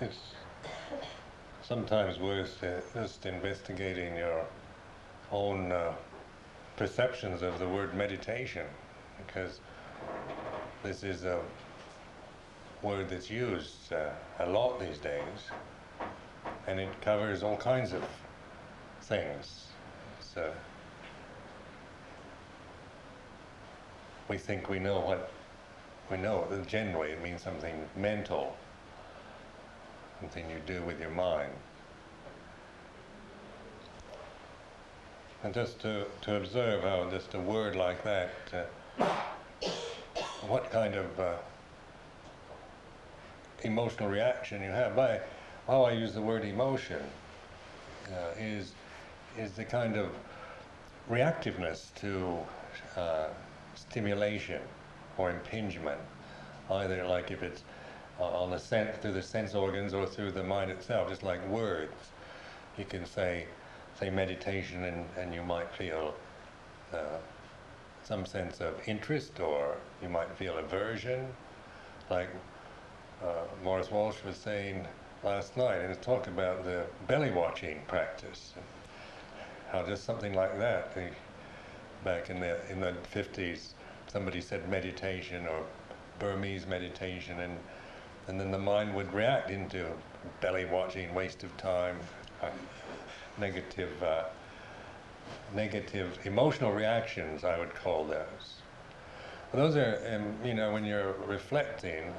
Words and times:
it's 0.00 0.18
sometimes 1.62 2.18
worth 2.18 2.62
uh, 2.62 2.80
just 2.92 3.26
investigating 3.26 4.16
your 4.16 4.44
own 5.30 5.72
uh, 5.72 5.92
perceptions 6.76 7.42
of 7.42 7.58
the 7.58 7.68
word 7.68 7.94
meditation, 7.94 8.66
because 9.26 9.60
this 10.82 11.02
is 11.02 11.24
a 11.24 11.40
word 12.82 13.08
that's 13.08 13.30
used 13.30 13.92
uh, 13.92 14.10
a 14.40 14.48
lot 14.50 14.80
these 14.80 14.98
days, 14.98 15.50
and 16.66 16.80
it 16.80 17.00
covers 17.00 17.42
all 17.42 17.56
kinds 17.56 17.92
of 17.92 18.02
things. 19.02 19.68
So 20.20 20.52
we 24.28 24.38
think 24.38 24.68
we 24.68 24.78
know 24.78 25.00
what 25.00 25.30
we 26.10 26.16
know. 26.16 26.46
Generally, 26.66 27.12
it 27.12 27.22
means 27.22 27.42
something 27.42 27.74
mental, 27.96 28.56
something 30.20 30.48
you 30.50 30.60
do 30.66 30.82
with 30.82 31.00
your 31.00 31.10
mind. 31.10 31.52
And 35.42 35.52
just 35.52 35.80
to, 35.80 36.06
to 36.22 36.36
observe 36.36 36.82
how 36.82 37.10
just 37.10 37.34
a 37.34 37.38
word 37.38 37.76
like 37.76 38.02
that, 38.04 38.30
uh, 38.52 39.04
what 40.46 40.70
kind 40.70 40.94
of 40.94 41.20
uh, 41.20 41.34
emotional 43.62 44.08
reaction 44.08 44.62
you 44.62 44.70
have. 44.70 44.94
By 44.94 45.20
how 45.66 45.82
I 45.82 45.92
use 45.92 46.12
the 46.14 46.22
word 46.22 46.44
emotion 46.44 47.02
uh, 48.10 48.38
is 48.38 48.72
is 49.38 49.52
the 49.52 49.64
kind 49.64 49.96
of 49.96 50.10
reactiveness 51.10 51.92
to 51.96 52.38
uh, 52.96 53.28
stimulation 53.74 54.60
or 55.18 55.30
impingement, 55.30 56.00
either 56.70 57.04
like 57.04 57.30
if 57.30 57.42
it's 57.42 57.64
on 58.18 58.50
the 58.50 58.58
sense 58.58 58.96
through 58.98 59.12
the 59.12 59.22
sense 59.22 59.54
organs 59.54 59.92
or 59.92 60.06
through 60.06 60.30
the 60.30 60.42
mind 60.42 60.70
itself, 60.70 61.08
just 61.08 61.22
like 61.22 61.46
words. 61.48 61.92
You 62.78 62.84
can 62.84 63.04
say 63.06 63.46
say 63.98 64.10
meditation 64.10 64.84
and, 64.84 65.06
and 65.16 65.32
you 65.32 65.42
might 65.42 65.72
feel 65.72 66.14
uh, 66.92 67.18
some 68.02 68.26
sense 68.26 68.60
of 68.60 68.74
interest 68.86 69.40
or 69.40 69.76
you 70.02 70.08
might 70.08 70.30
feel 70.36 70.58
aversion, 70.58 71.26
like 72.10 72.28
uh, 73.22 73.44
Maurice 73.62 73.88
Walshe 73.88 74.24
was 74.24 74.36
saying 74.36 74.86
last 75.22 75.56
night 75.56 75.80
in 75.80 75.88
his 75.88 75.98
talk 75.98 76.26
about 76.26 76.64
the 76.64 76.84
belly 77.06 77.30
watching 77.30 77.80
practice. 77.88 78.52
How 79.70 79.84
just 79.84 80.04
something 80.04 80.34
like 80.34 80.58
that, 80.58 80.92
he, 80.94 81.08
back 82.04 82.30
in 82.30 82.40
the 82.40 82.58
in 82.70 82.80
the 82.80 82.94
50s, 83.12 83.72
somebody 84.06 84.40
said 84.40 84.68
meditation 84.68 85.46
or 85.46 85.64
Burmese 86.18 86.66
meditation, 86.66 87.40
and 87.40 87.58
and 88.28 88.40
then 88.40 88.50
the 88.50 88.58
mind 88.58 88.94
would 88.94 89.12
react 89.12 89.50
into 89.50 89.86
belly 90.40 90.64
watching, 90.64 91.14
waste 91.14 91.42
of 91.44 91.56
time, 91.56 91.98
uh, 92.42 92.48
negative, 93.38 94.02
uh, 94.02 94.24
negative 95.54 96.18
emotional 96.24 96.72
reactions. 96.72 97.44
I 97.44 97.58
would 97.58 97.74
call 97.74 98.04
those. 98.04 98.60
Those 99.52 99.76
are, 99.76 100.02
um, 100.12 100.34
you 100.46 100.54
know, 100.54 100.72
when 100.72 100.84
you're 100.84 101.12
reflecting 101.26 102.12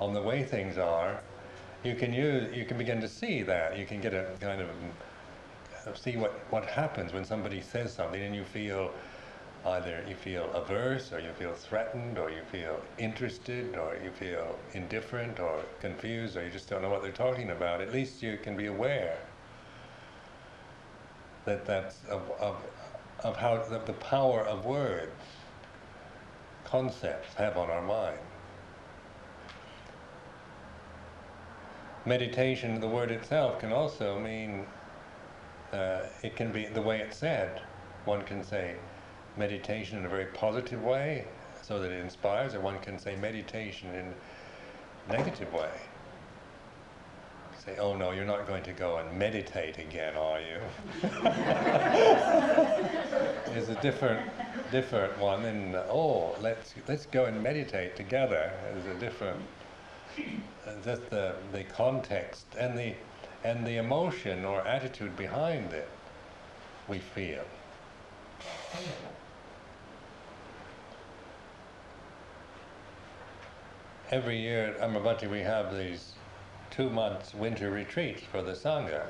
on 0.00 0.12
the 0.12 0.22
way 0.22 0.42
things 0.42 0.76
are, 0.76 1.20
you 1.84 1.94
can 1.94 2.12
use, 2.12 2.54
you 2.56 2.64
can 2.64 2.76
begin 2.76 3.00
to 3.00 3.08
see 3.08 3.42
that. 3.42 3.78
You 3.78 3.86
can 3.86 4.00
get 4.00 4.12
a 4.12 4.34
kind 4.40 4.60
of 4.60 4.68
see 5.96 6.16
what, 6.16 6.32
what 6.50 6.64
happens 6.66 7.12
when 7.12 7.24
somebody 7.24 7.60
says 7.60 7.92
something 7.92 8.20
and 8.20 8.34
you 8.34 8.44
feel 8.44 8.92
either 9.66 10.04
you 10.08 10.14
feel 10.14 10.50
averse 10.52 11.12
or 11.12 11.20
you 11.20 11.32
feel 11.32 11.52
threatened 11.52 12.18
or 12.18 12.30
you 12.30 12.42
feel 12.50 12.80
interested 12.98 13.76
or 13.76 13.96
you 14.02 14.10
feel 14.10 14.58
indifferent 14.72 15.40
or 15.40 15.62
confused 15.80 16.36
or 16.36 16.44
you 16.44 16.50
just 16.50 16.68
don't 16.68 16.82
know 16.82 16.90
what 16.90 17.02
they're 17.02 17.12
talking 17.12 17.50
about. 17.50 17.80
At 17.80 17.92
least 17.92 18.22
you 18.22 18.38
can 18.42 18.56
be 18.56 18.66
aware 18.66 19.18
that 21.44 21.64
that's 21.66 22.04
of, 22.04 22.30
of, 22.40 22.56
of 23.24 23.36
how 23.36 23.62
the, 23.64 23.78
the 23.80 23.94
power 23.94 24.42
of 24.42 24.64
words, 24.64 25.12
concepts 26.64 27.34
have 27.34 27.56
on 27.56 27.70
our 27.70 27.82
mind. 27.82 28.18
meditation, 32.08 32.80
the 32.80 32.88
word 32.88 33.10
itself 33.10 33.60
can 33.60 33.72
also 33.72 34.18
mean, 34.18 34.66
uh, 35.72 36.00
it 36.22 36.34
can 36.34 36.50
be 36.50 36.66
the 36.66 36.80
way 36.80 37.00
it's 37.00 37.18
said. 37.18 37.60
One 38.06 38.22
can 38.22 38.42
say 38.42 38.76
meditation 39.38 39.98
in 39.98 40.04
a 40.04 40.08
very 40.08 40.26
positive 40.26 40.82
way, 40.82 41.24
so 41.62 41.78
that 41.80 41.90
it 41.90 42.00
inspires, 42.00 42.54
or 42.54 42.60
one 42.60 42.78
can 42.80 42.98
say 42.98 43.16
meditation 43.16 43.90
in 43.94 44.14
a 45.08 45.12
negative 45.16 45.52
way. 45.52 45.70
Say, 47.64 47.76
oh 47.78 47.94
no, 47.96 48.12
you're 48.12 48.24
not 48.24 48.46
going 48.46 48.62
to 48.64 48.72
go 48.72 48.98
and 48.98 49.18
meditate 49.18 49.78
again, 49.78 50.14
are 50.16 50.40
you? 50.40 50.60
It's 53.54 53.70
a 53.70 53.80
different, 53.80 54.30
different 54.70 55.18
one. 55.18 55.44
And 55.44 55.74
oh, 55.74 56.36
let's 56.40 56.74
let's 56.86 57.06
go 57.06 57.24
and 57.24 57.42
meditate 57.42 57.96
together. 57.96 58.52
Is 58.76 58.86
a 58.86 58.94
different 59.00 59.40
uh, 60.66 60.72
just 60.84 61.08
the, 61.10 61.34
the 61.52 61.64
context 61.64 62.46
and 62.58 62.76
the, 62.76 62.94
and 63.44 63.66
the 63.66 63.76
emotion 63.76 64.44
or 64.44 64.66
attitude 64.66 65.16
behind 65.16 65.72
it 65.72 65.88
we 66.88 66.98
feel. 66.98 67.44
Every 74.10 74.40
year 74.40 74.68
at 74.68 74.80
Amaravati 74.80 75.28
we 75.28 75.40
have 75.40 75.76
these 75.76 76.14
two 76.70 76.88
months 76.88 77.34
winter 77.34 77.70
retreats 77.70 78.22
for 78.22 78.40
the 78.40 78.52
Sangha. 78.52 79.04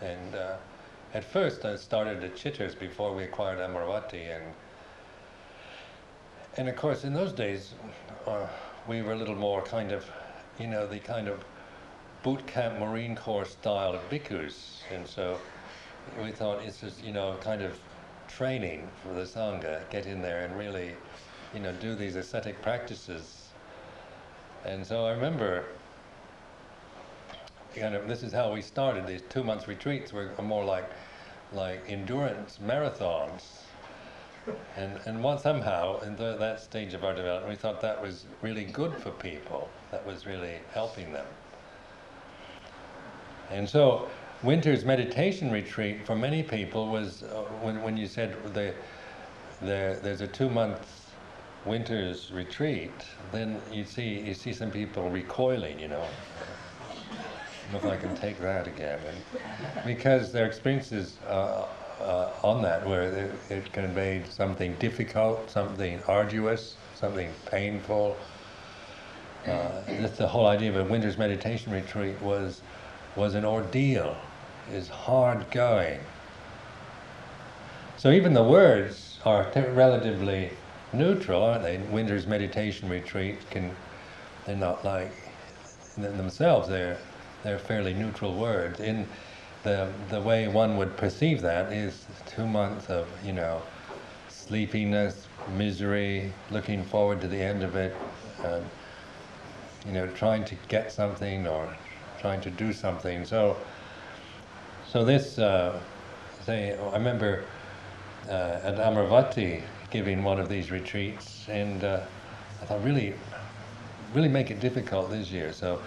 And 0.00 0.36
uh, 0.36 0.56
at 1.12 1.24
first 1.24 1.64
I 1.64 1.74
started 1.74 2.22
at 2.22 2.36
Chithurst 2.36 2.78
before 2.78 3.12
we 3.12 3.24
acquired 3.24 3.58
Amaravati 3.58 4.36
and 4.36 4.44
and 6.56 6.68
of 6.68 6.76
course 6.76 7.02
in 7.02 7.14
those 7.14 7.32
days 7.32 7.74
uh, 8.28 8.46
we 8.86 9.02
were 9.02 9.12
a 9.12 9.16
little 9.16 9.34
more 9.34 9.60
kind 9.62 9.90
of, 9.90 10.04
you 10.60 10.68
know, 10.68 10.86
the 10.86 11.00
kind 11.00 11.26
of 11.26 11.44
boot 12.22 12.46
camp 12.46 12.78
Marine 12.78 13.16
Corps 13.16 13.44
style 13.44 13.94
of 13.94 14.08
bhikkhus. 14.08 14.82
And 14.92 15.04
so 15.04 15.38
we 16.22 16.30
thought 16.30 16.62
it's 16.62 16.80
just, 16.80 17.02
you 17.02 17.12
know, 17.12 17.36
kind 17.40 17.62
of 17.62 17.76
training 18.28 18.88
for 19.02 19.14
the 19.14 19.22
Sangha, 19.22 19.88
get 19.90 20.06
in 20.06 20.22
there 20.22 20.44
and 20.44 20.56
really, 20.56 20.94
you 21.54 21.60
know, 21.60 21.72
do 21.72 21.94
these 21.94 22.16
ascetic 22.16 22.60
practices. 22.62 23.48
And 24.64 24.86
so 24.86 25.06
I 25.06 25.12
remember, 25.12 25.64
kind 27.74 27.94
of, 27.94 28.08
this 28.08 28.22
is 28.22 28.32
how 28.32 28.52
we 28.52 28.62
started. 28.62 29.06
These 29.06 29.22
two 29.28 29.44
month 29.44 29.68
retreats 29.68 30.12
were 30.12 30.30
more 30.42 30.64
like, 30.64 30.88
like 31.52 31.84
endurance 31.88 32.58
marathons 32.64 33.62
and, 34.76 34.98
and 35.06 35.22
what 35.22 35.40
somehow, 35.40 36.00
in 36.00 36.16
the, 36.16 36.36
that 36.36 36.60
stage 36.60 36.94
of 36.94 37.04
our 37.04 37.14
development, 37.14 37.50
we 37.50 37.56
thought 37.56 37.80
that 37.80 38.00
was 38.00 38.26
really 38.40 38.64
good 38.64 38.96
for 38.96 39.10
people. 39.10 39.68
That 39.90 40.04
was 40.04 40.26
really 40.26 40.56
helping 40.72 41.12
them. 41.12 41.26
And 43.50 43.68
so, 43.68 44.08
winter's 44.42 44.84
meditation 44.84 45.50
retreat 45.50 46.04
for 46.06 46.16
many 46.16 46.42
people 46.42 46.88
was 46.88 47.22
uh, 47.22 47.42
when, 47.60 47.82
when 47.82 47.96
you 47.96 48.06
said 48.06 48.36
the, 48.54 48.74
the, 49.60 49.98
there's 50.02 50.22
a 50.22 50.26
two 50.26 50.50
month 50.50 51.01
winter's 51.64 52.32
retreat, 52.32 52.92
then 53.30 53.60
you 53.70 53.84
see, 53.84 54.20
you 54.20 54.34
see 54.34 54.52
some 54.52 54.70
people 54.70 55.10
recoiling, 55.10 55.78
you 55.78 55.88
know. 55.88 56.04
I 57.00 57.72
don't 57.72 57.84
know 57.84 57.90
if 57.90 57.98
I 57.98 58.00
can 58.00 58.14
take 58.16 58.38
that 58.40 58.66
again. 58.66 58.98
And 59.76 59.84
because 59.86 60.32
their 60.32 60.46
experiences 60.46 61.18
uh, 61.26 61.66
uh, 62.00 62.32
on 62.42 62.62
that, 62.62 62.86
where 62.86 63.02
it, 63.02 63.32
it, 63.48 63.72
conveyed 63.72 64.26
something 64.26 64.74
difficult, 64.74 65.50
something 65.50 66.02
arduous, 66.08 66.76
something 66.94 67.30
painful. 67.46 68.16
Uh, 69.46 69.80
the 70.16 70.26
whole 70.26 70.46
idea 70.46 70.70
of 70.70 70.76
a 70.76 70.84
winter's 70.84 71.16
meditation 71.16 71.72
retreat 71.72 72.20
was 72.20 72.60
was 73.16 73.34
an 73.34 73.44
ordeal, 73.44 74.16
is 74.72 74.88
hard 74.88 75.50
going. 75.50 76.00
So 77.96 78.10
even 78.10 78.32
the 78.32 78.42
words 78.42 79.18
are 79.24 79.46
relatively 79.54 80.50
neutral, 80.92 81.42
aren't 81.42 81.62
they? 81.62 81.78
Winter's 81.78 82.26
meditation 82.26 82.88
retreat 82.88 83.38
can 83.50 83.74
they're 84.46 84.56
not 84.56 84.84
like 84.84 85.12
themselves. 85.96 86.68
They're 86.68 86.98
they're 87.42 87.58
fairly 87.58 87.94
neutral 87.94 88.34
words. 88.34 88.80
In 88.80 89.06
the 89.62 89.88
the 90.08 90.20
way 90.20 90.48
one 90.48 90.76
would 90.76 90.96
perceive 90.96 91.40
that 91.42 91.72
is 91.72 92.06
two 92.26 92.46
months 92.46 92.88
of 92.88 93.08
you 93.24 93.32
know 93.32 93.62
sleepiness, 94.28 95.28
misery, 95.56 96.32
looking 96.50 96.82
forward 96.84 97.20
to 97.20 97.28
the 97.28 97.40
end 97.40 97.62
of 97.62 97.76
it, 97.76 97.94
um, 98.44 98.62
you 99.86 99.92
know, 99.92 100.06
trying 100.08 100.44
to 100.44 100.54
get 100.68 100.92
something 100.92 101.46
or 101.46 101.68
trying 102.20 102.40
to 102.40 102.50
do 102.50 102.72
something. 102.72 103.24
So, 103.24 103.56
so 104.88 105.04
this, 105.04 105.38
uh, 105.38 105.78
say, 106.44 106.76
I 106.76 106.92
remember 106.92 107.44
uh, 108.28 108.60
at 108.62 108.76
Amaravati 108.76 109.62
giving 109.92 110.24
one 110.24 110.40
of 110.40 110.48
these 110.48 110.70
retreats, 110.70 111.46
and 111.48 111.84
uh, 111.84 112.00
I 112.62 112.64
thought 112.64 112.82
really, 112.82 113.12
really 114.14 114.28
make 114.28 114.50
it 114.50 114.58
difficult 114.58 115.10
this 115.10 115.30
year. 115.30 115.52
So 115.52 115.80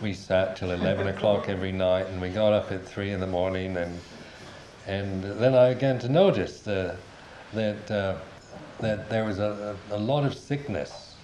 we 0.00 0.14
sat 0.14 0.56
till 0.56 0.70
11 0.70 1.08
o'clock 1.14 1.48
every 1.48 1.72
night, 1.72 2.06
and 2.06 2.20
we 2.20 2.28
got 2.28 2.52
up 2.52 2.70
at 2.70 2.86
3 2.86 3.10
in 3.10 3.20
the 3.20 3.26
morning, 3.26 3.76
and, 3.76 3.98
and 4.86 5.24
then 5.24 5.56
I 5.56 5.74
began 5.74 5.98
to 5.98 6.08
notice 6.08 6.60
the, 6.60 6.96
that, 7.52 7.90
uh, 7.90 8.16
that 8.78 9.10
there 9.10 9.24
was 9.24 9.40
a, 9.40 9.76
a, 9.90 9.98
lot 9.98 10.24
of 10.24 10.34
sickness, 10.34 11.16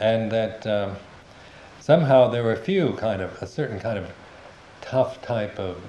and 0.00 0.32
that 0.32 0.66
um, 0.66 0.96
somehow 1.80 2.28
there 2.28 2.44
were 2.44 2.54
a 2.54 2.64
few 2.64 2.94
kind 2.94 3.20
of, 3.20 3.42
a 3.42 3.46
certain 3.46 3.78
kind 3.78 3.98
of 3.98 4.10
tough 4.80 5.20
type 5.20 5.58
of 5.58 5.82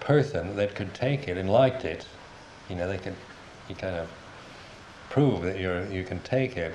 person 0.00 0.56
that 0.56 0.74
could 0.74 0.94
take 0.94 1.28
it 1.28 1.36
and 1.36 1.50
liked 1.50 1.84
it. 1.84 2.06
You 2.70 2.76
know, 2.76 2.88
they 2.88 2.96
could, 2.96 3.16
you 3.68 3.74
kind 3.74 3.96
of 3.96 4.08
prove 5.12 5.42
that 5.42 5.60
you're, 5.60 5.84
you 5.92 6.02
can 6.02 6.18
take 6.20 6.56
it. 6.56 6.74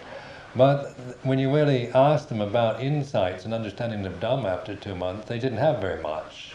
But 0.55 0.91
when 1.23 1.39
you 1.39 1.53
really 1.53 1.89
asked 1.89 2.29
them 2.29 2.39
about 2.39 2.81
insights 2.81 3.45
and 3.45 3.53
understanding 3.53 4.05
of 4.05 4.19
Dhamma 4.19 4.45
after 4.45 4.75
two 4.75 4.95
months, 4.95 5.27
they 5.27 5.39
didn't 5.39 5.57
have 5.57 5.81
very 5.81 6.01
much. 6.01 6.53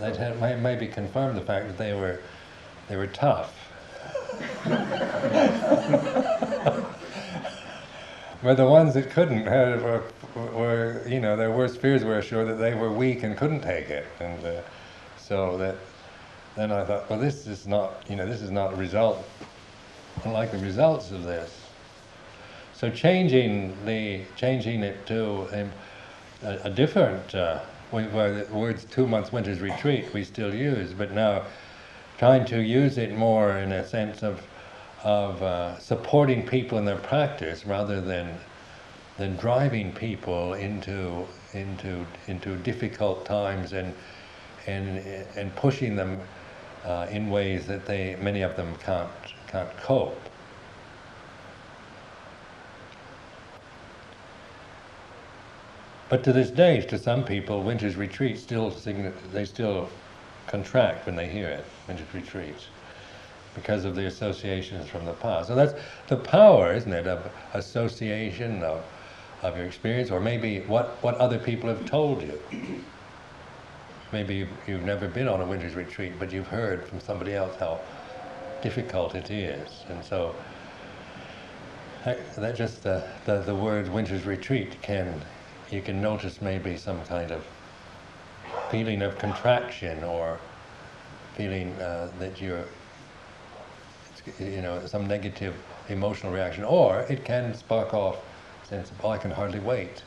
they 0.00 0.14
had, 0.16 0.62
maybe 0.62 0.86
confirmed 0.86 1.36
the 1.36 1.42
fact 1.42 1.66
that 1.66 1.78
they 1.78 1.94
were, 1.94 2.20
they 2.88 2.94
were 2.96 3.08
tough. 3.08 3.54
but 8.42 8.56
the 8.56 8.66
ones 8.66 8.94
that 8.94 9.10
couldn't 9.10 9.46
had, 9.46 9.82
were, 9.82 10.04
were, 10.36 11.02
you 11.08 11.18
know, 11.18 11.36
their 11.36 11.50
worst 11.50 11.80
fears 11.80 12.04
were 12.04 12.18
assured 12.18 12.48
that 12.48 12.58
they 12.58 12.74
were 12.74 12.92
weak 12.92 13.24
and 13.24 13.36
couldn't 13.36 13.62
take 13.62 13.90
it. 13.90 14.06
And 14.20 14.44
uh, 14.44 14.60
so 15.16 15.58
that, 15.58 15.76
then 16.54 16.70
I 16.70 16.84
thought, 16.84 17.10
well, 17.10 17.18
this 17.18 17.48
is 17.48 17.66
not, 17.66 18.08
you 18.08 18.14
know, 18.14 18.26
this 18.26 18.42
is 18.42 18.52
not 18.52 18.74
a 18.74 18.76
result 18.76 19.28
like 20.26 20.52
the 20.52 20.58
results 20.58 21.10
of 21.10 21.24
this. 21.24 21.68
So 22.74 22.90
changing 22.90 23.76
the 23.84 24.22
changing 24.36 24.82
it 24.82 25.06
to 25.06 25.48
a, 26.42 26.60
a 26.64 26.70
different 26.70 27.34
uh, 27.34 27.60
where 27.90 28.44
the 28.44 28.54
words 28.54 28.84
two 28.84 29.06
months 29.06 29.32
winter's 29.32 29.60
retreat 29.60 30.12
we 30.12 30.22
still 30.24 30.54
use, 30.54 30.92
but 30.92 31.12
now 31.12 31.44
trying 32.18 32.44
to 32.46 32.60
use 32.60 32.98
it 32.98 33.16
more 33.16 33.58
in 33.58 33.72
a 33.72 33.86
sense 33.86 34.22
of 34.22 34.42
of 35.04 35.42
uh, 35.42 35.78
supporting 35.78 36.46
people 36.46 36.78
in 36.78 36.84
their 36.84 36.96
practice 36.96 37.64
rather 37.64 38.00
than 38.00 38.38
than 39.16 39.36
driving 39.36 39.92
people 39.92 40.54
into 40.54 41.26
into 41.52 42.06
into 42.26 42.56
difficult 42.58 43.24
times 43.24 43.72
and 43.72 43.94
and 44.66 44.98
and 45.36 45.54
pushing 45.56 45.96
them 45.96 46.20
uh, 46.84 47.06
in 47.10 47.30
ways 47.30 47.66
that 47.66 47.86
they 47.86 48.16
many 48.16 48.42
of 48.42 48.56
them 48.56 48.74
can't 48.76 49.10
can't 49.48 49.74
cope. 49.78 50.20
But 56.08 56.24
to 56.24 56.32
this 56.32 56.50
day, 56.50 56.80
to 56.80 56.98
some 56.98 57.24
people, 57.24 57.62
Winter's 57.62 57.96
Retreat 57.96 58.38
still 58.38 58.70
they 59.32 59.44
still 59.44 59.90
contract 60.46 61.04
when 61.04 61.16
they 61.16 61.28
hear 61.28 61.48
it, 61.48 61.64
Winter's 61.86 62.12
Retreat, 62.14 62.56
because 63.54 63.84
of 63.84 63.94
the 63.94 64.06
associations 64.06 64.88
from 64.88 65.04
the 65.04 65.12
past. 65.12 65.48
So 65.48 65.54
that's 65.54 65.74
the 66.08 66.16
power, 66.16 66.72
isn't 66.72 66.92
it, 66.92 67.06
of 67.06 67.30
association, 67.52 68.62
of, 68.62 68.82
of 69.42 69.56
your 69.56 69.66
experience, 69.66 70.10
or 70.10 70.20
maybe 70.20 70.60
what, 70.60 70.96
what 71.02 71.16
other 71.16 71.38
people 71.38 71.68
have 71.68 71.84
told 71.84 72.22
you. 72.22 72.40
Maybe 74.10 74.36
you've, 74.36 74.48
you've 74.66 74.84
never 74.84 75.06
been 75.06 75.28
on 75.28 75.42
a 75.42 75.46
Winter's 75.46 75.74
Retreat, 75.74 76.14
but 76.18 76.32
you've 76.32 76.46
heard 76.46 76.86
from 76.88 77.00
somebody 77.00 77.34
else 77.34 77.54
how 77.56 77.80
difficult 78.62 79.14
it 79.14 79.30
is. 79.30 79.84
And 79.88 80.04
so 80.04 80.34
that 82.04 82.56
just 82.56 82.82
the, 82.82 83.04
the, 83.24 83.40
the 83.42 83.54
word 83.54 83.88
winter's 83.92 84.24
retreat 84.24 84.80
can, 84.82 85.20
you 85.70 85.82
can 85.82 86.00
notice 86.00 86.40
maybe 86.40 86.76
some 86.76 87.02
kind 87.04 87.30
of 87.30 87.44
feeling 88.70 89.02
of 89.02 89.18
contraction 89.18 90.02
or 90.04 90.38
feeling 91.36 91.72
uh, 91.74 92.10
that 92.18 92.40
you're, 92.40 92.64
you 94.38 94.62
know, 94.62 94.84
some 94.86 95.06
negative 95.06 95.54
emotional 95.88 96.32
reaction. 96.32 96.64
Or 96.64 97.00
it 97.08 97.24
can 97.24 97.54
spark 97.54 97.94
off 97.94 98.16
sense 98.64 98.90
of, 98.90 99.04
oh, 99.04 99.10
I 99.10 99.18
can 99.18 99.30
hardly 99.30 99.60
wait. 99.60 100.02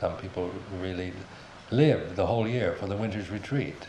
Some 0.00 0.16
people 0.16 0.50
really 0.80 1.12
live 1.70 2.16
the 2.16 2.26
whole 2.26 2.48
year 2.48 2.76
for 2.78 2.86
the 2.86 2.96
winter's 2.96 3.30
retreat. 3.30 3.86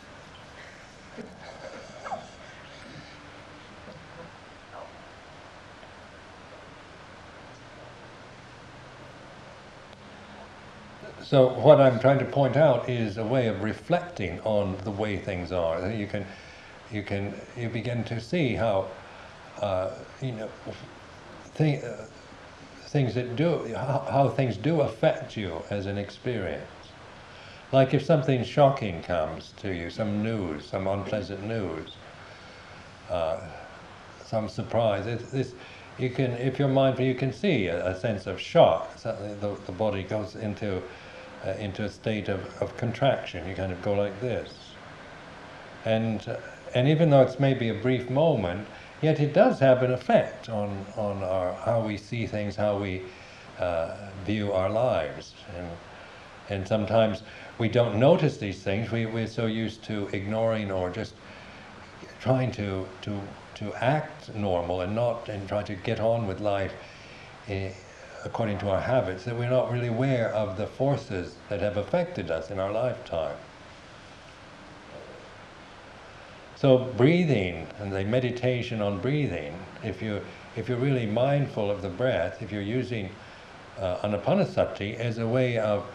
So 11.29 11.49
what 11.59 11.79
I'm 11.79 11.99
trying 11.99 12.17
to 12.17 12.25
point 12.25 12.57
out 12.57 12.89
is 12.89 13.17
a 13.17 13.23
way 13.23 13.49
of 13.49 13.61
reflecting 13.61 14.39
on 14.39 14.75
the 14.83 14.89
way 14.89 15.15
things 15.15 15.51
are. 15.51 15.91
You 15.91 16.07
can, 16.07 16.25
you 16.91 17.03
can, 17.03 17.35
you 17.55 17.69
begin 17.69 18.03
to 18.05 18.19
see 18.19 18.55
how, 18.55 18.87
uh, 19.61 19.91
you 20.23 20.31
know, 20.31 20.49
th- 21.55 21.83
uh, 21.83 21.97
things 22.87 23.13
that 23.13 23.35
do, 23.35 23.71
how, 23.75 24.07
how 24.09 24.29
things 24.29 24.57
do 24.57 24.81
affect 24.81 25.37
you 25.37 25.61
as 25.69 25.85
an 25.85 25.99
experience. 25.99 26.65
Like 27.71 27.93
if 27.93 28.03
something 28.03 28.43
shocking 28.43 29.03
comes 29.03 29.53
to 29.57 29.71
you, 29.71 29.91
some 29.91 30.23
news, 30.23 30.65
some 30.65 30.87
unpleasant 30.87 31.43
news, 31.43 31.91
uh, 33.11 33.39
some 34.25 34.49
surprise. 34.49 35.05
It's, 35.05 35.31
it's, 35.31 35.53
you 35.99 36.09
can, 36.09 36.31
if 36.31 36.57
you're 36.57 36.67
mindful, 36.67 37.05
you 37.05 37.13
can 37.13 37.31
see 37.31 37.67
a, 37.67 37.89
a 37.89 37.99
sense 37.99 38.25
of 38.25 38.39
shock. 38.41 38.97
So 38.97 39.15
the, 39.39 39.55
the 39.67 39.71
body 39.71 40.01
goes 40.01 40.35
into 40.35 40.81
uh, 41.45 41.51
into 41.51 41.83
a 41.83 41.89
state 41.89 42.29
of, 42.29 42.39
of 42.61 42.75
contraction. 42.77 43.47
You 43.47 43.55
kind 43.55 43.71
of 43.71 43.81
go 43.81 43.93
like 43.93 44.19
this. 44.21 44.73
And, 45.85 46.27
uh, 46.27 46.37
and 46.75 46.87
even 46.87 47.09
though 47.09 47.21
it's 47.21 47.39
maybe 47.39 47.69
a 47.69 47.73
brief 47.73 48.09
moment, 48.09 48.67
yet 49.01 49.19
it 49.19 49.33
does 49.33 49.59
have 49.59 49.81
an 49.83 49.91
effect 49.91 50.49
on, 50.49 50.85
on 50.97 51.23
our, 51.23 51.53
how 51.53 51.81
we 51.81 51.97
see 51.97 52.27
things, 52.27 52.55
how 52.55 52.77
we 52.77 53.03
uh, 53.59 53.95
view 54.25 54.51
our 54.51 54.69
lives. 54.69 55.33
And, 55.55 55.67
and 56.49 56.67
sometimes 56.67 57.23
we 57.57 57.69
don't 57.69 57.99
notice 57.99 58.37
these 58.37 58.61
things. 58.61 58.91
We, 58.91 59.05
we're 59.05 59.27
so 59.27 59.45
used 59.45 59.83
to 59.85 60.07
ignoring 60.13 60.71
or 60.71 60.89
just 60.89 61.13
trying 62.19 62.51
to, 62.53 62.87
to, 63.03 63.21
to 63.55 63.73
act 63.75 64.33
normal 64.35 64.81
and 64.81 64.95
not 64.95 65.29
and 65.29 65.47
try 65.47 65.63
to 65.63 65.75
get 65.75 65.99
on 65.99 66.27
with 66.27 66.39
life. 66.39 66.73
According 68.25 68.59
to 68.59 68.69
our 68.69 68.81
habits, 68.81 69.23
that 69.23 69.37
we're 69.37 69.49
not 69.49 69.71
really 69.71 69.87
aware 69.87 70.29
of 70.33 70.57
the 70.57 70.67
forces 70.67 71.35
that 71.49 71.61
have 71.61 71.77
affected 71.77 72.29
us 72.29 72.51
in 72.51 72.59
our 72.59 72.71
lifetime. 72.71 73.37
So 76.55 76.77
breathing 76.97 77.67
and 77.79 77.91
the 77.91 78.03
meditation 78.03 78.81
on 78.81 78.99
breathing, 78.99 79.57
if 79.83 80.01
you 80.01 80.21
if 80.57 80.67
you're 80.67 80.77
really 80.77 81.05
mindful 81.05 81.71
of 81.71 81.81
the 81.81 81.89
breath, 81.89 82.41
if 82.41 82.51
you're 82.51 82.61
using 82.61 83.09
uh, 83.79 83.97
anapanasati 83.99 84.95
as 84.95 85.19
a 85.19 85.27
way 85.27 85.57
of 85.57 85.85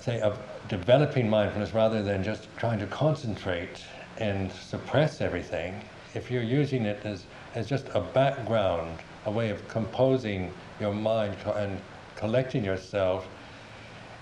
say 0.00 0.20
of 0.20 0.38
developing 0.68 1.28
mindfulness 1.28 1.74
rather 1.74 2.02
than 2.02 2.24
just 2.24 2.48
trying 2.56 2.78
to 2.78 2.86
concentrate 2.86 3.84
and 4.16 4.50
suppress 4.50 5.20
everything, 5.20 5.82
if 6.14 6.30
you're 6.30 6.42
using 6.42 6.86
it 6.86 7.04
as, 7.04 7.24
as 7.54 7.68
just 7.68 7.88
a 7.92 8.00
background 8.00 8.98
a 9.26 9.30
way 9.30 9.50
of 9.50 9.66
composing 9.68 10.52
your 10.80 10.94
mind 10.94 11.36
and 11.54 11.80
collecting 12.14 12.64
yourself 12.64 13.28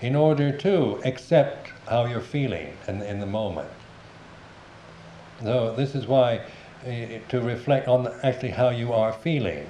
in 0.01 0.15
order 0.15 0.51
to 0.51 0.99
accept 1.05 1.71
how 1.87 2.05
you're 2.05 2.19
feeling 2.19 2.75
in, 2.87 3.01
in 3.01 3.19
the 3.19 3.25
moment. 3.25 3.69
So 5.41 5.75
this 5.75 5.95
is 5.95 6.07
why 6.07 6.41
uh, 6.85 6.89
to 7.29 7.41
reflect 7.41 7.87
on 7.87 8.07
actually 8.23 8.51
how 8.51 8.69
you 8.69 8.93
are 8.93 9.13
feeling. 9.13 9.69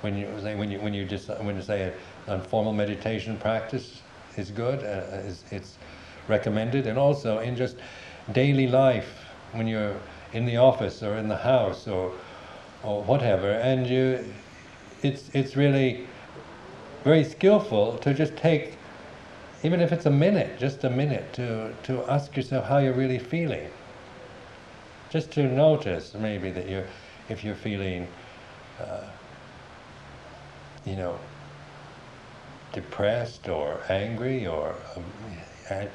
When 0.00 0.16
you 0.16 0.28
say 0.42 0.54
when 0.54 0.70
you 0.70 0.80
when 0.80 0.92
you 0.92 1.06
just 1.06 1.28
when 1.40 1.56
you 1.56 1.62
say 1.62 1.92
a, 2.28 2.34
a 2.34 2.40
formal 2.40 2.72
meditation 2.72 3.38
practice 3.38 4.02
is 4.36 4.50
good, 4.50 4.80
uh, 4.80 5.16
is, 5.26 5.44
it's 5.50 5.78
recommended, 6.28 6.86
and 6.86 6.98
also 6.98 7.38
in 7.38 7.56
just 7.56 7.76
daily 8.32 8.66
life 8.66 9.24
when 9.52 9.66
you're 9.66 9.96
in 10.32 10.44
the 10.44 10.56
office 10.56 11.02
or 11.02 11.16
in 11.16 11.28
the 11.28 11.36
house 11.36 11.86
or 11.86 12.12
or 12.84 13.02
whatever, 13.02 13.50
and 13.50 13.86
you, 13.86 14.24
it's 15.02 15.30
it's 15.32 15.56
really 15.56 16.06
very 17.02 17.24
skillful 17.24 17.98
to 17.98 18.14
just 18.14 18.36
take, 18.36 18.76
even 19.62 19.80
if 19.80 19.92
it's 19.92 20.06
a 20.06 20.10
minute, 20.10 20.58
just 20.58 20.84
a 20.84 20.90
minute, 20.90 21.32
to 21.34 21.72
to 21.84 22.04
ask 22.10 22.36
yourself 22.36 22.66
how 22.66 22.78
you're 22.78 22.92
really 22.92 23.18
feeling. 23.18 23.70
Just 25.10 25.30
to 25.32 25.44
notice 25.44 26.14
maybe 26.14 26.50
that 26.50 26.68
you're, 26.68 26.86
if 27.28 27.44
you're 27.44 27.54
feeling, 27.54 28.08
uh, 28.80 29.06
you 30.84 30.96
know, 30.96 31.18
depressed 32.72 33.48
or 33.48 33.80
angry 33.88 34.46
or 34.46 34.74
um, 34.96 35.04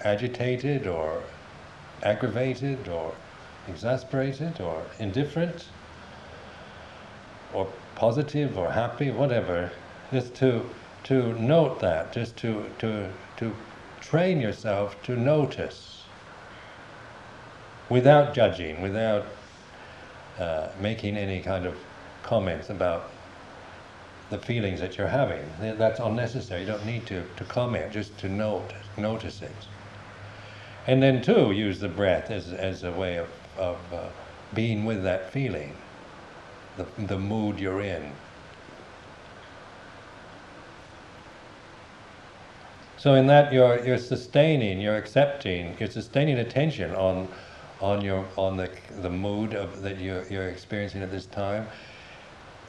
agitated 0.03 0.88
or 0.88 1.22
aggravated 2.01 2.88
or 2.88 3.13
exasperated 3.67 4.62
or 4.62 4.84
indifferent 5.00 5.67
or 7.53 7.68
positive 7.96 8.58
or 8.58 8.72
happy, 8.72 9.12
whatever, 9.12 9.72
just 10.12 10.36
to 10.36 10.63
to 11.03 11.34
note 11.41 11.79
that, 11.79 12.12
just 12.12 12.38
to, 12.38 12.65
to, 12.77 13.10
to 13.38 13.56
train 14.01 14.39
yourself 14.39 15.01
to 15.03 15.15
notice 15.15 16.03
without 17.89 18.34
judging, 18.34 18.82
without 18.82 19.25
uh, 20.38 20.68
making 20.79 21.18
any 21.18 21.41
kind 21.41 21.65
of 21.65 21.75
comments 22.22 22.70
about 22.70 23.10
the 24.29 24.38
feelings 24.38 24.79
that 24.79 24.98
you're 24.98 25.08
having. 25.08 25.44
That's 25.60 26.00
unnecessary. 26.00 26.62
You 26.62 26.68
don't 26.68 26.86
need 26.86 27.08
to, 27.08 27.24
to 27.38 27.44
comment, 27.46 27.91
just 27.91 28.18
to 28.20 28.29
note, 28.29 28.74
notice 28.98 29.41
it. 29.41 29.51
And 30.86 31.01
then, 31.01 31.22
too, 31.22 31.51
use 31.51 31.79
the 31.79 31.89
breath 31.89 32.29
as, 32.29 32.53
as 32.53 32.84
a 32.84 32.91
way 32.91 33.18
of, 33.18 33.29
of 33.58 33.77
uh, 33.91 34.10
being 34.53 34.86
with 34.86 35.03
that 35.03 35.32
feeling, 35.32 35.75
the, 36.80 37.06
the 37.06 37.18
mood 37.20 37.60
you're 37.60 37.82
in. 37.82 38.12
So 42.98 43.16
in 43.16 43.28
that 43.28 43.54
you're 43.54 43.86
you're 43.86 43.98
sustaining, 43.98 44.82
you're 44.82 44.98
accepting, 44.98 45.76
you're 45.80 45.90
sustaining 45.90 46.38
attention 46.40 46.94
on 46.96 47.30
on 47.80 48.02
your 48.02 48.26
on 48.36 48.58
the 48.58 48.70
the 49.02 49.10
mood 49.10 49.54
of 49.54 49.82
that 49.84 50.00
you're 50.00 50.26
you're 50.30 50.50
experiencing 50.50 51.02
at 51.02 51.12
this 51.12 51.26
time, 51.26 51.68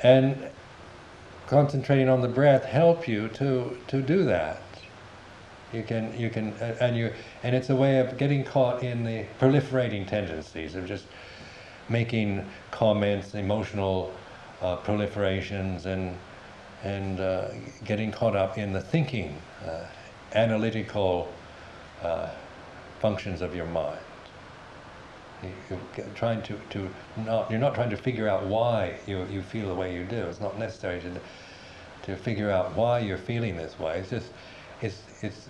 and 0.05 0.51
concentrating 1.49 2.09
on 2.09 2.21
the 2.21 2.29
breath 2.29 2.65
help 2.65 3.09
you 3.09 3.29
to 3.29 3.77
to 3.89 4.01
do 4.01 4.25
that. 4.25 4.63
You 5.73 5.83
can 5.83 6.17
you 6.19 6.31
can 6.31 6.53
and 6.81 6.97
you 6.97 7.13
and 7.43 7.57
it's 7.57 7.71
a 7.71 7.77
way 7.77 7.99
of 7.99 8.17
getting 8.17 8.45
caught 8.45 8.85
in 8.85 9.05
the 9.05 9.25
proliferating 9.41 10.07
tendencies 10.07 10.77
of 10.77 10.87
just 10.87 11.07
making 11.91 12.49
comments, 12.71 13.35
emotional 13.35 14.13
uh, 14.63 14.79
proliferations, 14.79 15.87
and 15.87 16.17
and 16.85 17.21
uh, 17.21 17.49
getting 17.85 18.11
caught 18.11 18.37
up 18.37 18.57
in 18.57 18.73
the 18.73 18.81
thinking. 18.81 19.37
Uh, 19.67 19.85
analytical 20.35 21.29
uh, 22.03 22.31
functions 23.01 23.43
of 23.43 23.55
your 23.55 23.67
mind. 23.67 23.99
You, 25.43 25.79
are 25.99 26.09
trying 26.15 26.43
to, 26.43 26.59
to 26.71 26.91
not, 27.17 27.51
you're 27.51 27.61
not 27.61 27.75
trying 27.75 27.91
to 27.91 27.97
figure 27.97 28.29
out 28.29 28.45
why 28.47 28.99
you, 29.07 29.27
you 29.31 29.43
feel 29.43 29.69
the 29.69 29.75
way 29.75 29.95
you 29.95 30.05
do. 30.05 30.27
It's 30.27 30.41
not 30.41 30.59
necessary 30.59 31.01
to, 31.01 31.21
to 32.03 32.17
figure 32.17 32.51
out 32.51 32.77
why 32.77 33.01
you're 33.01 33.19
feeling 33.19 33.57
this 33.57 33.79
way. 33.79 34.01
It's 34.01 34.11
just, 34.11 34.33
it's, 34.83 35.03
it's, 35.23 35.49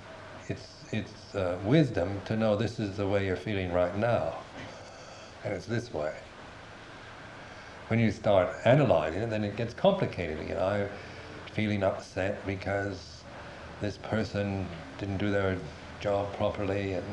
it's, 0.49 0.68
it's 0.92 1.35
uh, 1.35 1.59
wisdom 1.64 2.20
to 2.26 2.37
know 2.37 2.56
this 2.56 2.78
is 2.78 2.97
the 2.97 3.06
way 3.06 3.26
you're 3.26 3.37
feeling 3.37 3.73
right 3.73 3.97
now. 3.97 4.35
And 5.44 5.54
it's 5.54 5.66
this 5.66 5.92
way. 5.92 6.14
When 7.90 7.99
you 7.99 8.12
start 8.12 8.50
analyzing 8.64 9.23
it, 9.23 9.30
then 9.30 9.42
it 9.42 9.56
gets 9.56 9.75
complicated 9.75 10.49
You 10.49 10.56
I'm 10.56 10.88
feeling 11.54 11.82
upset 11.82 12.47
because 12.47 13.25
this 13.80 13.99
person 13.99 14.68
didn't 14.99 15.18
do 15.18 15.32
their 15.32 15.59
job 15.99 16.32
properly 16.35 16.92
and 16.92 17.04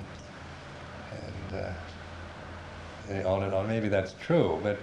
and 1.12 1.65
uh, 3.25 3.27
on 3.27 3.41
and 3.41 3.55
on. 3.55 3.67
Maybe 3.67 3.89
that's 3.89 4.13
true, 4.22 4.60
but 4.62 4.77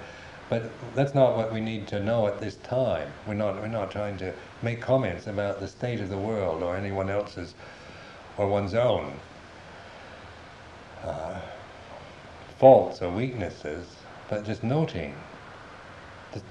but 0.50 0.64
that's 0.96 1.14
not 1.14 1.36
what 1.36 1.52
we 1.52 1.60
need 1.60 1.86
to 1.88 2.00
know 2.00 2.26
at 2.26 2.40
this 2.40 2.56
time. 2.56 3.12
We're 3.28 3.34
not 3.34 3.54
we're 3.60 3.68
not 3.68 3.92
trying 3.92 4.16
to 4.18 4.34
make 4.62 4.80
comments 4.80 5.28
about 5.28 5.60
the 5.60 5.68
state 5.68 6.00
of 6.00 6.08
the 6.08 6.18
world 6.18 6.64
or 6.64 6.76
anyone 6.76 7.08
else's 7.08 7.54
or 8.36 8.48
one's 8.48 8.74
own 8.74 9.12
uh, 11.04 11.40
faults 12.58 13.02
or 13.02 13.10
weaknesses, 13.10 13.86
but 14.30 14.44
just 14.44 14.64
noting, 14.64 15.14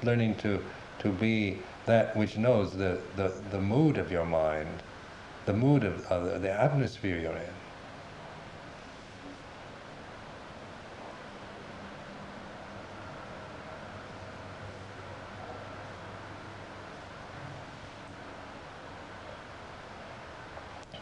learning 0.03 0.35
to 0.35 0.63
to 0.99 1.09
be 1.09 1.59
that 1.85 2.15
which 2.15 2.37
knows 2.37 2.77
the, 2.77 2.97
the, 3.17 3.33
the 3.51 3.59
mood 3.59 3.97
of 3.97 4.11
your 4.11 4.25
mind 4.25 4.69
the 5.45 5.53
mood 5.53 5.83
of 5.83 6.05
uh, 6.09 6.37
the 6.37 6.51
atmosphere 6.51 7.19
you're 7.19 7.31
in. 7.31 7.49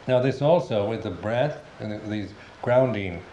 Now 0.08 0.20
this 0.20 0.42
also 0.42 0.90
with 0.90 1.04
the 1.04 1.12
breath 1.12 1.64
and 1.80 2.12
these 2.12 2.34
grounding 2.62 3.24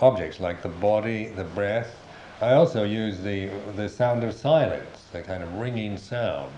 objects 0.00 0.40
like 0.40 0.60
the 0.62 0.68
body, 0.68 1.28
the 1.28 1.44
breath. 1.44 1.96
I 2.40 2.52
also 2.52 2.84
use 2.84 3.20
the 3.22 3.48
the 3.76 3.88
sound 3.88 4.22
of 4.22 4.34
silence, 4.34 5.04
the 5.10 5.22
kind 5.22 5.42
of 5.42 5.54
ringing 5.54 5.96
sound. 5.96 6.52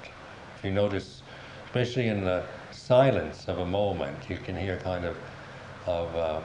If 0.57 0.65
you 0.65 0.73
notice, 0.73 1.23
especially 1.67 2.09
in 2.09 2.25
the 2.25 2.43
silence 2.73 3.47
of 3.47 3.59
a 3.59 3.67
moment, 3.67 4.29
you 4.29 4.39
can 4.39 4.57
hear 4.57 4.79
kind 4.79 5.05
of 5.05 5.17
of 5.87 6.17
uh, 6.17 6.41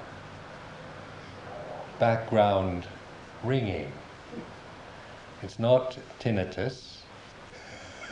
background 1.99 2.85
ringing. 3.43 3.91
It's 5.41 5.57
not 5.57 5.97
tinnitus. 6.19 6.97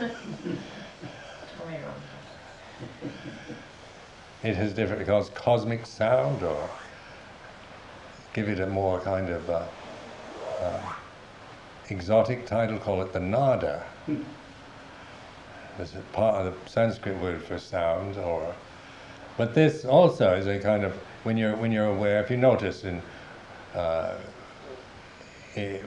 it 4.42 4.56
has 4.56 4.72
different 4.72 4.98
because 4.98 5.30
cosmic 5.30 5.86
sound 5.86 6.42
or 6.42 6.68
give 8.32 8.48
it 8.48 8.58
a 8.58 8.66
more 8.66 9.00
kind 9.00 9.28
of 9.28 9.48
uh, 9.48 9.62
uh, 10.60 10.80
exotic 11.90 12.46
title, 12.46 12.78
call 12.78 13.02
it 13.02 13.12
the 13.12 13.20
nada. 13.20 13.84
There's 15.76 15.94
a 15.94 16.00
part 16.12 16.46
of 16.46 16.52
the 16.52 16.70
Sanskrit 16.70 17.18
word 17.18 17.42
for 17.42 17.58
sound, 17.58 18.16
or 18.16 18.54
but 19.36 19.54
this 19.54 19.84
also 19.84 20.34
is 20.34 20.46
a 20.46 20.58
kind 20.58 20.84
of 20.84 20.92
when 21.24 21.36
you're 21.36 21.56
when 21.56 21.72
you're 21.72 21.86
aware. 21.86 22.22
If 22.22 22.30
you 22.30 22.36
notice 22.36 22.84
in 22.84 23.02
uh, 23.74 24.14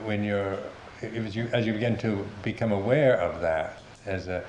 when 0.04 0.24
you're 0.24 0.58
as 1.02 1.36
you 1.36 1.48
as 1.52 1.66
you 1.66 1.72
begin 1.72 1.96
to 1.98 2.26
become 2.42 2.72
aware 2.72 3.20
of 3.20 3.40
that 3.40 3.80
as 4.04 4.28
a 4.28 4.44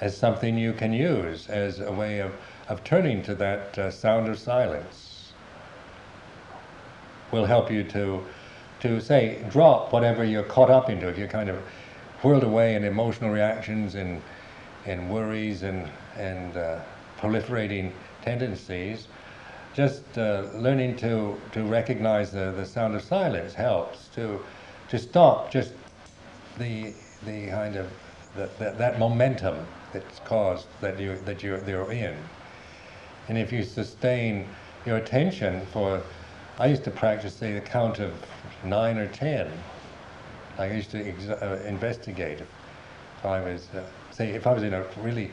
as 0.00 0.16
something 0.16 0.56
you 0.56 0.72
can 0.72 0.92
use 0.92 1.48
as 1.48 1.80
a 1.80 1.92
way 1.92 2.20
of 2.20 2.32
of 2.68 2.82
turning 2.84 3.22
to 3.22 3.34
that 3.34 3.78
uh, 3.78 3.90
sound 3.90 4.28
of 4.28 4.38
silence 4.38 5.32
will 7.32 7.44
help 7.44 7.70
you 7.70 7.84
to 7.84 8.24
to 8.80 9.00
say 9.00 9.44
drop 9.50 9.92
whatever 9.92 10.24
you're 10.24 10.42
caught 10.42 10.70
up 10.70 10.90
into 10.90 11.08
if 11.08 11.18
you're 11.18 11.28
kind 11.28 11.48
of 11.48 11.58
whirled 12.22 12.44
away 12.44 12.74
in 12.74 12.84
emotional 12.84 13.30
reactions 13.30 13.94
and 13.94 14.20
and 14.86 15.10
worries 15.10 15.62
and, 15.62 15.88
and 16.16 16.56
uh, 16.56 16.80
proliferating 17.18 17.92
tendencies, 18.22 19.08
just 19.74 20.18
uh, 20.18 20.46
learning 20.54 20.96
to, 20.96 21.36
to 21.52 21.62
recognize 21.64 22.32
the, 22.32 22.52
the 22.56 22.64
sound 22.64 22.94
of 22.94 23.02
silence 23.02 23.54
helps 23.54 24.08
to, 24.08 24.40
to 24.88 24.98
stop 24.98 25.50
just 25.50 25.72
the, 26.58 26.92
the 27.24 27.48
kind 27.48 27.76
of 27.76 27.88
the, 28.36 28.48
the, 28.58 28.70
that 28.78 28.98
momentum 28.98 29.66
that's 29.92 30.18
caused 30.20 30.66
that, 30.80 30.98
you, 30.98 31.16
that 31.24 31.42
you're, 31.42 31.62
you're 31.68 31.92
in. 31.92 32.16
And 33.28 33.38
if 33.38 33.52
you 33.52 33.62
sustain 33.62 34.48
your 34.86 34.96
attention 34.96 35.66
for, 35.72 36.02
I 36.58 36.66
used 36.66 36.84
to 36.84 36.90
practice 36.90 37.34
say 37.34 37.52
the 37.52 37.60
count 37.60 38.00
of 38.00 38.12
nine 38.64 38.98
or 38.98 39.08
ten. 39.08 39.50
I 40.58 40.70
used 40.70 40.90
to 40.90 41.00
uh, 41.42 41.60
investigate 41.66 42.40
if 42.40 43.24
I 43.24 43.40
was 43.40 43.68
uh, 43.74 43.84
say, 44.10 44.30
if 44.30 44.46
I 44.46 44.52
was 44.52 44.62
in 44.62 44.74
a 44.74 44.84
really 45.00 45.30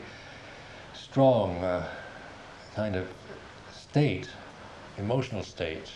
strong 0.94 1.62
uh, 1.62 1.86
kind 2.74 2.96
of 2.96 3.08
state, 3.72 4.28
emotional 4.98 5.42
state, 5.42 5.90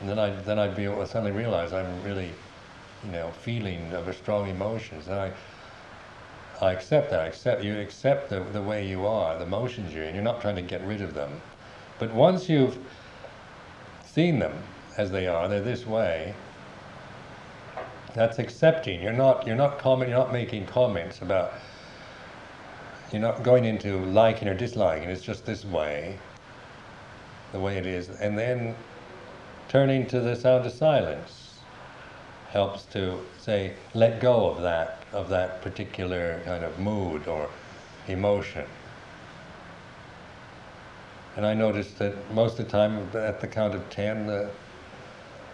and 0.00 0.08
then 0.08 0.18
I 0.18 0.30
then 0.30 0.58
I'd 0.58 0.76
be 0.76 0.86
suddenly 1.06 1.32
realize 1.32 1.72
I'm 1.72 2.02
really, 2.02 2.30
you 3.04 3.12
know, 3.12 3.30
feeling 3.42 3.92
of 3.92 4.08
a 4.08 4.12
strong 4.12 4.48
emotions, 4.48 5.08
and 5.08 5.16
I. 5.16 5.32
I 6.60 6.70
accept 6.70 7.10
that. 7.10 7.18
I 7.18 7.26
accept 7.26 7.64
you 7.64 7.76
accept 7.80 8.30
the, 8.30 8.38
the 8.52 8.62
way 8.62 8.86
you 8.86 9.04
are, 9.04 9.36
the 9.36 9.44
emotions 9.44 9.92
you're 9.92 10.04
in. 10.04 10.14
You're 10.14 10.22
not 10.22 10.40
trying 10.40 10.54
to 10.54 10.62
get 10.62 10.80
rid 10.86 11.00
of 11.00 11.12
them. 11.12 11.40
But 11.98 12.14
once 12.14 12.48
you've 12.48 12.78
seen 14.04 14.38
them 14.38 14.52
as 14.96 15.10
they 15.10 15.26
are, 15.26 15.48
they're 15.48 15.60
this 15.60 15.86
way, 15.86 16.34
that's 18.14 18.38
accepting. 18.38 19.02
You're 19.02 19.12
not 19.12 19.46
you're 19.46 19.56
not 19.56 19.78
comment 19.78 20.10
you're 20.10 20.18
not 20.18 20.32
making 20.32 20.66
comments 20.66 21.22
about 21.22 21.54
you're 23.10 23.22
not 23.22 23.42
going 23.42 23.64
into 23.64 23.98
liking 24.06 24.48
or 24.48 24.54
disliking. 24.54 25.08
It's 25.08 25.22
just 25.22 25.44
this 25.46 25.64
way, 25.64 26.18
the 27.52 27.60
way 27.60 27.76
it 27.76 27.86
is, 27.86 28.08
and 28.08 28.38
then 28.38 28.74
turning 29.68 30.06
to 30.08 30.20
the 30.20 30.36
sound 30.36 30.66
of 30.66 30.72
silence 30.72 31.60
helps 32.50 32.84
to 32.84 33.18
say 33.38 33.72
let 33.94 34.20
go 34.20 34.50
of 34.50 34.60
that 34.62 35.04
of 35.12 35.28
that 35.30 35.62
particular 35.62 36.40
kind 36.44 36.64
of 36.64 36.78
mood 36.78 37.26
or 37.26 37.48
emotion. 38.08 38.66
And 41.36 41.46
I 41.46 41.54
noticed 41.54 41.98
that 41.98 42.14
most 42.34 42.58
of 42.58 42.66
the 42.66 42.70
time, 42.70 43.08
at 43.14 43.40
the 43.40 43.48
count 43.48 43.74
of 43.74 43.88
ten, 43.88 44.26
the 44.26 44.50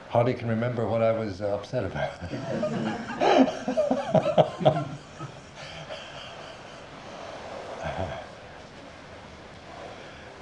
hardly 0.09 0.35
can 0.35 0.49
remember 0.49 0.87
what 0.89 1.03
I 1.03 1.13
was 1.13 1.41
uh, 1.41 1.55
upset 1.55 1.85
about. 1.85 2.13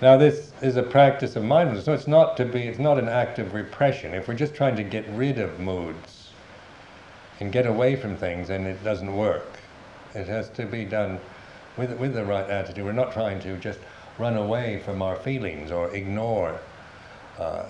Now 0.03 0.19
this 0.19 0.53
is 0.61 0.77
a 0.77 0.83
practice 0.83 1.37
of 1.37 1.45
mindfulness, 1.45 1.87
so 1.87 1.95
it's 1.95 2.07
not 2.07 2.37
to 2.37 2.45
be, 2.45 2.65
it's 2.65 2.79
not 2.79 2.99
an 2.99 3.09
act 3.09 3.39
of 3.39 3.55
repression. 3.55 4.13
If 4.13 4.29
we're 4.29 4.35
just 4.35 4.55
trying 4.55 4.77
to 4.77 4.83
get 4.83 5.09
rid 5.09 5.39
of 5.39 5.59
moods 5.59 6.33
and 7.41 7.51
get 7.51 7.67
away 7.67 7.97
from 7.97 8.15
things, 8.17 8.49
then 8.49 8.67
it 8.67 8.85
doesn't 8.85 9.17
work. 9.17 9.59
It 10.15 10.27
has 10.29 10.51
to 10.51 10.67
be 10.67 10.85
done 10.85 11.19
with, 11.79 11.99
with 11.99 12.13
the 12.13 12.25
right 12.25 12.49
attitude. 12.49 12.85
We're 12.85 12.93
not 12.93 13.13
trying 13.13 13.41
to 13.41 13.57
just 13.57 13.79
run 14.19 14.37
away 14.37 14.81
from 14.85 15.01
our 15.01 15.17
feelings 15.17 15.71
or 15.71 15.91
ignore 15.95 16.61
uh, 17.39 17.65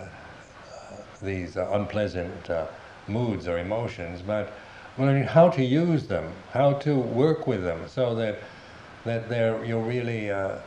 these 1.26 1.58
uh, 1.58 1.68
unpleasant 1.72 2.48
uh, 2.48 2.66
moods 3.08 3.46
or 3.46 3.58
emotions, 3.58 4.22
but 4.22 4.54
learning 4.96 5.24
how 5.24 5.50
to 5.50 5.62
use 5.62 6.06
them, 6.06 6.32
how 6.52 6.72
to 6.72 6.96
work 6.96 7.46
with 7.46 7.62
them, 7.62 7.86
so 7.86 8.14
that 8.14 8.38
that 9.04 9.28
they're, 9.28 9.64
you're 9.64 9.82
really 9.82 10.30
uh, 10.30 10.58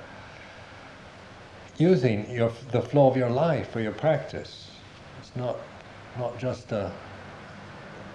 using 1.78 2.30
your, 2.30 2.52
the 2.72 2.82
flow 2.82 3.08
of 3.10 3.18
your 3.18 3.30
life 3.30 3.72
for 3.72 3.82
your 3.82 3.92
practice. 3.92 4.72
It's 5.20 5.36
not 5.36 5.58
not 6.18 6.38
just 6.40 6.72
a, 6.72 6.92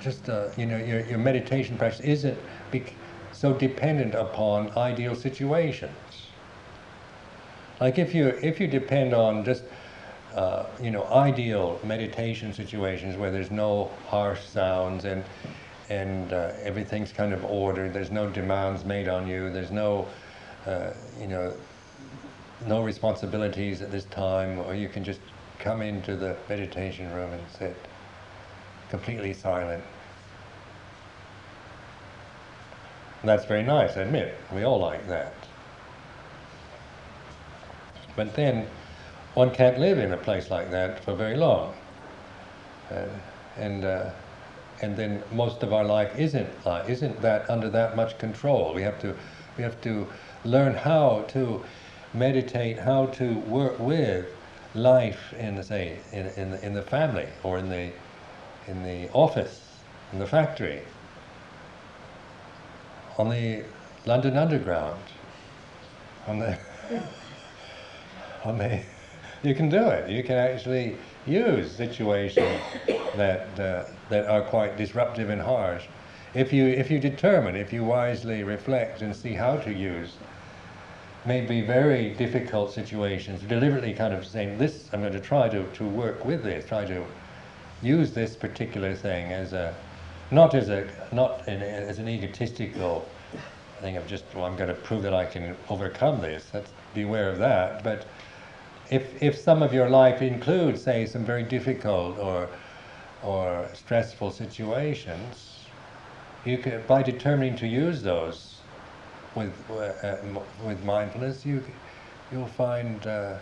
just 0.00 0.28
a, 0.28 0.52
you 0.56 0.66
know 0.66 0.78
your, 0.78 1.00
your 1.06 1.18
meditation 1.18 1.76
practice 1.76 2.00
isn't 2.00 2.38
so 3.32 3.52
dependent 3.52 4.14
upon 4.14 4.70
ideal 4.76 5.14
situations. 5.14 6.28
Like 7.80 7.98
if 7.98 8.14
you 8.14 8.28
if 8.42 8.60
you 8.60 8.66
depend 8.66 9.12
on 9.12 9.44
just 9.44 9.64
uh, 10.34 10.66
you 10.80 10.90
know 10.90 11.04
ideal 11.06 11.78
meditation 11.84 12.52
situations 12.52 13.16
where 13.16 13.30
there's 13.30 13.50
no 13.50 13.90
harsh 14.08 14.40
sounds 14.44 15.04
and 15.04 15.24
and 15.90 16.32
uh, 16.32 16.52
everything's 16.62 17.12
kind 17.12 17.32
of 17.32 17.44
ordered. 17.44 17.92
There's 17.92 18.10
no 18.10 18.28
demands 18.28 18.84
made 18.84 19.08
on 19.08 19.26
you. 19.26 19.50
There's 19.50 19.70
no 19.70 20.08
uh, 20.66 20.90
you 21.20 21.26
know 21.26 21.52
no 22.66 22.82
responsibilities 22.82 23.82
at 23.82 23.90
this 23.90 24.04
time, 24.06 24.58
or 24.60 24.74
you 24.74 24.88
can 24.88 25.04
just 25.04 25.20
come 25.58 25.82
into 25.82 26.16
the 26.16 26.36
meditation 26.48 27.12
room 27.12 27.32
and 27.32 27.42
sit 27.58 27.76
completely 28.90 29.32
silent. 29.32 29.82
And 33.20 33.28
that's 33.28 33.44
very 33.46 33.62
nice, 33.62 33.96
I 33.96 34.02
admit. 34.02 34.38
We 34.52 34.64
all 34.64 34.78
like 34.78 35.08
that. 35.08 35.32
But 38.16 38.34
then 38.34 38.66
one 39.34 39.50
can't 39.50 39.78
live 39.78 39.98
in 39.98 40.12
a 40.12 40.16
place 40.16 40.50
like 40.50 40.70
that 40.70 41.04
for 41.04 41.14
very 41.14 41.36
long. 41.36 41.74
Uh, 42.90 43.06
and 43.56 43.84
uh, 43.84 44.10
and 44.82 44.96
then 44.96 45.22
most 45.32 45.62
of 45.62 45.72
our 45.72 45.84
life 45.84 46.16
isn't 46.18 46.48
uh, 46.66 46.84
isn't 46.88 47.20
that 47.20 47.48
under 47.50 47.68
that 47.70 47.96
much 47.96 48.18
control. 48.18 48.74
We 48.74 48.82
have 48.82 49.00
to 49.00 49.14
we 49.56 49.64
have 49.64 49.80
to 49.82 50.06
learn 50.44 50.74
how 50.74 51.24
to 51.28 51.62
meditate, 52.12 52.78
how 52.78 53.06
to 53.06 53.34
work 53.40 53.78
with 53.78 54.26
life 54.74 55.32
in 55.38 55.62
say 55.62 55.98
in 56.12 56.26
in 56.36 56.54
in 56.54 56.74
the 56.74 56.82
family 56.82 57.28
or 57.42 57.58
in 57.58 57.68
the 57.68 57.92
in 58.66 58.82
the 58.84 59.10
office, 59.12 59.60
in 60.12 60.18
the 60.18 60.26
factory, 60.26 60.82
on 63.18 63.30
the 63.30 63.64
London 64.06 64.36
Underground, 64.36 65.02
on 66.26 66.38
the 66.38 66.58
on 68.44 68.58
the 68.58 68.82
you 69.44 69.54
can 69.54 69.68
do 69.68 69.88
it. 69.88 70.10
You 70.10 70.22
can 70.22 70.36
actually 70.36 70.96
use 71.26 71.70
situations 71.70 72.60
that 73.16 73.60
uh, 73.60 73.84
that 74.08 74.26
are 74.26 74.42
quite 74.42 74.76
disruptive 74.76 75.30
and 75.30 75.40
harsh. 75.40 75.84
If 76.34 76.52
you 76.52 76.66
if 76.66 76.90
you 76.90 76.98
determine, 76.98 77.56
if 77.56 77.72
you 77.72 77.84
wisely 77.84 78.42
reflect 78.42 79.02
and 79.02 79.14
see 79.14 79.34
how 79.34 79.56
to 79.58 79.72
use 79.72 80.16
maybe 81.26 81.62
very 81.62 82.10
difficult 82.10 82.72
situations, 82.72 83.40
deliberately 83.42 83.94
kind 83.94 84.12
of 84.12 84.26
saying 84.26 84.58
this, 84.58 84.90
I'm 84.92 85.00
going 85.00 85.12
to 85.12 85.20
try 85.20 85.48
to, 85.48 85.64
to 85.64 85.84
work 85.84 86.24
with 86.24 86.42
this, 86.42 86.66
try 86.66 86.84
to 86.84 87.02
use 87.82 88.12
this 88.12 88.36
particular 88.36 88.94
thing 88.94 89.32
as 89.32 89.52
a 89.52 89.74
not 90.30 90.54
as 90.54 90.68
a 90.68 90.88
not 91.12 91.46
in, 91.48 91.62
as 91.62 91.98
an 91.98 92.08
egotistical 92.08 93.06
thing 93.80 93.96
of 93.96 94.06
just 94.06 94.24
well 94.34 94.44
I'm 94.44 94.56
going 94.56 94.68
to 94.68 94.74
prove 94.74 95.02
that 95.02 95.14
I 95.14 95.26
can 95.26 95.56
overcome 95.68 96.20
this. 96.20 96.50
Let's 96.52 96.70
beware 96.94 97.30
of 97.30 97.38
that, 97.38 97.82
but 97.84 98.06
if, 98.90 99.22
if 99.22 99.38
some 99.38 99.62
of 99.62 99.72
your 99.72 99.88
life 99.88 100.20
includes, 100.22 100.82
say, 100.82 101.06
some 101.06 101.24
very 101.24 101.42
difficult 101.42 102.18
or, 102.18 102.48
or 103.22 103.68
stressful 103.72 104.30
situations, 104.30 105.66
you 106.44 106.58
can, 106.58 106.82
by 106.86 107.02
determining 107.02 107.56
to 107.56 107.66
use 107.66 108.02
those 108.02 108.58
with, 109.34 109.52
uh, 109.70 110.16
with 110.64 110.82
mindfulness, 110.84 111.46
you, 111.46 111.64
you'll 112.30 112.46
find 112.46 113.06
uh, 113.06 113.38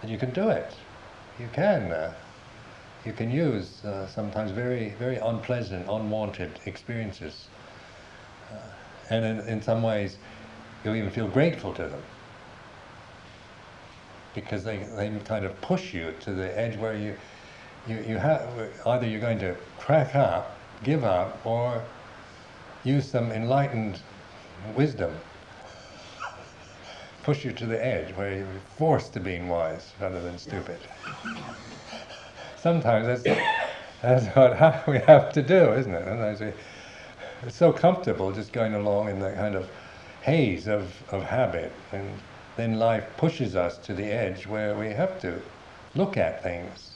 that 0.00 0.10
you 0.10 0.18
can 0.18 0.32
do 0.32 0.48
it. 0.48 0.74
You 1.38 1.48
can. 1.52 1.92
Uh, 1.92 2.12
you 3.04 3.12
can 3.12 3.30
use 3.30 3.84
uh, 3.84 4.06
sometimes 4.06 4.52
very, 4.52 4.90
very 4.90 5.16
unpleasant, 5.16 5.88
unwanted 5.88 6.60
experiences. 6.66 7.48
Uh, 8.50 8.56
and 9.10 9.24
in, 9.24 9.48
in 9.48 9.62
some 9.62 9.82
ways, 9.82 10.18
you'll 10.84 10.94
even 10.94 11.10
feel 11.10 11.28
grateful 11.28 11.72
to 11.74 11.82
them 11.82 12.02
because 14.34 14.64
they, 14.64 14.78
they 14.96 15.10
kind 15.24 15.44
of 15.44 15.58
push 15.60 15.92
you 15.92 16.14
to 16.20 16.32
the 16.32 16.58
edge 16.58 16.76
where 16.76 16.94
you, 16.94 17.16
you, 17.86 18.04
you 18.08 18.16
have, 18.16 18.48
either 18.86 19.06
you're 19.06 19.20
going 19.20 19.38
to 19.40 19.56
crack 19.78 20.14
up, 20.14 20.56
give 20.82 21.04
up, 21.04 21.44
or 21.44 21.82
use 22.84 23.08
some 23.08 23.30
enlightened 23.32 24.00
wisdom. 24.74 25.12
Push 27.22 27.44
you 27.44 27.52
to 27.52 27.66
the 27.66 27.84
edge 27.84 28.14
where 28.16 28.38
you're 28.38 28.46
forced 28.76 29.12
to 29.12 29.20
being 29.20 29.48
wise 29.48 29.92
rather 30.00 30.20
than 30.20 30.38
stupid. 30.38 30.78
Sometimes 32.56 33.22
that's, 33.22 33.40
that's 34.02 34.26
what 34.36 34.86
we 34.88 34.98
have 35.00 35.32
to 35.32 35.42
do, 35.42 35.72
isn't 35.72 35.94
it? 35.94 36.04
Sometimes 36.04 36.40
we, 36.40 36.52
it's 37.44 37.56
so 37.56 37.72
comfortable 37.72 38.32
just 38.32 38.52
going 38.52 38.74
along 38.74 39.10
in 39.10 39.18
that 39.20 39.36
kind 39.36 39.54
of 39.54 39.68
haze 40.22 40.68
of, 40.68 40.92
of 41.12 41.22
habit 41.24 41.72
and 41.92 42.08
then 42.56 42.78
life 42.78 43.04
pushes 43.16 43.56
us 43.56 43.78
to 43.78 43.94
the 43.94 44.04
edge 44.04 44.46
where 44.46 44.76
we 44.76 44.90
have 44.90 45.20
to 45.20 45.40
look 45.94 46.16
at 46.16 46.42
things. 46.42 46.90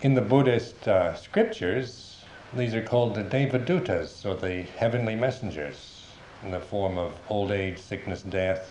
In 0.00 0.14
the 0.14 0.20
Buddhist 0.20 0.86
uh, 0.86 1.14
scriptures, 1.16 2.24
these 2.54 2.74
are 2.74 2.82
called 2.82 3.16
the 3.16 3.24
Devadutas, 3.24 4.24
or 4.24 4.36
the 4.36 4.62
heavenly 4.76 5.16
messengers, 5.16 6.06
in 6.44 6.52
the 6.52 6.60
form 6.60 6.96
of 6.96 7.14
old 7.28 7.50
age, 7.50 7.78
sickness, 7.78 8.22
death, 8.22 8.70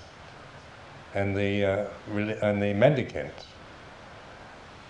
and 1.13 1.35
the, 1.35 1.65
uh, 1.65 1.85
and 2.41 2.63
the 2.63 2.73
mendicant. 2.73 3.33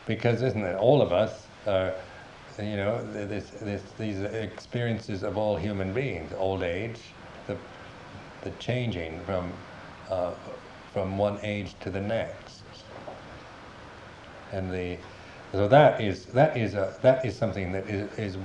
Because, 0.06 0.44
isn't 0.44 0.64
it, 0.64 0.76
all 0.76 1.02
of 1.02 1.12
us 1.12 1.48
are 1.66 1.94
you 2.64 2.76
know, 2.78 3.06
this, 3.14 3.52
this, 3.62 3.84
these 4.00 4.20
experiences 4.22 5.24
of 5.24 5.38
all 5.38 5.56
human 5.56 5.94
beings, 5.94 6.32
old 6.38 6.64
age, 6.64 7.00
the, 7.46 7.56
the 8.42 8.50
changing 8.60 9.20
from, 9.22 9.52
uh, 10.10 10.32
from 10.94 11.18
one 11.18 11.40
age 11.44 11.76
to 11.82 11.90
the 11.90 12.02
next. 12.02 12.64
And 14.52 14.72
the, 14.74 14.98
so 15.52 15.68
that 15.68 16.02
is, 16.02 16.26
that 16.28 16.58
is, 16.58 16.74
a, 16.74 16.96
that 17.02 17.26
is 17.26 17.36
something 17.36 17.72
that 17.74 17.88
is, 17.90 18.18
is 18.18 18.38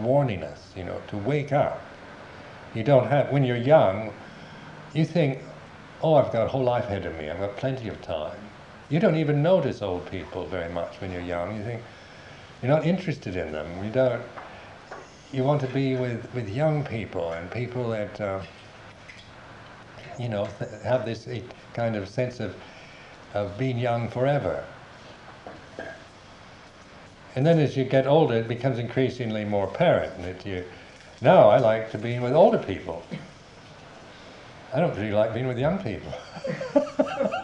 warning 0.00 0.42
us, 0.42 0.72
you 0.76 0.84
know, 0.84 1.00
to 1.08 1.16
wake 1.18 1.52
up. 1.52 1.80
You 2.74 2.82
don't 2.82 3.06
have, 3.08 3.30
when 3.30 3.44
you're 3.44 3.56
young, 3.56 4.12
you 4.92 5.04
think, 5.04 5.38
oh, 6.02 6.14
I've 6.14 6.32
got 6.32 6.46
a 6.46 6.48
whole 6.48 6.64
life 6.64 6.84
ahead 6.84 7.06
of 7.06 7.16
me, 7.16 7.30
I've 7.30 7.38
got 7.38 7.56
plenty 7.56 7.88
of 7.88 8.00
time. 8.02 8.38
You 8.88 8.98
don't 8.98 9.16
even 9.16 9.42
notice 9.42 9.82
old 9.82 10.10
people 10.10 10.46
very 10.46 10.72
much 10.72 11.00
when 11.00 11.12
you're 11.12 11.22
young. 11.22 11.56
You 11.56 11.62
think, 11.62 11.82
you're 12.62 12.70
not 12.70 12.86
interested 12.86 13.36
in 13.36 13.52
them. 13.52 13.84
You 13.84 13.90
don't. 13.90 14.22
You 15.32 15.44
want 15.44 15.60
to 15.60 15.68
be 15.68 15.94
with, 15.94 16.26
with 16.34 16.48
young 16.48 16.84
people 16.84 17.30
and 17.32 17.48
people 17.50 17.88
that 17.90 18.20
uh, 18.20 18.42
you 20.18 20.28
know 20.28 20.48
th- 20.58 20.70
have 20.82 21.04
this 21.04 21.28
kind 21.72 21.96
of 21.96 22.08
sense 22.08 22.40
of 22.40 22.54
of 23.34 23.56
being 23.56 23.78
young 23.78 24.08
forever. 24.08 24.64
And 27.36 27.46
then 27.46 27.60
as 27.60 27.76
you 27.76 27.84
get 27.84 28.06
older, 28.08 28.34
it 28.34 28.48
becomes 28.48 28.78
increasingly 28.78 29.44
more 29.44 29.66
apparent 29.66 30.20
that 30.22 30.44
you. 30.44 30.64
Now 31.22 31.48
I 31.48 31.58
like 31.58 31.90
to 31.92 31.98
be 31.98 32.18
with 32.18 32.32
older 32.32 32.58
people. 32.58 33.04
I 34.72 34.80
don't 34.80 34.96
really 34.96 35.12
like 35.12 35.32
being 35.32 35.46
with 35.46 35.58
young 35.58 35.78
people. 35.78 36.12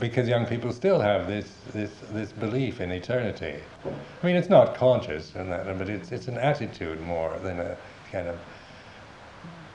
because 0.00 0.28
young 0.28 0.46
people 0.46 0.72
still 0.72 1.00
have 1.00 1.26
this, 1.26 1.50
this, 1.72 1.90
this 2.12 2.32
belief 2.32 2.80
in 2.80 2.90
eternity. 2.90 3.56
I 3.84 4.26
mean, 4.26 4.36
it's 4.36 4.48
not 4.48 4.76
conscious, 4.76 5.34
and 5.34 5.50
that, 5.50 5.78
but 5.78 5.88
it's, 5.88 6.12
it's 6.12 6.28
an 6.28 6.38
attitude 6.38 7.00
more 7.00 7.38
than 7.42 7.58
a 7.60 7.76
kind 8.12 8.28
of 8.28 8.38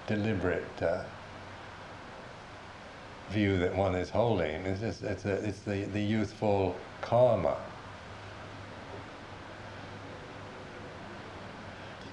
deliberate 0.07 0.81
uh, 0.81 1.03
view 3.31 3.57
that 3.57 3.75
one 3.75 3.95
is 3.95 4.09
holding. 4.09 4.65
It's, 4.65 4.81
just, 4.81 5.03
it's, 5.03 5.25
a, 5.25 5.33
it's 5.45 5.59
the, 5.59 5.86
the 5.86 6.01
youthful 6.01 6.75
karma. 7.01 7.57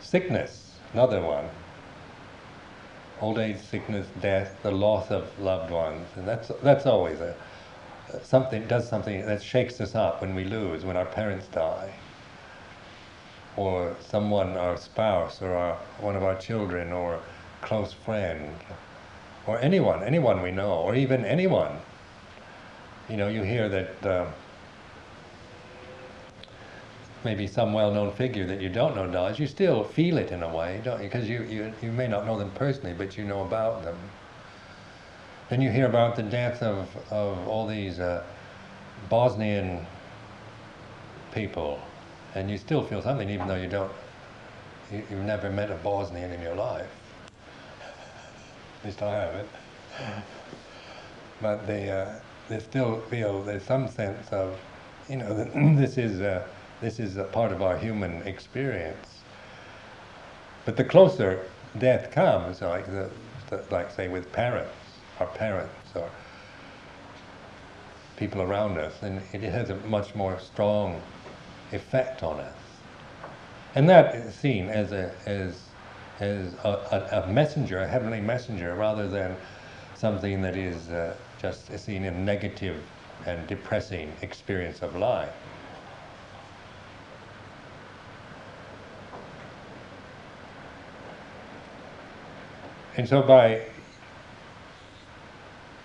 Sickness, 0.01 0.77
another 0.93 1.21
one. 1.21 1.49
Old 3.21 3.39
age, 3.39 3.59
sickness, 3.59 4.07
death, 4.21 4.57
the 4.63 4.71
loss 4.71 5.11
of 5.11 5.39
loved 5.39 5.71
ones, 5.71 6.09
and 6.17 6.27
that's 6.27 6.51
that's 6.63 6.87
always 6.87 7.21
a 7.21 7.37
something 8.23 8.67
does 8.67 8.89
something 8.89 9.27
that 9.27 9.43
shakes 9.43 9.81
us 9.81 9.95
up 9.95 10.21
when 10.21 10.35
we 10.35 10.45
lose, 10.45 10.85
when 10.85 10.97
our 10.97 11.07
parents 11.07 11.47
die, 11.49 11.95
or 13.57 13.97
someone, 14.01 14.57
our 14.57 14.77
spouse, 14.77 15.43
or 15.43 15.55
our, 15.55 15.77
one 16.01 16.17
of 16.17 16.23
our 16.23 16.37
children, 16.37 16.93
or 16.93 17.21
close 17.63 17.93
friend, 17.93 18.55
or 19.47 19.59
anyone, 19.61 20.03
anyone 20.03 20.43
we 20.43 20.51
know, 20.51 20.73
or 20.73 20.95
even 20.95 21.25
anyone. 21.25 21.79
You 23.09 23.17
know, 23.17 23.29
you 23.29 23.43
hear 23.43 23.69
that. 23.69 24.07
Uh, 24.07 24.27
maybe 27.25 27.47
some 27.47 27.73
well-known 27.73 28.13
figure 28.13 28.47
that 28.47 28.61
you 28.61 28.69
don't 28.69 28.97
know 28.97 29.07
dies, 29.11 29.39
you 29.39 29.47
still 29.47 29.85
feel 29.85 30.17
it 30.17 30.33
in 30.33 30.43
a 30.43 30.57
way, 30.57 30.81
don't 30.85 31.03
you? 31.03 31.09
Because 31.09 31.29
you, 31.29 31.43
you, 31.43 31.73
you 31.83 31.93
may 31.93 32.09
not 32.09 32.27
know 32.27 32.39
them 32.39 32.51
personally, 32.53 32.95
but 32.95 33.17
you 33.17 33.25
know 33.25 33.43
about 33.43 33.85
them. 33.85 33.97
Then 35.51 35.61
you 35.61 35.71
hear 35.71 35.87
about 35.87 36.17
the 36.17 36.23
death 36.23 36.63
of, 36.63 36.89
of 37.11 37.47
all 37.47 37.67
these 37.67 38.01
uh, 38.01 38.23
Bosnian 39.09 39.85
people, 41.35 41.81
and 42.35 42.51
you 42.51 42.57
still 42.57 42.83
feel 42.83 43.03
something, 43.03 43.29
even 43.29 43.49
though 43.49 43.57
you 43.57 43.69
don't, 43.69 43.93
you, 44.91 45.03
have 45.11 45.25
never 45.25 45.51
met 45.51 45.71
a 45.71 45.75
Bosnian 45.75 46.31
in 46.31 46.41
your 46.41 46.55
life. 46.55 46.89
At 48.79 48.87
least 48.87 49.03
I 49.03 49.13
haven't. 49.13 49.49
but 51.43 51.67
they, 51.67 51.91
uh, 51.91 52.15
they 52.49 52.61
still 52.61 53.01
feel 53.11 53.43
there's 53.43 53.65
some 53.65 53.89
sense 53.89 54.29
of, 54.31 54.59
you 55.09 55.17
know, 55.17 55.35
this 55.77 55.99
is. 55.99 56.21
Uh, 56.21 56.47
this 56.81 56.99
is 56.99 57.17
a 57.17 57.25
part 57.25 57.53
of 57.53 57.63
our 57.63 57.77
human 57.77 58.23
experience. 58.23 59.21
But 60.65 60.77
the 60.77 60.85
closer 60.85 61.47
death 61.79 62.11
comes, 62.11 62.63
like, 62.63 62.87
the, 62.87 63.11
like 63.71 63.91
say 63.91 64.09
with 64.09 64.33
parents, 64.33 64.75
our 65.21 65.27
parents, 65.29 65.75
or 65.95 66.09
people 68.17 68.43
around 68.43 68.79
us, 68.79 69.03
and 69.03 69.23
it 69.33 69.43
has 69.43 69.71
a 69.71 69.77
much 69.87 70.15
more 70.15 70.39
strong 70.39 71.01
effect 71.73 72.23
on 72.23 72.41
us. 72.41 72.55
And 73.75 73.89
that 73.89 74.15
is 74.15 74.35
seen 74.35 74.69
as 74.69 74.93
a, 74.93 75.13
as, 75.27 75.63
as 76.19 76.55
a, 76.65 76.69
a, 76.69 77.23
a 77.23 77.33
messenger, 77.33 77.79
a 77.79 77.87
heavenly 77.87 78.21
messenger, 78.21 78.75
rather 78.75 79.09
than 79.09 79.37
something 79.95 80.43
that 80.43 80.57
is 80.57 80.91
uh, 80.91 81.15
just 81.41 81.79
seen 81.79 82.05
in 82.05 82.15
a 82.15 82.19
negative 82.19 82.83
and 83.27 83.47
depressing 83.47 84.13
experience 84.23 84.83
of 84.83 84.97
life. 84.97 85.33
And 92.97 93.09
so 93.09 93.23
by 93.23 93.63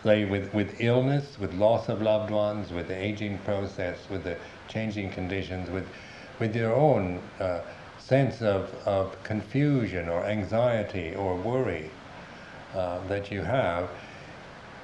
like 0.06 0.30
with, 0.30 0.54
with 0.54 0.80
illness, 0.80 1.38
with 1.40 1.54
loss 1.56 1.90
of 1.90 2.02
loved 2.02 2.32
ones, 2.32 2.72
with 2.72 2.88
the 2.88 2.96
aging 2.96 3.40
process, 3.40 3.98
with 4.10 4.24
the 4.24 4.38
changing 4.68 5.10
conditions, 5.10 5.70
with, 5.70 5.88
with 6.40 6.56
your 6.56 6.74
own 6.74 7.20
uh, 7.40 7.62
sense 7.98 8.42
of, 8.42 8.74
of 8.86 9.22
confusion 9.24 10.08
or 10.08 10.24
anxiety 10.24 11.16
or 11.16 11.36
worry 11.36 11.90
uh, 12.76 13.06
that 13.08 13.32
you 13.32 13.42
have, 13.42 13.90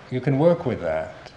you 0.09 0.19
can 0.19 0.39
work 0.39 0.65
with 0.65 0.81
that. 0.81 1.31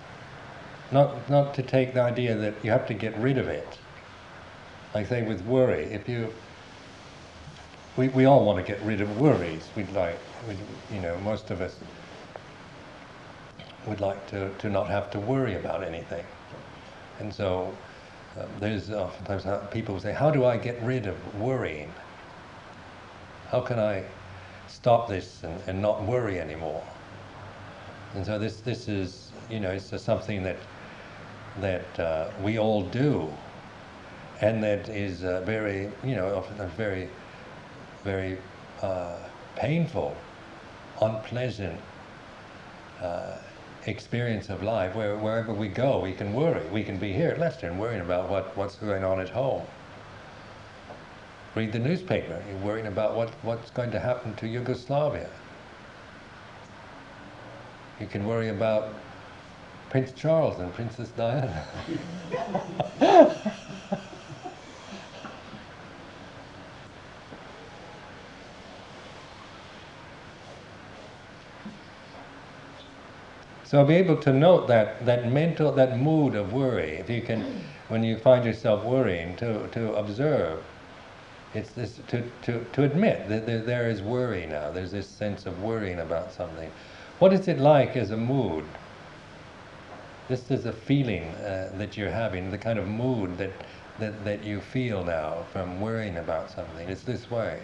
Not, 0.91 1.29
not 1.29 1.55
to 1.55 1.63
take 1.63 1.93
the 1.93 2.01
idea 2.01 2.35
that 2.37 2.55
you 2.63 2.71
have 2.71 2.87
to 2.87 2.95
get 2.95 3.17
rid 3.19 3.37
of 3.37 3.49
it. 3.49 3.79
Like 4.95 5.09
say 5.09 5.23
with 5.23 5.45
worry, 5.45 5.85
if 5.85 6.09
you, 6.09 6.33
we, 7.97 8.09
we 8.09 8.25
all 8.25 8.45
want 8.47 8.65
to 8.65 8.73
get 8.73 8.83
rid 8.83 9.01
of 9.01 9.21
worries. 9.21 9.69
We'd 9.77 9.93
like, 9.93 10.19
we'd, 10.49 10.59
you 10.91 11.01
know, 11.01 11.19
most 11.19 11.51
of 11.51 11.61
us 11.61 11.77
would 13.87 14.01
like 14.01 14.27
to, 14.29 14.51
to 14.59 14.71
not 14.71 14.89
have 14.89 15.11
to 15.11 15.21
worry 15.21 15.57
about 15.57 15.83
anything. 15.83 16.25
And 17.21 17.33
so 17.33 17.77
um, 18.39 18.49
there's 18.61 18.91
oftentimes 18.91 19.47
people 19.71 20.01
say, 20.01 20.13
how 20.13 20.31
do 20.31 20.45
I 20.45 20.57
get 20.57 20.83
rid 20.83 21.07
of 21.07 21.17
worrying? 21.41 21.93
How 23.51 23.61
can 23.61 23.79
I 23.79 24.05
stop 24.67 25.09
this 25.09 25.43
and, 25.45 25.61
and 25.67 25.81
not 25.81 26.03
worry 26.05 26.41
anymore? 26.41 26.83
And 28.15 28.25
so 28.25 28.39
this, 28.39 28.61
this 28.61 28.89
is, 28.89 29.33
you 29.51 29.61
know, 29.61 29.71
it's 29.71 30.03
something 30.03 30.43
that, 30.43 30.59
that 31.61 32.01
uh, 32.01 32.31
we 32.43 32.59
all 32.59 32.83
do 32.83 33.33
and 34.41 34.63
that 34.63 34.89
is 34.89 35.23
uh, 35.25 35.41
very, 35.43 35.91
you 36.03 36.17
know, 36.17 36.35
often 36.37 36.69
very 36.71 37.09
very 38.05 38.37
uh, 38.83 39.17
painful, 39.57 40.15
unpleasant 41.01 41.81
uh, 43.01 43.39
experience 43.87 44.49
of 44.51 44.63
life 44.63 44.95
where 44.95 45.17
wherever 45.17 45.53
we 45.53 45.69
go, 45.69 46.01
we 46.01 46.13
can 46.13 46.33
worry. 46.33 46.67
We 46.69 46.83
can 46.83 46.99
be 46.99 47.13
here 47.13 47.31
at 47.31 47.39
Leicester 47.39 47.67
and 47.67 47.79
worrying 47.79 48.01
about 48.01 48.29
what, 48.29 48.57
what's 48.57 48.77
going 48.77 49.05
on 49.05 49.21
at 49.21 49.29
home. 49.29 49.63
Read 51.55 51.73
the 51.73 51.79
newspaper, 51.79 52.43
you're 52.49 52.59
worrying 52.59 52.87
about 52.87 53.15
what, 53.15 53.31
what's 53.43 53.71
going 53.71 53.91
to 53.93 54.01
happen 54.01 54.35
to 54.37 54.49
Yugoslavia. 54.49 55.31
You 58.01 58.07
can 58.07 58.27
worry 58.27 58.49
about 58.49 58.93
Prince 59.91 60.11
Charles 60.13 60.59
and 60.59 60.75
Princess 60.75 61.11
Diana. 61.11 61.65
So 73.75 73.85
be 73.85 73.97
able 73.97 74.19
to 74.19 74.33
note 74.33 74.69
that, 74.69 75.05
that 75.05 75.33
mental, 75.33 75.73
that 75.73 75.99
mood 75.99 76.37
of 76.37 76.53
worry, 76.53 76.91
if 76.91 77.11
you 77.11 77.21
can, 77.21 77.61
when 77.89 78.05
you 78.05 78.17
find 78.17 78.45
yourself 78.45 78.85
worrying, 78.85 79.35
to, 79.39 79.67
to 79.67 79.95
observe. 79.95 80.63
It's 81.55 81.73
this, 81.73 81.99
to, 82.07 82.23
to, 82.43 82.65
to 82.73 82.85
admit 82.85 83.29
that 83.29 83.47
there, 83.47 83.63
there 83.63 83.91
is 83.91 84.01
worry 84.01 84.47
now, 84.47 84.71
there's 84.71 84.93
this 84.93 85.09
sense 85.09 85.45
of 85.45 85.61
worrying 85.61 85.99
about 85.99 86.31
something. 86.31 86.71
What 87.19 87.33
is 87.33 87.49
it 87.49 87.59
like 87.59 87.97
as 87.97 88.13
a 88.13 88.17
mood? 88.17 88.65
This 90.29 90.53
is 90.53 90.67
a 90.67 90.73
feeling 90.73 91.25
uh, 91.25 91.73
that 91.77 91.97
you're 91.97 92.13
having, 92.13 92.53
the 92.53 92.59
kind 92.59 92.79
of 92.79 92.87
mood 92.87 93.37
that, 93.39 93.51
that, 93.99 94.25
that 94.25 94.45
you 94.45 94.61
feel 94.61 95.03
now 95.03 95.47
from 95.53 95.81
worrying 95.81 96.19
about 96.19 96.49
something. 96.49 96.89
It's 96.89 97.03
this 97.03 97.29
way. 97.29 97.59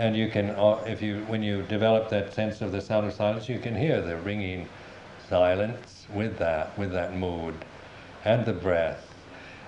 And 0.00 0.16
you 0.16 0.30
can, 0.30 0.48
uh, 0.48 0.82
if 0.86 1.02
you, 1.02 1.18
when 1.26 1.42
you 1.42 1.60
develop 1.64 2.08
that 2.08 2.32
sense 2.32 2.62
of 2.62 2.72
the 2.72 2.80
sound 2.80 3.06
of 3.06 3.12
silence, 3.12 3.50
you 3.50 3.58
can 3.58 3.76
hear 3.76 4.00
the 4.00 4.16
ringing 4.16 4.66
silence 5.28 6.06
with 6.14 6.38
that, 6.38 6.76
with 6.78 6.90
that 6.92 7.14
mood, 7.14 7.54
and 8.24 8.46
the 8.46 8.52
breath, 8.54 9.14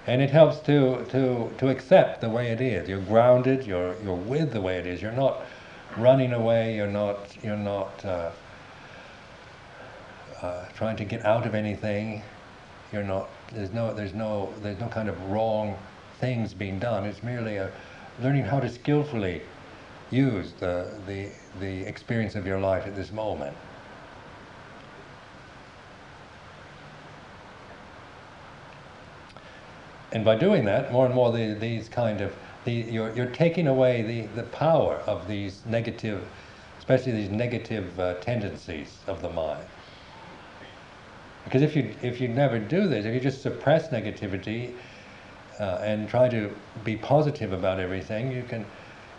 and 0.06 0.22
it 0.22 0.30
helps 0.30 0.58
to 0.60 1.04
to 1.10 1.50
to 1.58 1.68
accept 1.68 2.22
the 2.22 2.30
way 2.30 2.50
it 2.50 2.62
is. 2.62 2.88
You're 2.88 3.02
grounded. 3.02 3.66
You're 3.66 3.94
you're 4.02 4.16
with 4.16 4.52
the 4.54 4.60
way 4.62 4.78
it 4.78 4.86
is. 4.86 5.02
You're 5.02 5.12
not 5.12 5.42
running 5.98 6.32
away. 6.32 6.76
You're 6.76 6.94
not 7.02 7.36
you're 7.44 7.64
not 7.74 8.02
uh, 8.02 8.30
uh, 10.40 10.64
trying 10.74 10.96
to 10.96 11.04
get 11.04 11.26
out 11.26 11.44
of 11.44 11.54
anything. 11.54 12.22
You're 12.90 13.04
not. 13.04 13.28
There's 13.52 13.72
no 13.72 13.92
there's 13.92 14.14
no 14.14 14.52
there's 14.62 14.80
no 14.80 14.88
kind 14.88 15.10
of 15.10 15.30
wrong 15.30 15.76
things 16.20 16.54
being 16.54 16.78
done. 16.78 17.04
It's 17.04 17.22
merely 17.22 17.58
a 17.58 17.70
learning 18.18 18.44
how 18.44 18.60
to 18.60 18.70
skillfully 18.70 19.42
use 20.12 20.52
the, 20.60 20.86
the, 21.06 21.28
the 21.58 21.80
experience 21.88 22.34
of 22.34 22.46
your 22.46 22.60
life 22.60 22.86
at 22.86 22.94
this 22.94 23.10
moment. 23.10 23.56
And 30.12 30.24
by 30.24 30.36
doing 30.36 30.66
that, 30.66 30.92
more 30.92 31.06
and 31.06 31.14
more 31.14 31.32
the, 31.32 31.54
these 31.54 31.88
kind 31.88 32.20
of, 32.20 32.34
the, 32.64 32.72
you're, 32.72 33.14
you're 33.16 33.30
taking 33.30 33.66
away 33.66 34.02
the, 34.02 34.26
the 34.36 34.42
power 34.48 34.96
of 35.06 35.26
these 35.26 35.62
negative, 35.66 36.22
especially 36.78 37.12
these 37.12 37.30
negative 37.30 37.98
uh, 37.98 38.14
tendencies 38.20 38.98
of 39.06 39.22
the 39.22 39.30
mind. 39.30 39.64
Because 41.44 41.62
if 41.62 41.74
you, 41.74 41.94
if 42.02 42.20
you 42.20 42.28
never 42.28 42.58
do 42.58 42.86
this, 42.86 43.06
if 43.06 43.14
you 43.14 43.20
just 43.20 43.42
suppress 43.42 43.88
negativity 43.88 44.74
uh, 45.58 45.80
and 45.82 46.08
try 46.08 46.28
to 46.28 46.54
be 46.84 46.96
positive 46.96 47.52
about 47.52 47.80
everything, 47.80 48.30
you 48.30 48.42
can, 48.42 48.66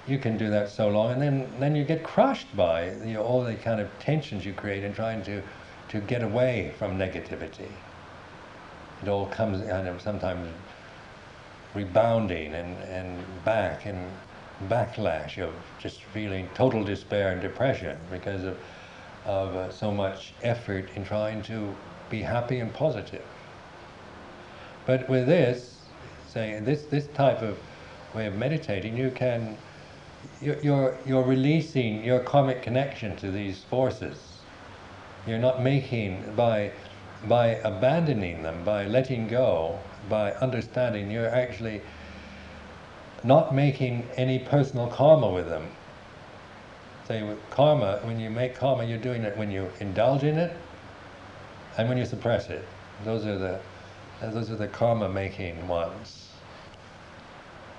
you 0.08 0.18
can 0.18 0.38
do 0.38 0.50
that 0.50 0.70
so 0.70 0.90
long, 0.90 1.12
and 1.12 1.22
then, 1.22 1.52
then 1.60 1.76
you 1.76 1.84
get 1.84 2.04
crushed 2.04 2.56
by 2.56 2.92
you 2.92 3.14
know, 3.14 3.24
all 3.24 3.44
the 3.44 3.56
kind 3.56 3.80
of 3.80 3.88
tensions 4.00 4.46
you 4.46 4.54
create 4.54 4.84
in 4.84 4.94
trying 4.94 5.24
to, 5.24 5.42
to 5.90 6.00
get 6.02 6.24
away 6.24 6.74
from 6.78 6.98
negativity. 6.98 7.72
It 9.02 9.08
all 9.08 9.28
comes 9.28 9.66
kind 9.68 9.88
of 9.88 10.02
sometimes 10.02 10.50
rebounding 11.74 12.54
and, 12.54 12.78
and 12.84 13.24
back 13.44 13.86
and 13.86 14.12
backlash 14.70 15.42
of 15.42 15.54
just 15.80 16.04
feeling 16.04 16.48
total 16.54 16.84
despair 16.84 17.32
and 17.32 17.42
depression 17.42 17.98
because 18.12 18.44
of, 18.44 18.58
of 19.26 19.56
uh, 19.56 19.72
so 19.72 19.92
much 19.92 20.34
effort 20.44 20.90
in 20.96 21.04
trying 21.04 21.42
to 21.44 21.74
be 22.10 22.22
happy 22.22 22.60
and 22.60 22.74
positive. 22.74 23.24
But 24.86 25.10
with 25.10 25.28
this, 25.28 25.80
say 26.28 26.60
this 26.60 26.84
this 26.84 27.08
type 27.08 27.42
of 27.42 27.58
way 28.14 28.28
of 28.28 28.36
meditating, 28.36 28.98
you 28.98 29.12
can 29.12 29.58
you're, 30.44 30.60
you're, 30.60 30.98
you're 31.06 31.24
releasing 31.24 32.04
your 32.04 32.20
karmic 32.20 32.62
connection 32.62 33.16
to 33.18 33.32
these 33.32 33.64
forces. 33.64 34.40
You're 35.26 35.40
not 35.40 35.64
making 35.64 36.36
by 36.36 36.72
by 37.28 37.48
abandoning 37.64 38.44
them, 38.44 38.64
by 38.64 38.86
letting 38.86 39.28
go, 39.28 39.80
by 40.10 40.34
understanding, 40.34 41.10
you're 41.10 41.30
actually 41.30 41.82
not 43.24 43.56
making 43.56 44.06
any 44.18 44.40
personal 44.40 44.88
karma 44.88 45.30
with 45.30 45.48
them. 45.48 45.68
Say 47.08 47.24
with 47.24 47.40
karma, 47.50 48.00
when 48.04 48.20
you 48.20 48.30
make 48.30 48.56
karma, 48.56 48.84
you're 48.84 48.98
doing 48.98 49.24
it 49.24 49.38
when 49.38 49.52
you 49.52 49.70
indulge 49.80 50.24
in 50.24 50.38
it 50.38 50.56
and 51.78 51.88
when 51.88 51.98
you 51.98 52.06
suppress 52.06 52.50
it. 52.50 52.66
Those 53.06 53.26
are 53.26 53.38
the 53.38 53.60
those 54.22 54.50
are 54.50 54.56
the 54.56 54.68
karma 54.68 55.10
making 55.10 55.68
ones. 55.68 56.30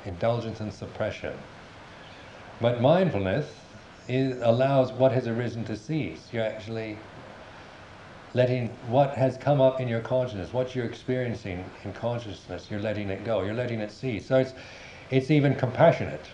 Indulgence 0.04 0.60
and 0.60 0.72
suppression. 0.72 1.32
But 2.60 2.80
mindfulness 2.80 3.46
is, 4.08 4.40
allows 4.42 4.92
what 4.92 5.12
has 5.12 5.26
arisen 5.26 5.64
to 5.64 5.76
cease. 5.76 6.28
You're 6.32 6.44
actually 6.44 6.98
letting 8.34 8.68
what 8.88 9.14
has 9.14 9.36
come 9.36 9.60
up 9.60 9.80
in 9.80 9.88
your 9.88 10.00
consciousness, 10.00 10.52
what 10.52 10.74
you're 10.74 10.86
experiencing 10.86 11.64
in 11.84 11.92
consciousness, 11.92 12.66
you're 12.70 12.80
letting 12.80 13.08
it 13.08 13.24
go. 13.24 13.42
You're 13.42 13.54
letting 13.54 13.80
it 13.80 13.90
cease. 13.90 14.26
So 14.26 14.38
it's 14.38 14.54
it's 15.10 15.30
even 15.30 15.54
compassionate. 15.54 16.26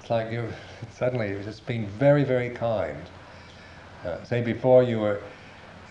It's 0.00 0.10
like 0.10 0.32
you've 0.32 0.54
suddenly 0.92 1.36
just 1.44 1.66
been 1.66 1.86
very, 1.86 2.24
very 2.24 2.50
kind. 2.50 3.02
Uh, 4.04 4.22
say 4.24 4.40
before 4.40 4.82
you 4.82 5.00
were, 5.00 5.20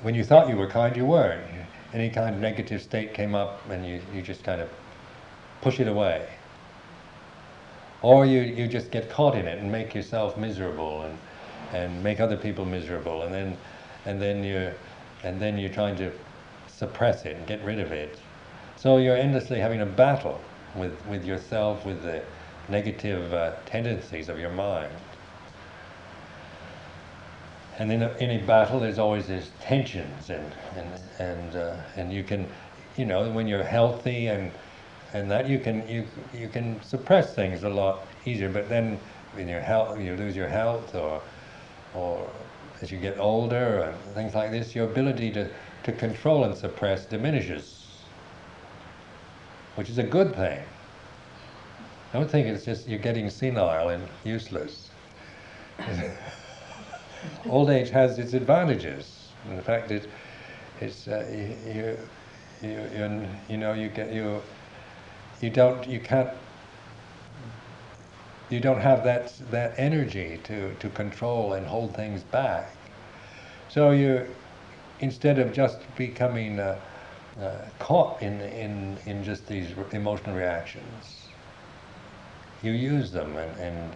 when 0.02 0.16
you 0.16 0.24
thought 0.24 0.50
you 0.50 0.56
were 0.56 0.68
kind, 0.68 0.96
you 0.96 1.06
weren't. 1.06 1.44
Any 1.94 2.10
kind 2.10 2.34
of 2.34 2.42
negative 2.42 2.82
state 2.82 3.14
came 3.14 3.36
up 3.36 3.70
and 3.70 3.86
you, 3.86 4.02
you 4.14 4.22
just 4.22 4.44
kind 4.44 4.62
of 4.62 4.70
push 5.62 5.80
it 5.80 5.88
away. 5.88 6.28
Or 8.02 8.26
you, 8.26 8.42
you 8.42 8.68
just 8.68 8.92
get 8.92 9.10
caught 9.10 9.36
in 9.36 9.48
it 9.48 9.58
and 9.58 9.72
make 9.72 9.96
yourself 9.96 10.38
miserable 10.38 11.04
and, 11.04 11.18
and 11.74 12.04
make 12.04 12.20
other 12.20 12.38
people 12.38 12.66
miserable 12.66 13.24
and 13.24 13.34
then, 13.34 13.58
and 14.06 14.22
then 14.22 14.44
you're, 14.44 14.74
and 15.24 15.40
then 15.42 15.58
you're 15.58 15.72
trying 15.72 15.96
to 15.98 16.12
suppress 16.68 17.26
it 17.26 17.36
and 17.36 17.48
get 17.48 17.64
rid 17.64 17.80
of 17.80 17.92
it. 17.92 18.20
So 18.76 18.98
you're 18.98 19.18
endlessly 19.18 19.60
having 19.60 19.82
a 19.82 19.86
battle 19.86 20.40
with, 20.76 20.94
with 21.08 21.26
yourself, 21.26 21.86
with 21.86 22.04
the 22.04 22.22
negative 22.70 23.34
uh, 23.34 23.54
tendencies 23.66 24.30
of 24.30 24.40
your 24.40 24.52
mind. 24.52 24.92
And 27.78 27.92
in 27.92 28.04
a, 28.04 28.10
in 28.18 28.32
a 28.32 28.38
battle, 28.46 28.80
there's 28.80 29.00
always 29.00 29.28
these 29.28 29.52
tensions, 29.60 30.30
and 30.30 30.52
and 30.78 30.90
and 31.20 31.56
uh, 31.58 31.76
and 31.98 32.14
you 32.14 32.24
can, 32.24 32.48
you 32.96 33.06
know, 33.06 33.30
when 33.30 33.48
you're 33.48 33.66
healthy 33.66 34.28
and 34.28 34.52
and 35.14 35.30
that 35.32 35.48
you 35.48 35.60
can 35.60 35.88
you 35.88 36.06
you 36.34 36.48
can 36.48 36.82
suppress 36.84 37.36
things 37.36 37.64
a 37.64 37.70
lot 37.70 38.06
easier. 38.26 38.50
But 38.50 38.70
then 38.70 39.00
when 39.34 39.48
your 39.48 39.62
health, 39.62 40.00
you 40.00 40.16
lose 40.16 40.36
your 40.36 40.50
health, 40.50 40.96
or 40.96 41.22
or 41.94 42.30
as 42.82 42.92
you 42.92 43.00
get 43.00 43.20
older 43.20 43.80
and 43.80 44.16
things 44.16 44.36
like 44.36 44.52
this, 44.52 44.76
your 44.76 44.86
ability 44.86 45.32
to 45.32 45.50
to 45.84 45.92
control 45.92 46.44
and 46.44 46.56
suppress 46.56 47.06
diminishes 47.06 47.86
which 49.76 49.90
is 49.90 49.98
a 49.98 50.04
good 50.04 50.36
thing. 50.36 50.60
I 52.14 52.20
don't 52.20 52.30
think 52.30 52.48
it's 52.48 52.66
just 52.66 52.88
you're 52.88 53.00
getting 53.00 53.30
senile 53.30 53.90
and 53.90 54.08
useless. 54.24 54.90
Old 57.48 57.70
age 57.70 57.90
has 57.90 58.18
its 58.18 58.34
advantages. 58.34 59.30
In 59.50 59.62
fact, 59.62 59.92
it, 59.92 60.08
it's 60.80 61.08
uh, 61.08 61.26
you, 61.30 61.98
you, 62.62 62.70
you, 62.70 63.28
you 63.50 63.58
know 63.58 63.74
you 63.74 63.90
get 63.90 64.14
you 64.14 64.42
you 65.42 65.50
don't 65.50 65.88
you 65.88 66.00
can't 66.00 66.30
you 68.50 68.60
don't 68.60 68.82
have 68.82 69.04
that 69.04 69.34
that 69.52 69.74
energy 69.78 70.40
to, 70.44 70.74
to 70.76 70.90
control 70.90 71.54
and 71.54 71.66
hold 71.68 71.96
things 71.96 72.24
back. 72.24 72.72
So 73.70 73.92
you 73.92 74.28
instead 75.00 75.40
of 75.40 75.52
just 75.54 75.80
becoming 75.98 76.60
uh, 76.60 76.80
uh, 77.40 77.58
caught 77.80 78.22
in, 78.22 78.40
in, 78.40 78.98
in 79.06 79.24
just 79.24 79.48
these 79.48 79.68
emotional 79.92 80.36
reactions. 80.36 81.28
You 82.64 82.72
use 82.72 83.12
them 83.12 83.36
and, 83.36 83.60
and 83.60 83.94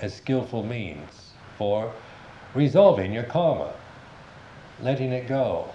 as 0.00 0.16
skillful 0.16 0.64
means 0.64 1.32
for 1.58 1.92
resolving 2.54 3.12
your 3.12 3.24
karma, 3.24 3.74
letting 4.80 5.12
it 5.12 5.28
go. 5.28 5.73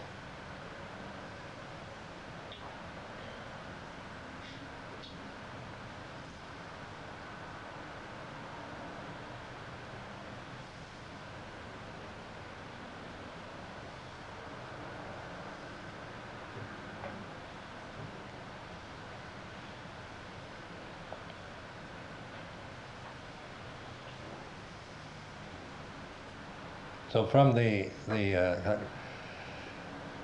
So 27.19 27.25
from 27.25 27.53
the 27.53 27.89
the 28.08 28.34
uh, 28.34 28.77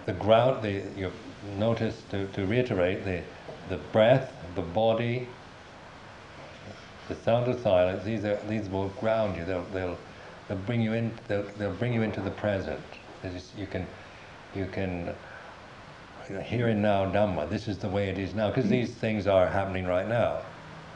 the 0.05 0.13
ground, 0.13 0.63
the 0.63 0.81
you 0.95 1.11
notice 1.57 2.01
to, 2.11 2.25
to 2.27 2.45
reiterate 2.45 3.03
the 3.03 3.21
the 3.67 3.75
breath, 3.91 4.31
the 4.55 4.61
body, 4.61 5.27
the 7.09 7.15
sound 7.15 7.49
of 7.49 7.59
silence. 7.59 8.05
These 8.05 8.23
are 8.23 8.39
these 8.47 8.69
will 8.69 8.87
ground 9.01 9.35
you. 9.35 9.43
They'll 9.43 9.65
they'll, 9.73 9.97
they'll 10.47 10.57
bring 10.59 10.79
you 10.81 10.93
in. 10.93 11.11
They'll, 11.27 11.43
they'll 11.57 11.73
bring 11.73 11.91
you 11.91 12.01
into 12.01 12.21
the 12.21 12.31
present. 12.31 12.79
you 13.57 13.67
can 13.67 13.85
you 14.55 14.65
can 14.65 15.13
here 16.45 16.69
and 16.69 16.81
now 16.81 17.11
Dhamma. 17.11 17.49
This 17.49 17.67
is 17.67 17.77
the 17.77 17.89
way 17.89 18.07
it 18.07 18.17
is 18.17 18.33
now 18.33 18.47
because 18.51 18.69
these 18.69 18.91
things 18.91 19.27
are 19.27 19.47
happening 19.47 19.85
right 19.85 20.07
now. 20.07 20.43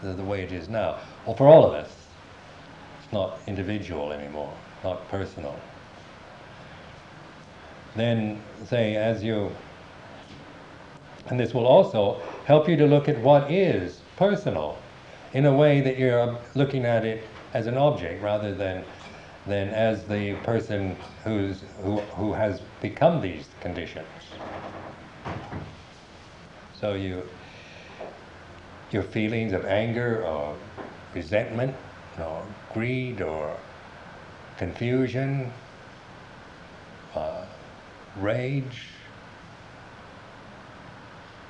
They're 0.02 0.14
the 0.14 0.24
way 0.24 0.44
it 0.44 0.54
is 0.54 0.70
now. 0.70 1.00
Well, 1.26 1.36
for 1.36 1.50
all 1.50 1.66
of 1.66 1.74
us, 1.74 1.92
it's 3.04 3.12
not 3.12 3.38
individual 3.48 4.14
anymore, 4.14 4.54
not 4.82 5.06
personal 5.10 5.60
then 8.00 8.42
say 8.66 8.96
as 8.96 9.24
you, 9.24 9.52
and 11.28 11.40
this 11.40 11.54
will 11.54 11.68
also 11.68 12.22
help 12.46 12.68
you 12.70 12.76
to 12.78 12.86
look 12.86 13.08
at 13.10 13.20
what 13.22 13.52
is 13.52 14.02
personal 14.16 14.78
in 15.34 15.46
a 15.46 15.54
way 15.54 15.82
that 15.82 15.98
you're 15.98 16.38
looking 16.56 16.86
at 16.86 17.06
it 17.06 17.28
as 17.54 17.68
an 17.68 17.78
object 17.78 18.22
rather 18.24 18.54
than 18.54 18.84
than 19.48 19.70
as 19.70 20.06
the 20.06 20.36
person 20.44 20.96
who's 21.24 21.64
who 21.84 22.00
who 22.18 22.34
has 22.34 22.62
become 22.82 23.22
these 23.22 23.48
conditions. 23.62 24.08
So 26.80 26.94
you 26.94 27.24
your 28.92 29.04
feelings 29.04 29.54
of 29.54 29.66
anger 29.66 30.26
or 30.26 30.56
resentment 31.14 31.76
or 32.20 32.44
greed 32.74 33.22
or 33.22 33.56
confusion, 34.58 35.52
uh, 37.16 37.46
rage, 38.18 38.88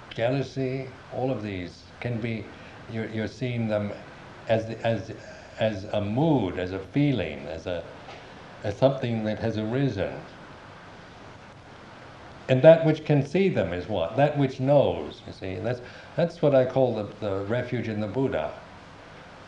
jealousy, 0.09 0.87
all 1.13 1.31
of 1.31 1.41
these 1.41 1.83
can 1.99 2.19
be, 2.19 2.45
you're, 2.91 3.07
you're 3.09 3.27
seeing 3.27 3.67
them 3.67 3.91
as, 4.47 4.65
the, 4.67 4.79
as, 4.85 5.11
as 5.59 5.85
a 5.85 6.01
mood, 6.01 6.59
as 6.59 6.71
a 6.73 6.79
feeling, 6.79 7.39
as, 7.47 7.67
a, 7.67 7.83
as 8.63 8.77
something 8.77 9.23
that 9.23 9.39
has 9.39 9.57
arisen. 9.57 10.13
And 12.49 12.61
that 12.63 12.83
which 12.83 13.05
can 13.05 13.25
see 13.25 13.47
them 13.47 13.73
is 13.73 13.87
what? 13.87 14.17
That 14.17 14.37
which 14.37 14.59
knows, 14.59 15.21
you 15.27 15.33
see. 15.33 15.55
That's, 15.55 15.81
that's 16.15 16.41
what 16.41 16.55
I 16.55 16.65
call 16.65 16.95
the, 16.95 17.07
the 17.19 17.45
refuge 17.45 17.87
in 17.87 17.99
the 17.99 18.07
Buddha. 18.07 18.51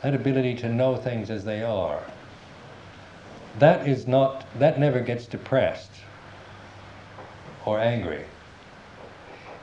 That 0.04 0.14
ability 0.14 0.56
to 0.58 0.70
know 0.70 0.96
things 0.96 1.30
as 1.30 1.44
they 1.44 1.64
are. 1.64 2.02
That 3.60 3.88
is 3.88 4.08
not, 4.08 4.46
that 4.60 4.80
never 4.80 5.00
gets 5.00 5.26
depressed 5.26 5.92
or 7.66 7.80
angry. 7.80 8.26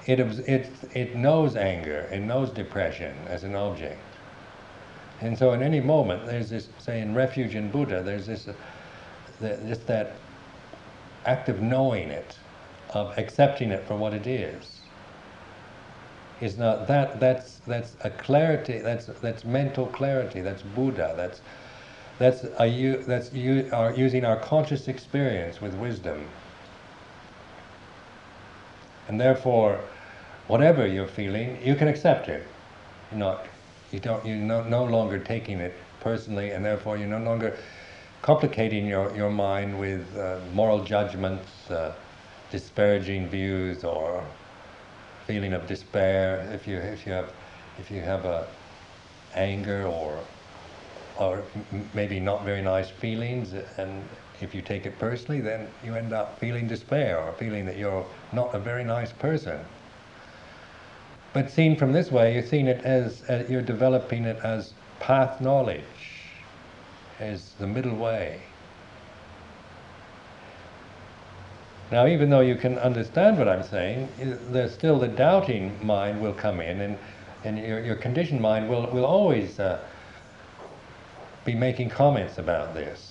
It, 0.07 0.21
it, 0.21 0.71
it 0.95 1.17
knows 1.17 1.57
anger, 1.57 2.09
it 2.13 2.21
knows 2.21 2.51
depression 2.51 3.17
as 3.29 3.45
an 3.45 3.55
object. 3.55 4.01
And 5.21 5.39
so 5.39 5.53
in 5.53 5.63
any 5.63 5.81
moment, 5.81 6.27
there's 6.27 6.51
this, 6.51 6.69
say 6.79 7.01
in 7.01 7.15
refuge 7.15 7.55
in 7.55 7.71
Buddha, 7.71 8.03
there's 8.03 8.27
this, 8.27 8.49
uh, 8.49 8.55
just 9.69 9.87
that 9.89 10.17
act 11.27 11.49
of 11.49 11.61
knowing 11.63 12.11
it, 12.11 12.39
of 12.91 13.17
accepting 13.19 13.71
it 13.71 13.87
for 13.87 13.97
what 13.97 14.15
it 14.15 14.27
is. 14.27 14.81
is 16.41 16.59
not 16.59 16.87
that 16.89 17.21
that's 17.21 17.61
that's 17.67 17.97
a 18.03 18.11
clarity 18.11 18.79
that's 18.81 19.07
that's 19.23 19.45
mental 19.45 19.87
clarity 19.89 20.41
that's 20.41 20.63
buddha 20.63 21.15
that's 21.17 21.41
that's 22.19 22.45
a 22.61 22.67
you 22.67 23.03
that's 23.05 23.33
you 23.33 23.69
are 23.73 23.95
using 23.95 24.25
our 24.25 24.37
conscious 24.39 24.89
experience 24.89 25.61
with 25.61 25.75
wisdom 25.75 26.27
and 29.09 29.21
therefore 29.21 29.81
whatever 30.47 30.87
you're 30.87 31.09
feeling 31.09 31.59
you 31.65 31.75
can 31.75 31.89
accept 31.89 32.29
it. 32.29 32.47
You're 33.11 33.19
not 33.19 33.47
you 33.93 34.01
don't 34.01 34.25
you're 34.25 34.37
no, 34.37 34.63
no 34.63 34.85
longer 34.85 35.19
taking 35.19 35.61
it 35.61 35.75
personally 36.01 36.51
and 36.51 36.65
therefore 36.65 36.97
you're 36.97 37.09
no 37.09 37.23
longer 37.23 37.57
complicating 38.23 38.87
your, 38.87 39.15
your 39.17 39.31
mind 39.31 39.79
with 39.79 40.05
uh, 40.17 40.39
moral 40.53 40.85
judgments 40.85 41.71
uh, 41.71 41.93
disparaging 42.51 43.29
views 43.29 43.85
or 43.85 44.25
feeling 45.27 45.53
of 45.53 45.67
despair, 45.67 46.49
if 46.53 46.67
you 46.67 46.79
if 46.79 47.07
you 47.07 47.13
have 47.13 47.31
if 47.79 47.91
you 47.91 48.01
have 48.01 48.25
a 48.25 48.47
anger 49.35 49.87
or 49.87 50.19
or 51.19 51.43
maybe 51.95 52.19
not 52.21 52.45
very 52.45 52.63
nice 52.63 52.89
feelings, 52.89 53.53
and 53.77 54.03
if 54.41 54.55
you 54.55 54.63
take 54.63 54.87
it 54.87 54.99
personally, 54.99 55.41
then 55.41 55.69
you 55.85 55.95
end 55.95 56.13
up 56.13 56.39
feeling 56.39 56.69
despair 56.69 57.19
or 57.19 57.33
feeling 57.33 57.67
that 57.67 57.77
you're 57.77 58.07
not 58.33 58.55
a 58.55 58.59
very 58.59 58.85
nice 58.85 59.13
person. 59.13 59.59
But 61.33 61.51
seen 61.51 61.77
from 61.77 61.93
this 61.93 62.11
way, 62.11 62.35
you're 62.35 62.47
seeing 62.47 62.67
it 62.67 62.85
as, 62.85 63.23
as 63.23 63.51
you're 63.51 63.63
developing 63.63 64.25
it 64.25 64.39
as 64.43 64.73
path 65.01 65.41
knowledge, 65.41 65.83
as 67.19 67.53
the 67.59 67.67
middle 67.67 67.97
way. 67.97 68.41
Now, 71.91 72.07
even 72.07 72.31
though 72.31 72.41
you 72.41 72.55
can 72.55 72.79
understand 72.79 73.39
what 73.39 73.49
I'm 73.49 73.63
saying, 73.63 74.09
there's 74.51 74.73
still 74.73 74.99
the 74.99 75.09
doubting 75.09 75.75
mind 75.85 76.21
will 76.21 76.35
come 76.35 76.61
in, 76.61 76.81
and, 76.81 76.99
and 77.45 77.59
your, 77.59 77.83
your 77.83 77.97
conditioned 77.97 78.41
mind 78.41 78.69
will, 78.69 78.87
will 78.89 79.07
always 79.07 79.59
uh, 79.59 79.81
be 81.45 81.55
making 81.55 81.89
comments 81.89 82.37
about 82.39 82.75
this 82.75 83.08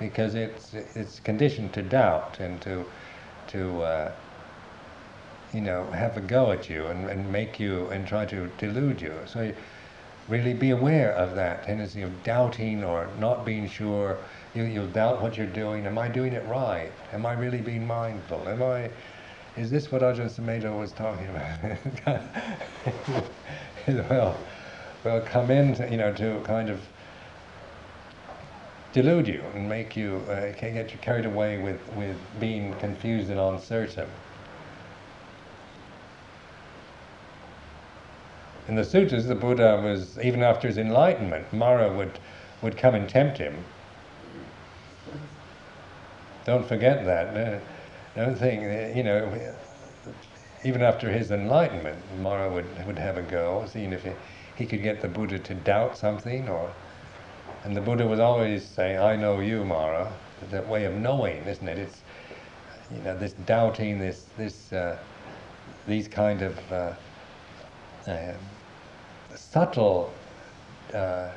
because 0.00 0.34
it's, 0.34 0.74
it's 0.96 1.20
conditioned 1.20 1.72
to 1.74 1.82
doubt 1.82 2.40
and 2.40 2.60
to, 2.62 2.84
to 3.48 3.82
uh, 3.82 4.12
you 5.52 5.60
know, 5.60 5.84
have 5.92 6.16
a 6.16 6.20
go 6.20 6.50
at 6.52 6.68
you 6.68 6.86
and, 6.86 7.08
and 7.08 7.30
make 7.30 7.60
you 7.60 7.86
and 7.88 8.06
try 8.06 8.24
to 8.26 8.50
delude 8.58 9.00
you. 9.00 9.14
So 9.26 9.52
really 10.28 10.54
be 10.54 10.70
aware 10.70 11.12
of 11.12 11.34
that 11.34 11.64
tendency 11.64 12.02
of 12.02 12.22
doubting 12.22 12.84
or 12.84 13.08
not 13.18 13.44
being 13.44 13.68
sure 13.68 14.18
you, 14.54 14.62
you'll 14.62 14.86
doubt 14.86 15.20
what 15.20 15.36
you're 15.36 15.46
doing. 15.46 15.86
Am 15.86 15.98
I 15.98 16.08
doing 16.08 16.32
it 16.32 16.46
right? 16.46 16.92
Am 17.12 17.26
I 17.26 17.32
really 17.32 17.60
being 17.60 17.86
mindful? 17.86 18.48
Am 18.48 18.62
I, 18.62 18.90
is 19.56 19.70
this 19.70 19.90
what 19.90 20.02
Ajahn 20.02 20.30
Sumedho 20.30 20.78
was 20.78 20.92
talking 20.92 21.28
about? 21.28 22.22
well, 24.10 24.38
well, 25.04 25.20
come 25.22 25.50
in, 25.50 25.74
you 25.90 25.96
know, 25.96 26.12
to 26.14 26.40
kind 26.44 26.70
of 26.70 26.80
delude 28.92 29.28
you 29.28 29.42
and 29.54 29.68
make 29.68 29.96
you, 29.96 30.22
uh, 30.28 30.52
get 30.52 30.92
you 30.92 30.98
carried 31.00 31.26
away 31.26 31.58
with, 31.58 31.80
with 31.94 32.16
being 32.38 32.74
confused 32.74 33.30
and 33.30 33.38
uncertain. 33.38 34.08
In 38.68 38.74
the 38.76 38.84
sutras, 38.84 39.26
the 39.26 39.34
Buddha 39.34 39.80
was, 39.82 40.18
even 40.20 40.42
after 40.42 40.68
his 40.68 40.78
enlightenment, 40.78 41.52
Mara 41.52 41.92
would, 41.92 42.18
would 42.62 42.76
come 42.76 42.94
and 42.94 43.08
tempt 43.08 43.38
him 43.38 43.64
don't 46.50 46.66
forget 46.66 47.04
that. 47.04 47.62
don't 48.16 48.36
think, 48.36 48.96
you 48.96 49.02
know, 49.02 49.54
even 50.64 50.82
after 50.82 51.10
his 51.10 51.30
enlightenment, 51.30 51.98
Mara 52.20 52.50
would, 52.50 52.66
would 52.86 52.98
have 52.98 53.16
a 53.16 53.22
go, 53.22 53.64
seeing 53.66 53.92
if 53.92 54.04
he, 54.04 54.10
he 54.56 54.66
could 54.66 54.82
get 54.82 55.00
the 55.00 55.08
Buddha 55.08 55.38
to 55.38 55.54
doubt 55.54 55.96
something, 55.96 56.48
or, 56.48 56.72
and 57.64 57.76
the 57.76 57.80
Buddha 57.80 58.06
would 58.06 58.20
always 58.20 58.64
say, 58.64 58.96
I 58.96 59.16
know 59.16 59.40
you, 59.40 59.64
Mara. 59.64 60.10
That 60.50 60.66
way 60.66 60.84
of 60.84 60.94
knowing, 60.94 61.42
isn't 61.44 61.68
it? 61.68 61.78
It's, 61.78 62.00
you 62.94 63.02
know, 63.02 63.16
this 63.16 63.34
doubting, 63.44 63.98
this, 63.98 64.26
this, 64.38 64.72
uh, 64.72 64.96
these 65.86 66.08
kind 66.08 66.40
of 66.42 66.72
uh, 66.72 66.92
uh, 68.06 68.32
subtle 69.34 70.12
uh, 70.94 71.30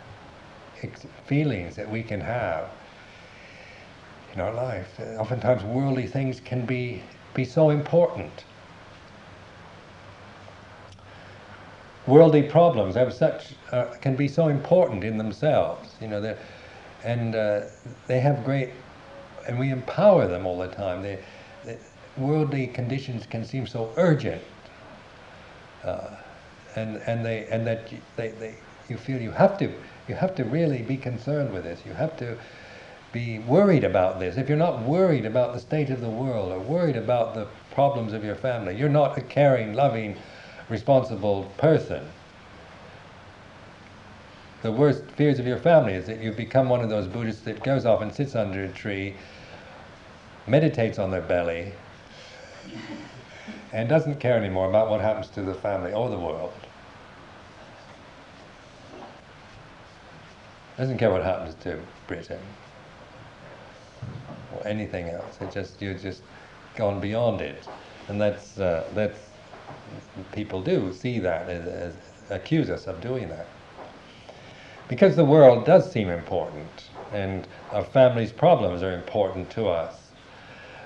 feelings 1.26 1.76
that 1.76 1.90
we 1.90 2.02
can 2.04 2.22
have 2.22 2.70
in 4.34 4.40
our 4.40 4.54
life. 4.54 5.00
Oftentimes, 5.20 5.64
worldly 5.64 6.08
things 6.08 6.40
can 6.40 6.66
be, 6.66 7.04
be 7.34 7.44
so 7.44 7.70
important. 7.70 8.46
Worldly 12.06 12.44
problems 12.44 12.96
have 12.96 13.14
such 13.14 13.54
uh, 13.72 13.86
can 14.02 14.16
be 14.16 14.28
so 14.28 14.50
important 14.50 15.04
in 15.04 15.18
themselves, 15.18 15.96
you 16.02 16.08
know, 16.08 16.36
and 17.04 17.36
uh, 17.36 17.62
they 18.08 18.20
have 18.20 18.44
great, 18.44 18.70
and 19.48 19.58
we 19.58 19.70
empower 19.70 20.28
them 20.28 20.46
all 20.46 20.58
the 20.58 20.68
time. 20.68 21.02
They, 21.02 21.20
they 21.64 21.78
worldly 22.18 22.68
conditions 22.68 23.26
can 23.26 23.46
seem 23.46 23.68
so 23.68 23.92
urgent, 23.96 24.42
uh, 25.84 26.10
and 26.76 26.98
and 27.08 27.26
they 27.26 27.46
and 27.46 27.66
that 27.68 27.90
they, 28.18 28.30
they 28.30 28.56
you 28.90 28.98
feel 28.98 29.22
you 29.22 29.32
have 29.32 29.58
to 29.60 29.72
you 30.10 30.16
have 30.16 30.36
to 30.36 30.44
really 30.44 30.82
be 30.82 30.98
concerned 30.98 31.54
with 31.54 31.64
this. 31.64 31.80
You 31.86 31.94
have 31.94 32.18
to 32.18 32.38
be 33.14 33.40
worried 33.40 33.84
about 33.84 34.20
this, 34.20 34.38
if 34.38 34.50
you're 34.50 34.58
not 34.58 34.82
worried 34.82 35.26
about 35.26 35.54
the 35.54 35.60
state 35.60 35.90
of 35.92 36.02
the 36.02 36.10
world 36.10 36.52
or 36.52 36.60
worried 36.60 36.98
about 36.98 37.36
the 37.36 37.48
problems 37.74 38.12
of 38.12 38.26
your 38.26 38.36
family, 38.36 38.76
you're 38.76 38.90
not 38.90 39.18
a 39.18 39.22
caring, 39.22 39.74
loving, 39.74 40.18
responsible 40.70 41.52
person. 41.58 42.08
The 44.62 44.72
worst 44.72 45.04
fears 45.18 45.40
of 45.40 45.46
your 45.46 45.58
family 45.58 45.94
is 45.94 46.06
that 46.08 46.22
you 46.22 46.32
become 46.32 46.70
one 46.70 46.82
of 46.82 46.90
those 46.90 47.08
Buddhists 47.08 47.42
that 47.44 47.64
goes 47.64 47.86
off 47.86 48.02
and 48.02 48.14
sits 48.14 48.34
under 48.34 48.64
a 48.64 48.70
tree, 48.70 49.16
meditates 50.48 50.98
on 51.00 51.12
their 51.12 51.22
belly, 51.22 51.74
and 53.74 53.90
doesn't 53.90 54.20
care 54.22 54.38
anymore 54.38 54.70
about 54.70 54.90
what 54.90 55.02
happens 55.02 55.28
to 55.32 55.42
the 55.42 55.54
family 55.54 55.92
or 55.92 56.10
the 56.10 56.18
world. 56.18 56.54
Doesn't 60.78 60.98
care 60.98 61.12
what 61.12 61.24
happens 61.24 61.56
to 61.64 61.80
Britain 62.08 62.40
or 64.56 64.66
anything 64.66 65.10
else. 65.10 65.40
It 65.42 65.52
just 65.52 65.82
you're 65.82 65.94
just 65.94 66.24
gone 66.76 67.00
beyond 67.00 67.42
it, 67.42 67.68
and 68.08 68.20
that's 68.20 68.60
uh, 68.60 68.88
that's 68.94 69.20
people 70.32 70.62
do 70.62 70.94
see 70.94 71.20
that 71.20 71.50
as, 71.50 71.68
as 71.68 71.94
accuse 72.30 72.70
us 72.70 72.88
of 72.88 73.00
doing 73.02 73.28
that 73.30 73.48
because 74.88 75.16
the 75.16 75.26
world 75.26 75.66
does 75.66 75.92
seem 75.92 76.10
important 76.10 76.90
and 77.14 77.48
our 77.72 77.84
family's 77.84 78.32
problems 78.32 78.84
are 78.84 78.94
important 78.94 79.50
to 79.52 79.68
us. 79.68 80.12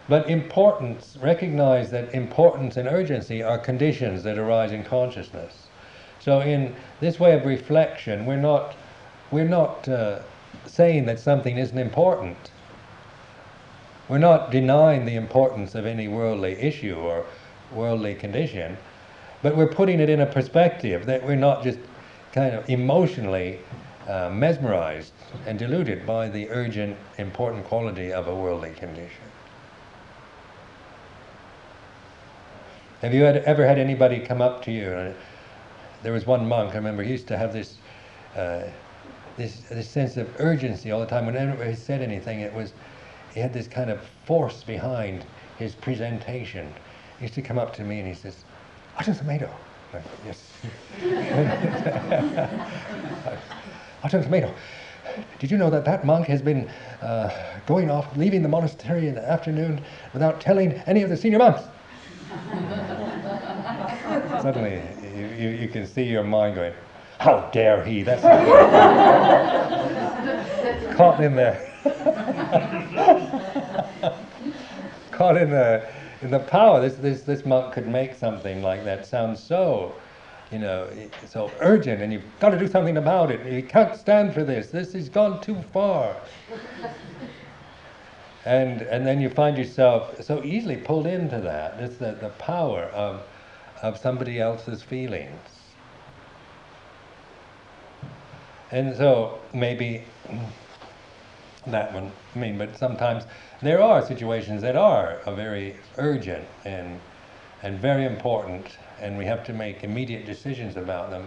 But 0.09 0.29
importance, 0.29 1.17
recognize 1.21 1.91
that 1.91 2.13
importance 2.13 2.77
and 2.77 2.87
urgency 2.87 3.43
are 3.43 3.57
conditions 3.57 4.23
that 4.23 4.37
arise 4.37 4.71
in 4.71 4.83
consciousness. 4.83 5.67
So 6.19 6.39
in 6.41 6.75
this 6.99 7.19
way 7.19 7.33
of 7.33 7.45
reflection, 7.45 8.25
we're 8.25 8.37
not, 8.37 8.75
we're 9.31 9.47
not 9.47 9.87
uh, 9.87 10.19
saying 10.65 11.05
that 11.05 11.19
something 11.19 11.57
isn't 11.57 11.77
important. 11.77 12.51
We're 14.07 14.17
not 14.19 14.51
denying 14.51 15.05
the 15.05 15.15
importance 15.15 15.75
of 15.75 15.85
any 15.85 16.07
worldly 16.07 16.53
issue 16.53 16.95
or 16.95 17.25
worldly 17.73 18.15
condition, 18.15 18.77
but 19.47 19.55
we're 19.55 19.65
putting 19.65 20.01
it 20.01 20.09
in 20.09 20.19
a 20.19 20.25
perspective 20.25 21.05
that 21.05 21.25
we're 21.25 21.33
not 21.33 21.63
just 21.63 21.79
kind 22.33 22.53
of 22.53 22.69
emotionally 22.69 23.57
uh, 24.05 24.29
mesmerized 24.29 25.13
and 25.45 25.57
deluded 25.57 26.05
by 26.05 26.27
the 26.27 26.49
urgent, 26.49 26.97
important 27.17 27.63
quality 27.63 28.11
of 28.11 28.27
a 28.27 28.35
worldly 28.35 28.73
condition. 28.73 29.23
Have 33.01 33.13
you 33.13 33.21
had, 33.21 33.37
ever 33.37 33.65
had 33.65 33.79
anybody 33.79 34.19
come 34.19 34.41
up 34.41 34.65
to 34.65 34.71
you? 34.73 35.13
there 36.03 36.11
was 36.11 36.25
one 36.25 36.45
monk, 36.45 36.73
I 36.73 36.75
remember, 36.75 37.01
he 37.01 37.11
used 37.11 37.29
to 37.29 37.37
have 37.37 37.53
this, 37.53 37.77
uh, 38.35 38.63
this, 39.37 39.61
this 39.69 39.89
sense 39.89 40.17
of 40.17 40.29
urgency 40.41 40.91
all 40.91 40.99
the 40.99 41.05
time. 41.05 41.25
Whenever 41.25 41.63
he 41.63 41.73
said 41.73 42.01
anything, 42.01 42.41
it 42.41 42.53
was 42.53 42.73
he 43.33 43.39
had 43.39 43.53
this 43.53 43.69
kind 43.69 43.89
of 43.89 44.01
force 44.25 44.63
behind 44.63 45.25
his 45.57 45.73
presentation. 45.73 46.67
He 47.19 47.23
used 47.23 47.35
to 47.35 47.41
come 47.41 47.57
up 47.57 47.73
to 47.75 47.85
me 47.85 47.99
and 47.99 48.07
he 48.09 48.13
says, 48.13 48.43
Ajahn 48.97 49.15
Sumedho. 49.15 49.49
Like, 49.93 50.03
yes. 50.25 50.51
Ajahn 54.03 54.23
Sumedho, 54.23 54.53
did 55.39 55.51
you 55.51 55.57
know 55.57 55.69
that 55.69 55.85
that 55.85 56.05
monk 56.05 56.27
has 56.27 56.41
been 56.41 56.69
uh, 57.01 57.29
going 57.65 57.91
off, 57.91 58.15
leaving 58.17 58.41
the 58.41 58.49
monastery 58.49 59.07
in 59.07 59.15
the 59.15 59.29
afternoon 59.29 59.81
without 60.13 60.41
telling 60.41 60.73
any 60.87 61.03
of 61.03 61.09
the 61.09 61.17
senior 61.17 61.39
monks? 61.39 61.61
Suddenly, 64.41 64.81
you, 65.15 65.27
you, 65.27 65.49
you, 65.49 65.67
can 65.67 65.85
see 65.85 66.03
your 66.03 66.23
mind 66.23 66.55
going, 66.55 66.73
how 67.19 67.49
dare 67.51 67.83
he? 67.83 68.03
That's 68.03 68.21
caught 70.95 71.21
in 71.21 71.35
there. 71.35 71.61
caught 75.11 75.35
in 75.37 75.49
the 75.49 75.85
the 76.21 76.39
power, 76.39 76.81
this, 76.81 76.95
this, 76.95 77.21
this 77.21 77.45
monk 77.45 77.73
could 77.73 77.87
make 77.87 78.15
something 78.15 78.61
like 78.61 78.83
that 78.85 79.05
sound 79.05 79.37
so, 79.37 79.93
you 80.51 80.59
know, 80.59 80.89
so 81.27 81.51
urgent, 81.59 82.01
and 82.01 82.11
you've 82.11 82.23
got 82.39 82.49
to 82.49 82.59
do 82.59 82.67
something 82.67 82.97
about 82.97 83.31
it. 83.31 83.45
You 83.51 83.63
can't 83.63 83.95
stand 83.95 84.33
for 84.33 84.43
this. 84.43 84.67
This 84.67 84.93
has 84.93 85.09
gone 85.09 85.41
too 85.41 85.61
far. 85.73 86.15
and, 88.45 88.81
and 88.81 89.05
then 89.05 89.21
you 89.21 89.29
find 89.29 89.57
yourself 89.57 90.21
so 90.23 90.43
easily 90.43 90.77
pulled 90.77 91.05
into 91.05 91.39
that. 91.41 91.79
It's 91.79 91.97
the, 91.97 92.13
the 92.13 92.29
power 92.29 92.83
of, 92.85 93.21
of 93.81 93.97
somebody 93.97 94.39
else's 94.39 94.81
feelings. 94.81 95.39
And 98.71 98.95
so 98.95 99.39
maybe 99.53 100.03
mm, 100.27 100.45
that 101.67 101.93
one, 101.93 102.11
I 102.37 102.39
mean, 102.39 102.57
but 102.59 102.77
sometimes 102.77 103.23
there 103.63 103.81
are 103.81 104.05
situations 104.05 104.61
that 104.61 104.75
are 104.75 105.19
very 105.25 105.75
urgent 105.97 106.45
and, 106.65 106.99
and 107.63 107.79
very 107.79 108.05
important, 108.05 108.77
and 109.01 109.17
we 109.17 109.25
have 109.25 109.43
to 109.45 109.53
make 109.53 109.83
immediate 109.83 110.27
decisions 110.27 110.77
about 110.77 111.09
them. 111.09 111.25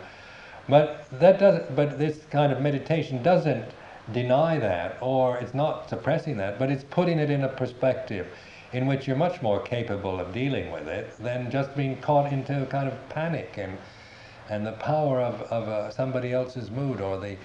But 0.69 1.07
that 1.19 1.41
doesn't, 1.41 1.75
but 1.75 1.99
this 1.99 2.27
kind 2.31 2.53
of 2.53 2.61
meditation 2.61 3.25
doesn't 3.25 3.65
deny 4.13 4.61
that, 4.61 4.99
or 5.01 5.39
it's 5.39 5.53
not 5.53 5.89
suppressing 5.89 6.37
that, 6.37 6.61
but 6.61 6.71
it's 6.71 6.85
putting 6.85 7.19
it 7.19 7.29
in 7.29 7.43
a 7.43 7.49
perspective 7.49 8.29
in 8.73 8.87
which 8.87 9.09
you're 9.09 9.17
much 9.17 9.43
more 9.43 9.61
capable 9.61 10.21
of 10.21 10.33
dealing 10.33 10.71
with 10.71 10.87
it 10.87 11.13
than 11.19 11.51
just 11.51 11.75
being 11.77 11.97
caught 12.01 12.33
into 12.33 12.63
a 12.63 12.67
kind 12.67 12.87
of 12.87 13.09
panic 13.09 13.55
and, 13.59 13.77
and 14.49 14.65
the 14.65 14.73
power 14.73 15.21
of, 15.21 15.43
of 15.43 15.69
uh, 15.69 15.91
somebody 15.91 16.33
else's 16.33 16.71
mood 16.71 17.01
or 17.01 17.19
the, 17.19 17.37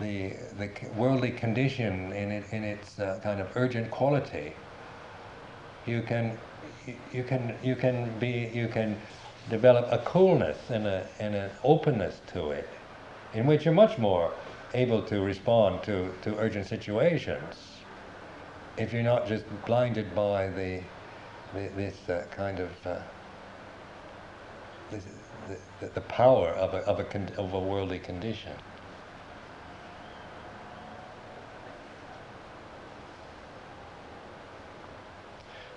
the, 0.00 0.32
the 0.58 0.70
worldly 0.96 1.30
condition 1.30 2.12
in, 2.12 2.30
it, 2.30 2.44
in 2.52 2.64
its 2.64 2.98
uh, 2.98 3.20
kind 3.22 3.40
of 3.40 3.48
urgent 3.56 3.90
quality. 3.90 4.52
You 5.86 6.02
can, 6.02 6.38
you 7.12 7.22
can, 7.22 7.54
you 7.62 7.76
can 7.76 8.18
be, 8.18 8.50
you 8.52 8.68
can 8.68 8.96
develop 9.50 9.86
a 9.90 9.98
coolness 9.98 10.58
and, 10.70 10.86
a, 10.86 11.06
and 11.20 11.34
an 11.34 11.50
openness 11.62 12.20
to 12.32 12.50
it 12.50 12.68
in 13.34 13.46
which 13.46 13.64
you're 13.64 13.74
much 13.74 13.98
more 13.98 14.32
able 14.72 15.02
to 15.02 15.20
respond 15.20 15.82
to, 15.84 16.10
to 16.22 16.36
urgent 16.38 16.66
situations 16.66 17.74
if 18.76 18.92
you're 18.92 19.02
not 19.02 19.26
just 19.26 19.44
blinded 19.66 20.14
by 20.14 20.48
the, 20.48 20.80
the 21.52 21.68
this 21.76 22.08
uh, 22.08 22.24
kind 22.30 22.58
of 22.58 22.70
uh, 22.86 22.98
this, 24.90 25.04
the, 25.80 25.86
the, 25.86 26.00
power 26.02 26.48
of 26.50 26.74
a, 26.74 26.78
of, 26.78 26.98
a 26.98 27.04
con- 27.04 27.30
of 27.36 27.54
a 27.54 27.58
worldly 27.58 27.98
condition. 27.98 28.52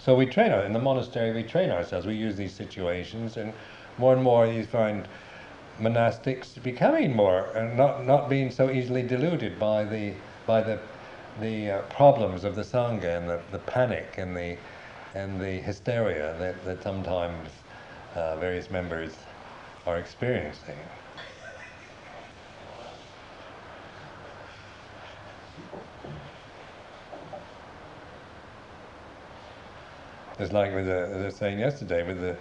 So 0.08 0.16
we 0.16 0.26
train 0.26 0.54
in 0.54 0.72
the 0.72 0.80
monastery. 0.80 1.34
We 1.34 1.44
train 1.44 1.70
ourselves. 1.70 2.06
We 2.06 2.16
use 2.16 2.38
these 2.38 2.54
situations, 2.54 3.36
and 3.36 3.52
more 3.98 4.14
and 4.14 4.24
more 4.24 4.48
you 4.48 4.64
find 4.64 5.06
monastics 5.82 6.64
becoming 6.64 7.14
more 7.14 7.48
and 7.54 7.76
not 7.76 8.06
not 8.06 8.30
being 8.30 8.50
so 8.50 8.72
easily 8.72 9.04
deluded 9.04 9.60
by 9.60 9.84
the 9.84 10.14
by 10.46 10.62
the 10.62 10.80
the 11.42 11.72
uh, 11.72 11.82
problems 11.90 12.46
of 12.46 12.56
the 12.56 12.62
sangha 12.62 13.18
and 13.18 13.28
the, 13.30 13.42
the 13.52 13.60
panic 13.60 14.18
and 14.18 14.34
the 14.34 14.56
and 15.14 15.42
the 15.42 15.60
hysteria 15.60 16.38
that, 16.40 16.64
that 16.64 16.82
sometimes 16.82 17.50
uh, 18.16 18.38
various 18.38 18.72
members 18.72 19.12
are 19.86 19.98
experiencing. 19.98 20.80
It's 30.40 30.54
like 30.54 30.74
with 30.74 30.86
the, 30.86 31.32
saying 31.32 31.60
yesterday, 31.60 32.06
with 32.06 32.22
the 32.22 32.36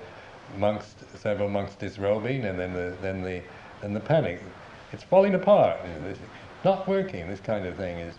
monks, 0.58 0.94
several 1.14 1.48
monks 1.48 1.74
disrobing, 1.74 2.44
and 2.44 2.58
then 2.58 2.72
the 2.72 2.94
then 3.00 3.22
the 3.22 3.42
then 3.80 3.94
the 3.94 4.00
panic. 4.00 4.40
It's 4.92 5.02
falling 5.02 5.34
apart. 5.34 5.80
It's 6.08 6.20
not 6.64 6.86
working. 6.86 7.28
This 7.28 7.40
kind 7.40 7.66
of 7.66 7.76
thing 7.76 7.98
is. 7.98 8.14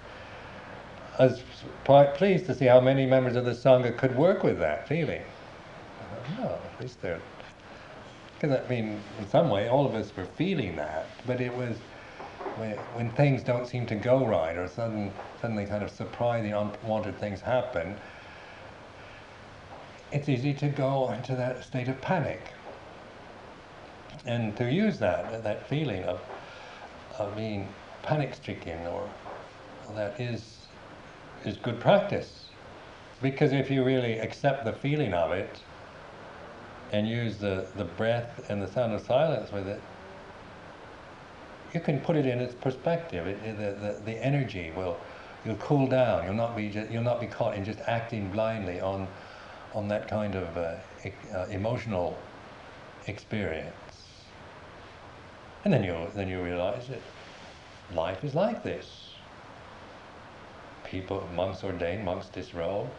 I 1.20 1.26
was 1.26 1.42
quite 1.84 2.14
pleased 2.14 2.46
to 2.46 2.54
see 2.54 2.66
how 2.66 2.80
many 2.80 3.08
members 3.08 3.36
of 3.36 3.46
the 3.46 3.52
sangha 3.52 3.98
could 3.98 4.16
work 4.16 4.44
with 4.44 4.60
that 4.60 4.88
feeling. 4.88 5.24
No, 6.38 6.60
at 6.74 6.82
least 6.82 7.02
they're. 7.02 7.20
Because 8.36 8.60
I 8.64 8.70
mean, 8.70 9.02
in 9.18 9.28
some 9.28 9.50
way, 9.50 9.68
all 9.68 9.86
of 9.88 9.96
us 9.96 10.16
were 10.16 10.26
feeling 10.26 10.76
that, 10.76 11.08
but 11.26 11.42
it 11.42 11.56
was 11.56 11.78
when, 12.58 12.76
when 12.94 13.10
things 13.12 13.42
don't 13.42 13.66
seem 13.66 13.88
to 13.88 13.96
go 13.96 14.28
right, 14.28 14.56
or 14.56 14.68
sudden, 14.68 15.12
suddenly 15.42 15.66
kind 15.66 15.84
of 15.84 15.90
surprising, 15.90 16.54
unwanted 16.54 17.20
things 17.20 17.42
happen 17.42 17.96
it's 20.12 20.30
easy 20.30 20.54
to 20.54 20.70
go 20.70 21.12
into 21.12 21.36
that 21.36 21.64
state 21.64 21.88
of 21.88 22.00
panic. 22.02 22.42
And 24.26 24.56
to 24.58 24.72
use 24.72 25.00
that, 25.00 25.44
that 25.44 25.68
feeling 25.68 26.04
of, 26.04 26.22
of 27.18 27.36
being 27.36 27.68
panic 28.04 28.36
stricken 28.36 28.86
or 28.88 29.10
that 29.96 30.20
is, 30.20 30.58
is 31.46 31.58
good 31.58 31.80
practice. 31.80 32.46
Because 33.22 33.52
if 33.52 33.72
you 33.72 33.84
really 33.84 34.20
accept 34.20 34.66
the 34.66 34.74
feeling 34.74 35.14
of 35.14 35.32
it 35.32 35.60
and 36.92 37.08
use 37.08 37.38
the, 37.38 37.68
the 37.76 37.86
breath 37.86 38.50
and 38.50 38.62
the 38.62 38.68
sound 38.68 38.94
of 38.94 39.02
silence 39.02 39.52
with 39.52 39.68
it, 39.68 39.82
you 41.74 41.80
can 41.80 42.00
put 42.00 42.16
it 42.16 42.26
in 42.26 42.40
its 42.40 42.54
perspective. 42.54 43.28
It, 43.28 43.40
it, 43.44 43.58
the, 43.58 43.88
the, 43.94 44.02
the 44.06 44.26
energy 44.26 44.72
will, 44.76 44.98
you'll 45.46 45.56
cool 45.56 45.88
down. 45.88 46.26
You'll 46.26 46.34
not 46.34 46.56
be, 46.56 46.70
just, 46.70 46.92
you'll 46.92 47.04
not 47.04 47.20
be 47.20 47.28
caught 47.28 47.56
in 47.56 47.66
just 47.66 47.80
acting 47.88 48.32
blindly 48.32 48.80
on 48.80 49.08
on 49.78 49.88
that 49.90 50.08
kind 50.08 50.34
of 50.34 50.58
uh, 50.58 50.76
e- 51.06 51.14
uh, 51.32 51.46
emotional 51.46 52.18
experience. 53.06 54.24
And 55.64 55.72
then 55.72 55.84
you 55.84 56.08
then 56.16 56.28
you 56.28 56.42
realize 56.42 56.88
that 56.88 57.02
life 57.94 58.24
is 58.24 58.34
like 58.34 58.64
this. 58.64 59.12
People, 60.84 61.30
monks 61.36 61.64
ordain, 61.64 62.04
monks 62.04 62.28
disrobe. 62.28 62.90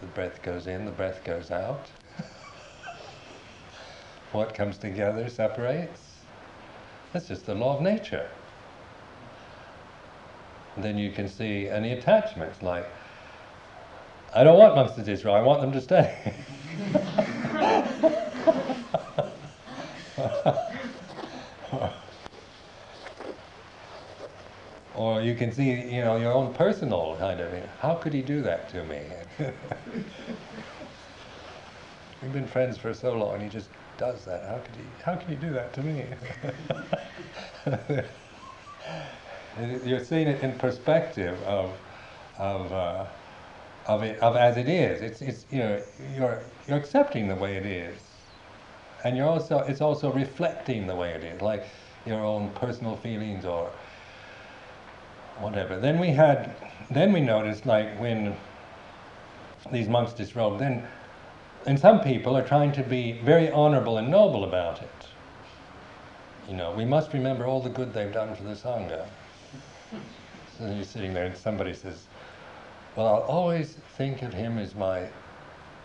The 0.00 0.06
breath 0.06 0.42
goes 0.42 0.66
in, 0.66 0.84
the 0.84 0.90
breath 0.90 1.22
goes 1.22 1.50
out. 1.50 1.90
what 4.32 4.52
comes 4.52 4.78
together 4.78 5.28
separates. 5.28 6.22
That's 7.12 7.28
just 7.28 7.46
the 7.46 7.54
law 7.54 7.76
of 7.76 7.82
nature. 7.82 8.28
Then 10.76 10.98
you 10.98 11.12
can 11.12 11.28
see 11.28 11.68
any 11.68 11.92
attachments 11.92 12.62
like 12.62 12.86
I 14.34 14.44
don't 14.44 14.58
want 14.58 14.74
monsters 14.74 15.04
to 15.04 15.10
disrobe, 15.12 15.36
I 15.36 15.42
want 15.42 15.60
them 15.62 15.72
to 15.72 15.80
stay. 15.80 16.34
or 24.94 25.20
you 25.22 25.34
can 25.34 25.52
see, 25.52 25.70
you 25.70 26.02
know, 26.02 26.16
your 26.16 26.32
own 26.32 26.54
personal 26.54 27.16
kind 27.18 27.40
of, 27.40 27.52
how 27.80 27.94
could 27.94 28.12
he 28.12 28.22
do 28.22 28.42
that 28.42 28.68
to 28.70 28.84
me? 28.84 29.00
We've 32.22 32.32
been 32.32 32.46
friends 32.46 32.78
for 32.78 32.94
so 32.94 33.12
long, 33.14 33.34
and 33.34 33.42
he 33.42 33.48
just 33.48 33.68
does 33.98 34.24
that. 34.24 34.42
How 34.44 34.58
could 34.58 34.74
he? 34.74 34.82
How 35.04 35.16
can 35.16 35.28
he 35.28 35.36
do 35.36 35.52
that 35.52 35.72
to 35.74 35.82
me? 35.82 36.06
You're 39.84 40.04
seeing 40.04 40.28
it 40.28 40.42
in 40.42 40.58
perspective 40.58 41.40
of, 41.42 41.70
of. 42.38 42.72
Uh, 42.72 43.04
of 43.86 44.02
it 44.02 44.18
of 44.20 44.36
as 44.36 44.56
it 44.56 44.68
is. 44.68 45.02
It's 45.02 45.22
it's 45.22 45.46
you 45.50 45.58
know 45.58 45.82
you're 46.16 46.42
you're 46.68 46.78
accepting 46.78 47.28
the 47.28 47.34
way 47.36 47.56
it 47.56 47.66
is, 47.66 47.98
and 49.04 49.16
you're 49.16 49.28
also 49.28 49.58
it's 49.60 49.80
also 49.80 50.12
reflecting 50.12 50.86
the 50.86 50.94
way 50.94 51.10
it 51.10 51.24
is, 51.24 51.40
like 51.40 51.64
your 52.04 52.24
own 52.24 52.50
personal 52.50 52.96
feelings 52.96 53.44
or 53.44 53.70
whatever. 55.38 55.78
Then 55.78 55.98
we 55.98 56.08
had 56.08 56.54
then 56.90 57.12
we 57.12 57.20
noticed 57.20 57.66
like 57.66 57.98
when 58.00 58.36
these 59.72 59.88
monks 59.88 60.12
disrobe, 60.12 60.58
then 60.58 60.86
and 61.66 61.78
some 61.78 62.00
people 62.00 62.36
are 62.36 62.46
trying 62.46 62.72
to 62.72 62.82
be 62.82 63.20
very 63.24 63.50
honorable 63.50 63.98
and 63.98 64.08
noble 64.08 64.44
about 64.44 64.82
it. 64.82 64.90
You 66.48 66.56
know, 66.56 66.70
we 66.70 66.84
must 66.84 67.12
remember 67.12 67.44
all 67.44 67.60
the 67.60 67.70
good 67.70 67.92
they've 67.92 68.12
done 68.12 68.34
for 68.36 68.44
the 68.44 68.54
sangha. 68.54 69.04
So 70.58 70.70
you're 70.72 70.84
sitting 70.84 71.12
there 71.12 71.24
and 71.24 71.36
somebody 71.36 71.74
says, 71.74 72.06
well, 72.96 73.06
I'll 73.06 73.22
always 73.22 73.76
think 73.96 74.22
of 74.22 74.32
him 74.32 74.58
as 74.58 74.74
my 74.74 75.08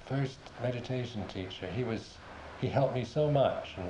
first 0.07 0.37
meditation 0.63 1.27
teacher. 1.27 1.67
He 1.67 1.83
was, 1.83 2.17
he 2.61 2.67
helped 2.67 2.95
me 2.95 3.05
so 3.05 3.29
much. 3.29 3.71
And, 3.77 3.89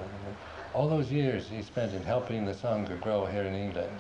all 0.74 0.88
those 0.88 1.12
years 1.12 1.50
he 1.50 1.62
spent 1.62 1.94
in 1.94 2.02
helping 2.04 2.46
the 2.46 2.54
Sangha 2.54 3.00
grow 3.02 3.26
here 3.26 3.44
in 3.44 3.54
England. 3.54 3.92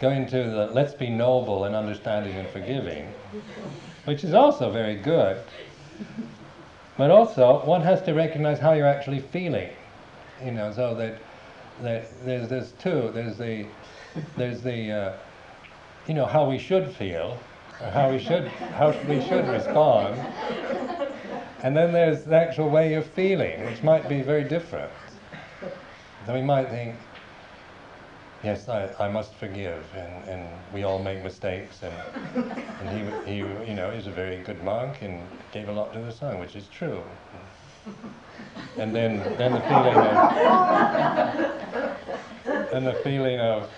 Going 0.00 0.26
to 0.28 0.36
the 0.36 0.66
let's 0.72 0.94
be 0.94 1.08
noble 1.08 1.64
and 1.64 1.74
understanding 1.74 2.36
and 2.36 2.48
forgiving, 2.48 3.12
which 4.04 4.24
is 4.24 4.32
also 4.32 4.70
very 4.70 4.96
good. 4.96 5.42
But 6.96 7.10
also, 7.10 7.64
one 7.64 7.80
has 7.82 8.02
to 8.02 8.12
recognize 8.12 8.58
how 8.58 8.72
you're 8.72 8.86
actually 8.86 9.20
feeling. 9.20 9.70
You 10.44 10.52
know, 10.52 10.72
so 10.72 10.94
that, 10.94 11.18
that 11.82 12.24
there's, 12.24 12.48
there's 12.48 12.72
two. 12.72 13.10
There's 13.14 13.38
the, 13.38 13.66
there's 14.36 14.60
the, 14.60 14.92
uh, 14.92 15.12
you 16.06 16.14
know, 16.14 16.26
how 16.26 16.48
we 16.48 16.58
should 16.58 16.94
feel, 16.94 17.38
how 17.92 18.10
we 18.10 18.18
should 18.18 18.48
how 18.48 18.90
we 19.08 19.20
should 19.20 19.48
respond, 19.48 20.16
And 21.62 21.76
then 21.76 21.92
there's 21.92 22.24
the 22.24 22.34
actual 22.36 22.68
way 22.68 22.90
you're 22.90 23.02
feeling, 23.02 23.64
which 23.64 23.84
might 23.84 24.08
be 24.08 24.20
very 24.20 24.42
different. 24.42 24.90
So 26.26 26.34
we 26.34 26.42
might 26.42 26.68
think, 26.68 26.96
yes, 28.42 28.68
I, 28.68 28.92
I 28.98 29.08
must 29.08 29.34
forgive, 29.36 29.84
and, 29.94 30.28
and 30.28 30.48
we 30.74 30.82
all 30.82 30.98
make 30.98 31.22
mistakes, 31.22 31.82
and, 31.84 31.94
and 32.80 32.88
he, 33.26 33.32
he, 33.32 33.36
you 33.38 33.74
know, 33.74 33.90
is 33.90 34.08
a 34.08 34.10
very 34.10 34.38
good 34.42 34.60
monk 34.64 35.02
and 35.02 35.24
gave 35.52 35.68
a 35.68 35.72
lot 35.72 35.92
to 35.92 36.00
the 36.00 36.10
Sangha, 36.10 36.40
which 36.40 36.56
is 36.56 36.66
true. 36.66 37.00
And 38.76 38.92
then, 38.94 39.18
then 39.38 39.52
the 39.52 39.60
feeling 39.60 39.96
of, 39.96 40.30
then 42.72 42.84
the 42.84 42.94
feeling 43.04 43.38
of, 43.38 43.70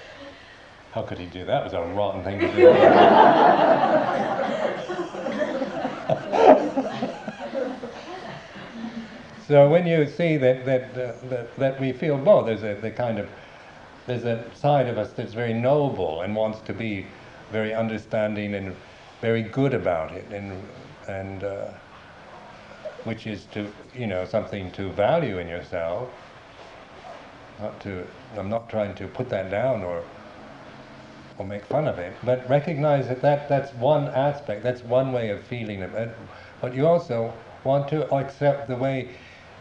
how 0.95 1.03
could 1.03 1.19
he 1.19 1.27
do 1.27 1.45
that? 1.45 1.63
It 1.63 1.65
was 1.65 1.73
a 1.73 1.83
rotten 1.93 2.23
thing 2.23 2.39
to 2.39 2.47
do. 2.47 2.55
so 9.49 9.69
when 9.69 9.89
you 9.89 10.07
see 10.07 10.37
that 10.37 10.65
that, 10.65 10.83
uh, 10.93 11.15
that, 11.31 11.57
that 11.57 11.81
we 11.81 11.93
feel 11.93 12.17
both, 12.17 12.47
there's 12.47 12.63
a 12.63 12.81
the 12.81 12.93
kind 12.93 13.19
of 13.19 13.29
there's 14.07 14.25
a 14.25 14.49
side 14.55 14.87
of 14.87 14.97
us 14.97 15.11
that's 15.13 15.35
very 15.35 15.53
noble 15.53 16.21
and 16.21 16.37
wants 16.37 16.61
to 16.61 16.73
be 16.73 17.07
very 17.51 17.75
understanding 17.75 18.55
and 18.55 18.77
very 19.21 19.43
good 19.43 19.75
about 19.75 20.13
it, 20.13 20.31
and 20.31 20.63
and 21.09 21.43
uh, 21.43 21.73
which 23.03 23.27
is 23.27 23.47
to 23.47 23.67
you 23.97 24.07
know 24.07 24.25
something 24.25 24.71
to 24.73 24.93
value 24.93 25.39
in 25.39 25.49
yourself. 25.49 26.09
Not 27.61 27.81
to, 27.81 28.07
I'm 28.37 28.49
not 28.49 28.69
trying 28.69 28.95
to 28.97 29.09
put 29.09 29.29
that 29.31 29.51
down 29.51 29.83
or 29.83 30.05
or 31.39 31.47
make 31.47 31.64
fun 31.64 31.89
of 31.89 31.99
it, 31.99 32.14
but 32.22 32.49
recognize 32.49 33.09
that, 33.09 33.20
that 33.22 33.49
that's 33.49 33.72
one 33.74 34.09
aspect, 34.09 34.62
that's 34.62 34.82
one 34.82 35.12
way 35.12 35.30
of 35.30 35.43
feeling 35.43 35.82
it. 35.82 36.16
But 36.61 36.74
you 36.74 36.87
also 36.87 37.32
want 37.64 37.89
to 37.89 38.09
accept 38.14 38.68
the 38.68 38.76
way 38.76 39.11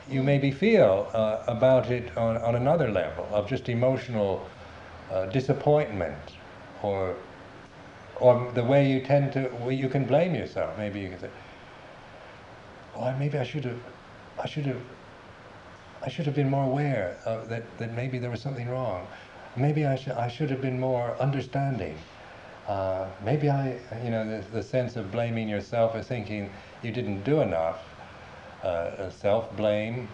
you 0.09 0.21
maybe 0.21 0.51
feel 0.51 1.09
uh, 1.13 1.43
about 1.47 1.89
it 1.89 2.15
on, 2.17 2.37
on 2.37 2.55
another 2.55 2.91
level 2.91 3.27
of 3.31 3.47
just 3.47 3.69
emotional 3.69 4.45
uh, 5.11 5.25
disappointment 5.27 6.37
or 6.81 7.15
or 8.19 8.51
the 8.53 8.63
way 8.63 8.89
you 8.89 9.01
tend 9.01 9.33
to 9.33 9.49
well, 9.59 9.71
you 9.71 9.89
can 9.89 10.05
blame 10.05 10.35
yourself 10.35 10.77
maybe 10.77 10.99
you 10.99 11.09
can 11.09 11.19
say 11.19 11.29
oh 12.95 13.13
maybe 13.17 13.37
I 13.37 13.43
should 13.43 13.65
have 13.65 13.79
I 14.39 14.47
should 14.47 14.65
have 14.65 14.81
I 16.01 16.09
should 16.09 16.25
have 16.25 16.35
been 16.35 16.49
more 16.49 16.65
aware 16.65 17.17
that, 17.47 17.63
that 17.77 17.93
maybe 17.93 18.19
there 18.19 18.29
was 18.29 18.41
something 18.41 18.69
wrong 18.69 19.07
maybe 19.55 19.85
I, 19.85 19.95
sh- 19.95 20.07
I 20.09 20.27
should 20.27 20.49
have 20.49 20.61
been 20.61 20.79
more 20.79 21.15
understanding 21.19 21.97
uh, 22.67 23.07
maybe 23.23 23.49
I 23.49 23.77
you 24.03 24.09
know 24.09 24.25
the, 24.25 24.45
the 24.51 24.63
sense 24.63 24.95
of 24.95 25.11
blaming 25.11 25.49
yourself 25.49 25.95
or 25.95 26.01
thinking 26.01 26.49
you 26.81 26.91
didn't 26.91 27.23
do 27.23 27.41
enough 27.41 27.81
uh, 28.63 29.09
self-blame, 29.09 30.07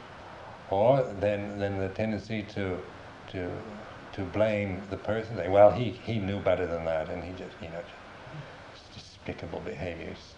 or 0.71 1.03
then 1.19 1.59
then 1.59 1.79
the 1.79 1.89
tendency 1.89 2.43
to 2.55 2.77
to 3.31 3.51
to 4.13 4.23
blame 4.23 4.81
the 4.89 4.97
person. 4.97 5.51
Well, 5.51 5.71
he 5.71 5.91
he 5.91 6.17
knew 6.17 6.39
better 6.39 6.65
than 6.65 6.85
that, 6.85 7.09
and 7.09 7.23
he 7.23 7.31
just 7.31 7.55
you 7.61 7.69
know 7.69 7.83
despicable 8.95 9.59
behaviors, 9.59 10.33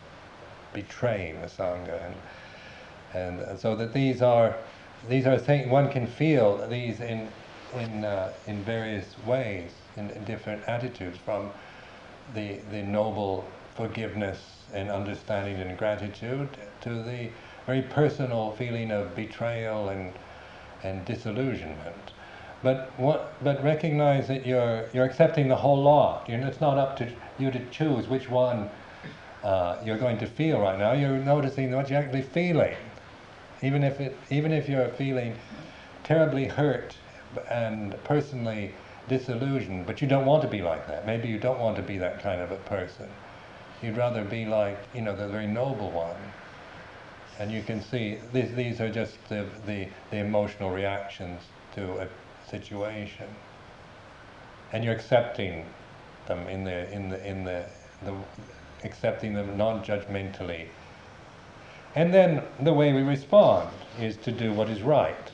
betraying 0.74 1.42
the 1.42 1.48
sangha, 1.48 2.14
and 3.14 3.42
and, 3.42 3.60
so 3.60 3.76
that 3.78 3.94
these 3.94 4.22
are 4.22 4.58
these 5.08 5.26
are 5.26 5.38
things 5.38 5.70
one 5.72 5.90
can 5.90 6.06
feel 6.08 6.68
these 6.68 7.00
in 7.00 7.30
in 7.74 8.04
uh, 8.06 8.34
in 8.48 8.64
various 8.64 9.16
ways 9.26 9.72
in, 9.98 10.10
in 10.12 10.24
different 10.26 10.64
attitudes 10.68 11.18
from 11.18 11.50
the 12.34 12.60
the 12.72 12.82
noble 12.82 13.46
forgiveness 13.76 14.64
and 14.74 14.90
understanding 14.90 15.56
and 15.56 15.78
gratitude 15.78 16.50
to 16.82 16.90
the 16.90 17.30
very 17.66 17.82
personal 17.82 18.52
feeling 18.52 18.92
of 18.92 19.16
betrayal 19.16 19.90
and 19.90 20.14
and 20.84 21.06
disillusionment. 21.06 22.12
But 22.64 22.92
what, 22.98 23.34
but 23.44 23.64
recognize 23.64 24.28
that 24.28 24.46
you're 24.46 24.86
you're 24.94 25.06
accepting 25.06 25.48
the 25.48 25.56
whole 25.56 25.82
lot. 25.82 26.30
You 26.30 26.38
know, 26.38 26.48
it's 26.48 26.62
not 26.62 26.78
up 26.78 26.96
to 26.98 27.12
you 27.40 27.52
to 27.52 27.60
choose 27.70 28.08
which 28.08 28.30
one 28.30 28.70
uh, 29.44 29.78
you're 29.84 29.98
going 29.98 30.20
to 30.20 30.28
feel 30.28 30.60
right 30.60 30.78
now. 30.78 30.94
You're 30.94 31.18
noticing 31.18 31.72
what 31.72 31.90
you're 31.90 32.00
actually 32.00 32.22
feeling, 32.22 32.76
even 33.62 33.84
if 33.84 34.00
it 34.00 34.18
even 34.30 34.52
if 34.52 34.70
you're 34.70 34.90
feeling 34.90 35.36
terribly 36.04 36.46
hurt 36.46 36.96
and 37.50 37.96
personally 38.04 38.74
disillusioned. 39.08 39.86
But 39.86 40.02
you 40.02 40.08
don't 40.08 40.26
want 40.26 40.42
to 40.44 40.48
be 40.48 40.62
like 40.62 40.88
that. 40.88 41.06
Maybe 41.06 41.28
you 41.28 41.40
don't 41.40 41.60
want 41.60 41.76
to 41.78 41.82
be 41.82 41.98
that 41.98 42.22
kind 42.22 42.42
of 42.42 42.52
a 42.52 42.58
person. 42.58 43.10
You'd 43.82 43.98
rather 43.98 44.24
be 44.24 44.46
like 44.46 44.78
you 44.94 45.02
know 45.02 45.16
the 45.16 45.28
very 45.28 45.48
noble 45.48 45.92
one 45.92 46.16
and 47.42 47.52
you 47.52 47.64
can 47.64 47.82
see 47.82 48.20
these, 48.34 48.54
these 48.54 48.80
are 48.80 48.90
just 48.90 49.18
the, 49.28 49.48
the, 49.66 49.88
the 50.12 50.18
emotional 50.18 50.70
reactions 50.70 51.42
to 51.74 52.02
a 52.02 52.08
situation. 52.48 53.28
And 54.72 54.84
you're 54.84 54.94
accepting 54.94 55.66
them 56.28 56.48
in 56.48 56.64
the, 56.64 56.92
in 56.92 57.10
the, 57.10 57.28
in 57.28 57.44
the, 57.44 57.66
the 58.04 58.16
accepting 58.84 59.34
them 59.34 59.58
non-judgmentally. 59.58 60.68
And 61.96 62.14
then 62.14 62.44
the 62.60 62.74
way 62.74 62.94
we 62.94 63.02
respond 63.02 63.70
is 64.00 64.18
to 64.18 64.32
do 64.32 64.54
what 64.54 64.70
is 64.70 64.84
right. 64.84 65.32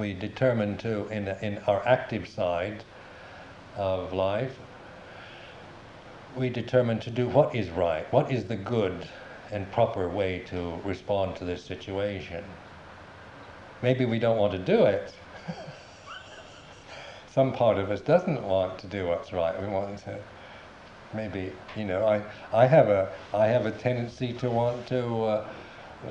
We 0.00 0.14
determine 0.14 0.78
to, 0.78 1.06
in, 1.08 1.28
in 1.42 1.58
our 1.66 1.86
active 1.86 2.26
side 2.26 2.84
of 3.76 4.14
life, 4.14 4.56
we 6.34 6.48
determine 6.48 7.00
to 7.00 7.10
do 7.10 7.28
what 7.28 7.54
is 7.54 7.68
right, 7.68 8.10
what 8.10 8.32
is 8.32 8.46
the 8.46 8.56
good 8.56 9.06
and 9.52 9.70
proper 9.70 10.08
way 10.08 10.38
to 10.46 10.80
respond 10.86 11.36
to 11.36 11.44
this 11.44 11.62
situation. 11.62 12.42
Maybe 13.82 14.06
we 14.06 14.18
don't 14.18 14.38
want 14.38 14.52
to 14.52 14.58
do 14.58 14.84
it. 14.84 15.12
Some 17.30 17.52
part 17.52 17.76
of 17.76 17.90
us 17.90 18.00
doesn't 18.00 18.42
want 18.42 18.78
to 18.78 18.86
do 18.86 19.06
what's 19.06 19.34
right. 19.34 19.60
We 19.60 19.68
want 19.68 19.98
to 19.98 20.18
maybe 21.12 21.52
you 21.76 21.84
know 21.84 22.06
I, 22.06 22.22
I 22.52 22.66
have 22.66 22.88
a 22.88 23.12
I 23.34 23.48
have 23.48 23.66
a 23.66 23.70
tendency 23.70 24.32
to 24.34 24.50
want 24.50 24.86
to 24.86 25.24
uh, 25.24 25.48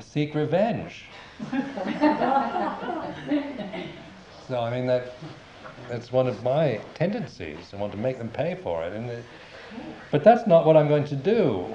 seek 0.00 0.34
revenge. 0.34 1.04
so 4.48 4.60
I 4.60 4.70
mean 4.70 4.86
that 4.86 5.14
that's 5.88 6.12
one 6.12 6.28
of 6.28 6.42
my 6.42 6.80
tendencies. 6.94 7.72
I 7.72 7.76
want 7.76 7.92
to 7.92 7.98
make 7.98 8.18
them 8.18 8.28
pay 8.28 8.56
for 8.62 8.84
it, 8.84 8.92
and 8.92 9.10
it, 9.10 9.24
but 10.10 10.22
that's 10.22 10.46
not 10.46 10.66
what 10.66 10.76
I'm 10.76 10.88
going 10.88 11.04
to 11.04 11.16
do 11.16 11.74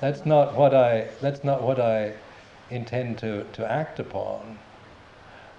that's 0.00 0.26
not 0.26 0.54
what 0.54 0.74
I 0.74 1.08
that's 1.20 1.44
not 1.44 1.62
what 1.62 1.80
I 1.80 2.14
intend 2.70 3.18
to, 3.18 3.44
to 3.52 3.70
act 3.70 3.98
upon. 3.98 4.58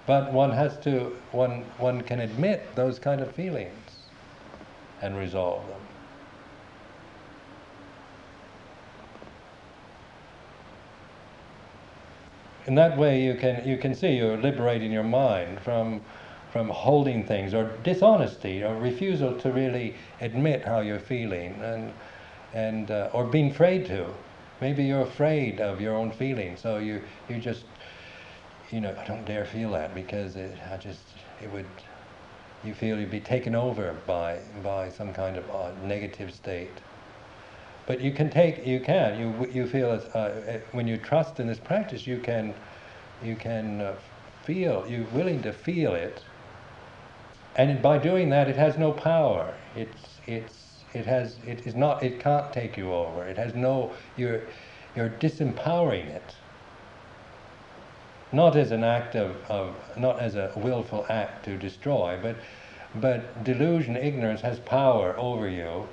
But 0.06 0.32
one 0.32 0.50
has 0.52 0.78
to 0.80 1.16
one 1.30 1.64
one 1.78 2.00
can 2.02 2.20
admit 2.20 2.74
those 2.76 2.98
kind 2.98 3.20
of 3.20 3.32
feelings 3.34 3.90
and 5.00 5.16
resolve 5.16 5.66
them. 5.68 5.81
In 12.66 12.74
that 12.76 12.96
way 12.96 13.22
you 13.22 13.34
can 13.34 13.66
you 13.66 13.76
can 13.76 13.94
see 13.94 14.16
you're 14.16 14.36
liberating 14.36 14.92
your 14.92 15.02
mind 15.02 15.60
from 15.60 16.02
from 16.52 16.68
holding 16.68 17.24
things 17.24 17.54
or 17.54 17.76
dishonesty 17.82 18.62
or 18.62 18.76
refusal 18.76 19.36
to 19.38 19.50
really 19.50 19.96
admit 20.20 20.64
how 20.64 20.80
you're 20.80 21.00
feeling 21.00 21.54
and 21.62 21.92
and 22.54 22.90
uh, 22.90 23.08
or 23.12 23.24
being 23.24 23.50
afraid 23.50 23.86
to. 23.86 24.06
Maybe 24.60 24.84
you're 24.84 25.02
afraid 25.02 25.60
of 25.60 25.80
your 25.80 25.94
own 25.94 26.12
feelings, 26.12 26.60
so 26.60 26.78
you 26.78 27.02
you 27.28 27.38
just 27.38 27.64
you 28.70 28.80
know 28.80 28.94
I 28.96 29.04
don't 29.06 29.24
dare 29.24 29.44
feel 29.44 29.72
that 29.72 29.94
because 29.94 30.36
it, 30.36 30.56
I 30.70 30.76
just 30.76 31.02
it 31.42 31.50
would 31.52 31.66
you 32.62 32.74
feel 32.74 33.00
you'd 33.00 33.10
be 33.10 33.20
taken 33.20 33.54
over 33.54 33.96
by 34.06 34.38
by 34.62 34.88
some 34.90 35.12
kind 35.12 35.36
of 35.36 35.50
uh, 35.50 35.72
negative 35.84 36.32
state. 36.32 36.80
But 37.86 38.00
you 38.00 38.12
can 38.12 38.30
take 38.30 38.66
you 38.66 38.80
can 38.80 39.18
you 39.18 39.50
you 39.52 39.66
feel 39.66 39.90
as, 39.90 40.04
uh, 40.14 40.60
when 40.72 40.86
you 40.86 40.96
trust 40.96 41.40
in 41.40 41.46
this 41.46 41.58
practice 41.58 42.06
you 42.06 42.18
can 42.18 42.54
you 43.22 43.36
can 43.36 43.80
uh, 43.80 43.94
feel 44.44 44.86
you're 44.88 45.06
willing 45.12 45.42
to 45.42 45.52
feel 45.52 45.94
it, 45.94 46.22
and 47.56 47.82
by 47.82 47.98
doing 47.98 48.30
that 48.30 48.48
it 48.48 48.56
has 48.56 48.78
no 48.78 48.92
power. 48.92 49.54
It's 49.74 50.20
it's 50.26 50.62
it 50.94 51.06
has, 51.06 51.36
it 51.46 51.66
is 51.66 51.74
not, 51.74 52.02
it 52.02 52.20
can't 52.20 52.52
take 52.52 52.76
you 52.76 52.92
over. 52.92 53.24
It 53.24 53.36
has 53.38 53.54
no, 53.54 53.92
you're, 54.16 54.42
you're 54.94 55.10
disempowering 55.10 56.06
it. 56.06 56.34
Not 58.30 58.56
as 58.56 58.70
an 58.70 58.84
act 58.84 59.14
of, 59.14 59.36
of, 59.50 59.74
not 59.96 60.20
as 60.20 60.36
a 60.36 60.52
willful 60.56 61.06
act 61.08 61.44
to 61.46 61.56
destroy, 61.56 62.18
but, 62.20 62.36
but 62.94 63.44
delusion, 63.44 63.96
ignorance 63.96 64.42
has 64.42 64.58
power 64.60 65.18
over 65.18 65.48
you 65.48 65.88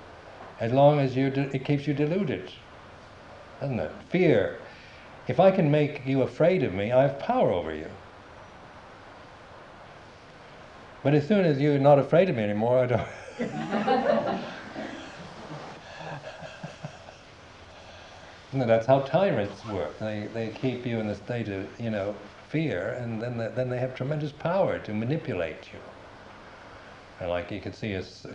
as 0.60 0.72
long 0.72 1.00
as 1.00 1.16
you 1.16 1.28
it 1.28 1.66
keeps 1.66 1.88
you 1.88 1.94
deluded. 1.94 2.52
Doesn't 3.62 3.80
it? 3.80 3.92
Fear. 4.10 4.60
If 5.28 5.40
I 5.40 5.52
can 5.52 5.70
make 5.70 6.06
you 6.06 6.22
afraid 6.22 6.64
of 6.64 6.74
me, 6.74 6.92
I 6.92 7.04
have 7.04 7.20
power 7.20 7.52
over 7.52 7.74
you. 7.74 7.88
But 11.04 11.14
as 11.14 11.28
soon 11.28 11.46
as 11.46 11.60
you're 11.60 11.80
not 11.80 12.00
afraid 12.00 12.30
of 12.30 12.36
me 12.36 12.44
anymore, 12.44 12.80
I 12.80 12.86
don't. 12.86 13.08
No, 18.52 18.66
that's 18.66 18.88
how 18.88 19.02
tyrants 19.02 19.64
work. 19.68 20.00
They, 20.00 20.28
they 20.34 20.50
keep 20.50 20.84
you 20.84 21.00
in 21.00 21.08
a 21.08 21.16
state 21.16 21.50
of, 21.50 21.68
you 21.80 21.92
know, 21.92 22.16
fear, 22.48 22.98
and 23.00 23.22
then 23.22 23.38
they, 23.38 23.48
then 23.50 23.70
they 23.70 23.78
have 23.78 23.94
tremendous 23.94 24.32
power 24.32 24.80
to 24.80 24.94
manipulate 24.94 25.70
you. 25.72 25.80
And 27.20 27.30
like 27.30 27.52
you 27.52 27.60
could 27.60 27.76
see 27.76 27.94
as 27.94 28.26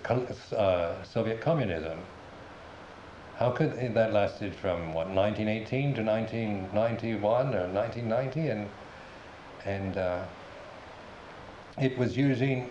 uh, 0.52 1.02
Soviet 1.04 1.40
communism. 1.40 1.98
How 3.38 3.50
could 3.50 3.94
that 3.94 4.12
lasted 4.12 4.54
from 4.54 4.92
what 4.92 5.08
1918 5.08 5.94
to 5.94 6.02
1991 6.02 7.54
or 7.54 7.68
1990, 7.68 8.48
and 8.48 8.68
and 9.64 9.96
uh, 9.96 10.22
it 11.80 11.98
was 11.98 12.16
using 12.16 12.70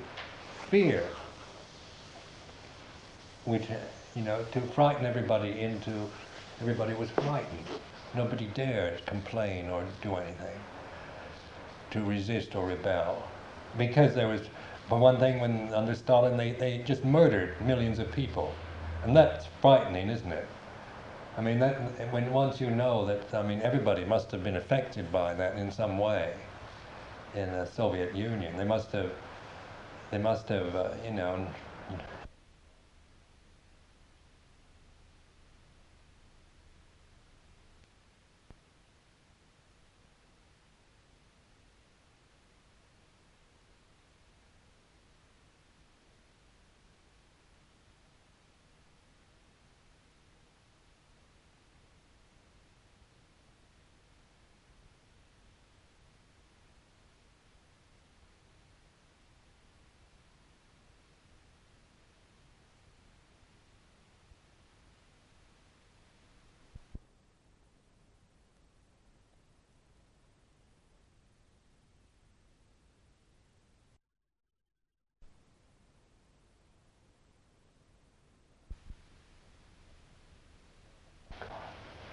fear, 0.69 1.03
which 3.45 3.67
you 4.15 4.21
know, 4.21 4.45
to 4.51 4.61
frighten 4.61 5.05
everybody 5.05 5.59
into 5.59 5.91
everybody 6.61 6.93
was 6.93 7.09
frightened. 7.11 7.67
Nobody 8.15 8.47
dared 8.47 9.05
complain 9.05 9.69
or 9.69 9.83
do 10.01 10.15
anything 10.15 10.59
to 11.91 12.03
resist 12.03 12.55
or 12.55 12.67
rebel 12.67 13.23
because 13.77 14.15
there 14.15 14.27
was 14.27 14.41
for 14.87 14.99
one 14.99 15.19
thing, 15.19 15.39
when 15.39 15.73
under 15.73 15.95
Stalin, 15.95 16.37
they, 16.37 16.51
they 16.51 16.79
just 16.79 17.03
murdered 17.03 17.59
millions 17.61 17.99
of 17.99 18.11
people. 18.11 18.53
And 19.03 19.15
that's 19.15 19.45
frightening, 19.61 20.09
isn't 20.09 20.31
it? 20.31 20.47
I 21.37 21.41
mean, 21.41 21.59
that, 21.59 22.11
when 22.11 22.31
once 22.31 22.61
you 22.61 22.69
know 22.69 23.05
that, 23.05 23.33
I 23.33 23.41
mean, 23.41 23.61
everybody 23.61 24.05
must 24.05 24.31
have 24.31 24.43
been 24.43 24.55
affected 24.55 25.11
by 25.11 25.33
that 25.33 25.57
in 25.57 25.71
some 25.71 25.97
way 25.97 26.33
in 27.35 27.51
the 27.51 27.65
Soviet 27.65 28.15
Union. 28.15 28.55
They 28.57 28.63
must 28.63 28.91
have, 28.91 29.11
they 30.11 30.19
must 30.19 30.47
have, 30.49 30.75
uh, 30.75 30.89
you 31.03 31.11
know, 31.11 31.47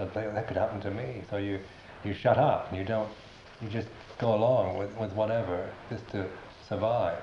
that 0.01 0.35
that 0.35 0.49
could 0.49 0.57
happen 0.57 0.81
to 0.81 0.91
me. 0.91 1.23
So 1.31 1.37
you, 1.37 1.61
you 2.05 2.15
shut 2.15 2.39
up 2.39 2.69
and 2.71 2.79
you 2.79 2.85
don't, 2.85 3.09
you 3.61 3.69
just 3.69 3.89
go 4.19 4.35
along 4.35 4.79
with, 4.79 4.95
with 4.97 5.13
whatever 5.13 5.69
just 5.89 6.09
to 6.11 6.27
survive. 6.69 7.19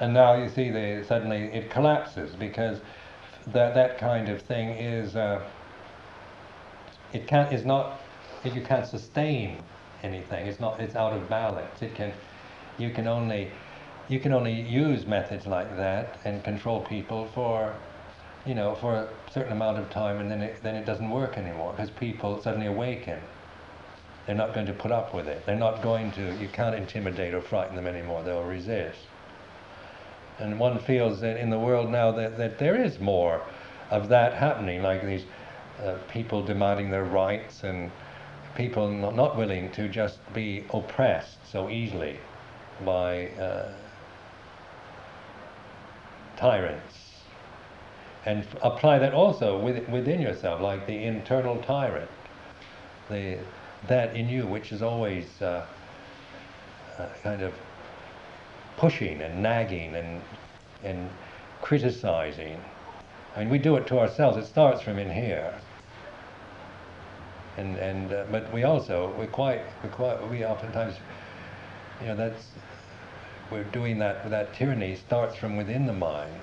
And 0.00 0.14
now 0.14 0.34
you 0.34 0.48
see 0.48 0.70
the, 0.70 1.04
suddenly 1.06 1.44
it 1.52 1.70
collapses 1.70 2.34
because 2.34 2.80
that, 3.48 3.74
that 3.74 3.98
kind 3.98 4.28
of 4.28 4.40
thing 4.40 4.70
is, 4.70 5.14
uh, 5.14 5.42
it 7.12 7.26
can't, 7.26 7.52
is 7.52 7.64
not, 7.64 8.00
you 8.44 8.62
can't 8.62 8.86
sustain 8.86 9.62
anything. 10.02 10.46
It's 10.46 10.60
not, 10.60 10.80
it's 10.80 10.96
out 10.96 11.12
of 11.12 11.28
balance. 11.28 11.82
It 11.82 11.94
can, 11.94 12.12
you 12.78 12.90
can 12.90 13.06
only, 13.06 13.50
you 14.08 14.18
can 14.20 14.32
only 14.32 14.58
use 14.58 15.06
methods 15.06 15.46
like 15.46 15.76
that 15.76 16.18
and 16.24 16.42
control 16.42 16.80
people 16.80 17.28
for 17.34 17.74
you 18.46 18.54
know, 18.54 18.74
for 18.74 18.94
a 18.94 19.08
certain 19.32 19.52
amount 19.52 19.78
of 19.78 19.90
time, 19.90 20.18
and 20.18 20.30
then 20.30 20.40
it, 20.40 20.62
then 20.62 20.74
it 20.74 20.86
doesn't 20.86 21.10
work 21.10 21.36
anymore 21.36 21.72
because 21.72 21.90
people 21.90 22.40
suddenly 22.40 22.66
awaken. 22.66 23.18
They're 24.26 24.36
not 24.36 24.54
going 24.54 24.66
to 24.66 24.72
put 24.72 24.92
up 24.92 25.14
with 25.14 25.26
it. 25.26 25.44
They're 25.44 25.56
not 25.56 25.82
going 25.82 26.12
to. 26.12 26.34
You 26.36 26.48
can't 26.48 26.74
intimidate 26.74 27.34
or 27.34 27.42
frighten 27.42 27.76
them 27.76 27.86
anymore. 27.86 28.22
They'll 28.22 28.44
resist. 28.44 29.00
And 30.38 30.58
one 30.58 30.78
feels 30.78 31.20
that 31.20 31.36
in 31.36 31.50
the 31.50 31.58
world 31.58 31.90
now 31.90 32.12
that, 32.12 32.38
that 32.38 32.58
there 32.58 32.82
is 32.82 32.98
more 32.98 33.42
of 33.90 34.08
that 34.08 34.34
happening, 34.34 34.82
like 34.82 35.04
these 35.04 35.24
uh, 35.82 35.96
people 36.08 36.42
demanding 36.42 36.90
their 36.90 37.04
rights 37.04 37.62
and 37.62 37.90
people 38.54 38.90
not, 38.90 39.14
not 39.14 39.36
willing 39.36 39.70
to 39.72 39.88
just 39.88 40.18
be 40.32 40.64
oppressed 40.72 41.38
so 41.50 41.68
easily 41.68 42.18
by 42.84 43.28
uh, 43.28 43.72
tyrants 46.36 47.09
and 48.26 48.46
apply 48.62 48.98
that 48.98 49.14
also 49.14 49.58
with, 49.58 49.88
within 49.88 50.20
yourself, 50.20 50.60
like 50.60 50.86
the 50.86 51.04
internal 51.04 51.56
tyrant, 51.62 52.10
the 53.08 53.38
that 53.88 54.14
in 54.14 54.28
you 54.28 54.46
which 54.46 54.72
is 54.72 54.82
always 54.82 55.40
uh, 55.40 55.64
uh, 56.98 57.06
kind 57.22 57.40
of 57.40 57.54
pushing 58.76 59.22
and 59.22 59.42
nagging 59.42 59.94
and 59.94 60.20
and 60.84 61.08
criticizing. 61.62 62.60
I 63.36 63.40
mean, 63.40 63.48
we 63.48 63.58
do 63.58 63.76
it 63.76 63.86
to 63.86 63.98
ourselves. 63.98 64.36
It 64.36 64.46
starts 64.46 64.82
from 64.82 64.98
in 64.98 65.10
here. 65.10 65.54
And 67.56 67.76
and 67.76 68.12
uh, 68.12 68.24
but 68.30 68.52
we 68.52 68.64
also 68.64 69.14
we 69.18 69.26
quite 69.26 69.62
we 69.82 69.88
quite 69.88 70.28
we 70.30 70.44
oftentimes, 70.44 70.96
you 72.02 72.08
know, 72.08 72.16
that's 72.16 72.50
we're 73.50 73.64
doing 73.64 73.98
that. 73.98 74.28
That 74.28 74.52
tyranny 74.52 74.94
starts 74.94 75.36
from 75.36 75.56
within 75.56 75.86
the 75.86 75.94
mind 75.94 76.34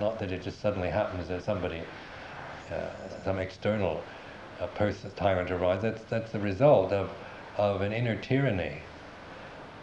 not 0.00 0.18
that 0.18 0.32
it 0.32 0.42
just 0.42 0.60
suddenly 0.60 0.90
happens 0.90 1.28
that 1.28 1.42
somebody, 1.42 1.82
uh, 2.70 2.88
some 3.24 3.38
external 3.38 4.02
uh, 4.60 4.66
person, 4.68 5.10
tyrant 5.16 5.50
arrives. 5.50 5.82
That's, 5.82 6.02
that's 6.04 6.32
the 6.32 6.40
result 6.40 6.92
of, 6.92 7.10
of 7.56 7.80
an 7.80 7.92
inner 7.92 8.16
tyranny 8.16 8.82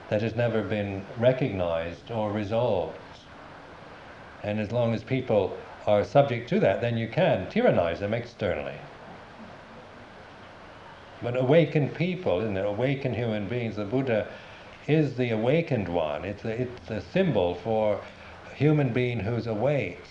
that 0.10 0.22
has 0.22 0.36
never 0.36 0.62
been 0.62 1.06
recognized 1.18 2.12
or 2.12 2.32
resolved. 2.32 2.98
And 4.44 4.60
as 4.60 4.72
long 4.72 4.94
as 4.94 5.04
people 5.04 5.58
are 5.88 6.04
subject 6.04 6.50
to 6.50 6.60
that, 6.60 6.82
then 6.82 6.98
you 6.98 7.08
can 7.08 7.50
tyrannize 7.50 8.00
them 8.00 8.14
externally. 8.14 8.76
But 11.22 11.38
awakened 11.38 11.94
people, 11.94 12.42
isn't 12.42 12.58
it? 12.58 12.66
Awakened 12.66 13.16
human 13.16 13.48
beings, 13.48 13.76
the 13.76 13.86
Buddha 13.86 14.28
is 14.88 15.16
the 15.16 15.30
awakened 15.30 15.88
one. 15.88 16.26
It's 16.26 16.44
a, 16.44 16.62
it's 16.62 16.90
a 16.90 17.02
symbol 17.02 17.56
for 17.56 18.02
human 18.62 18.94
being 18.94 19.20
who's 19.20 19.48
awake. 19.48 20.04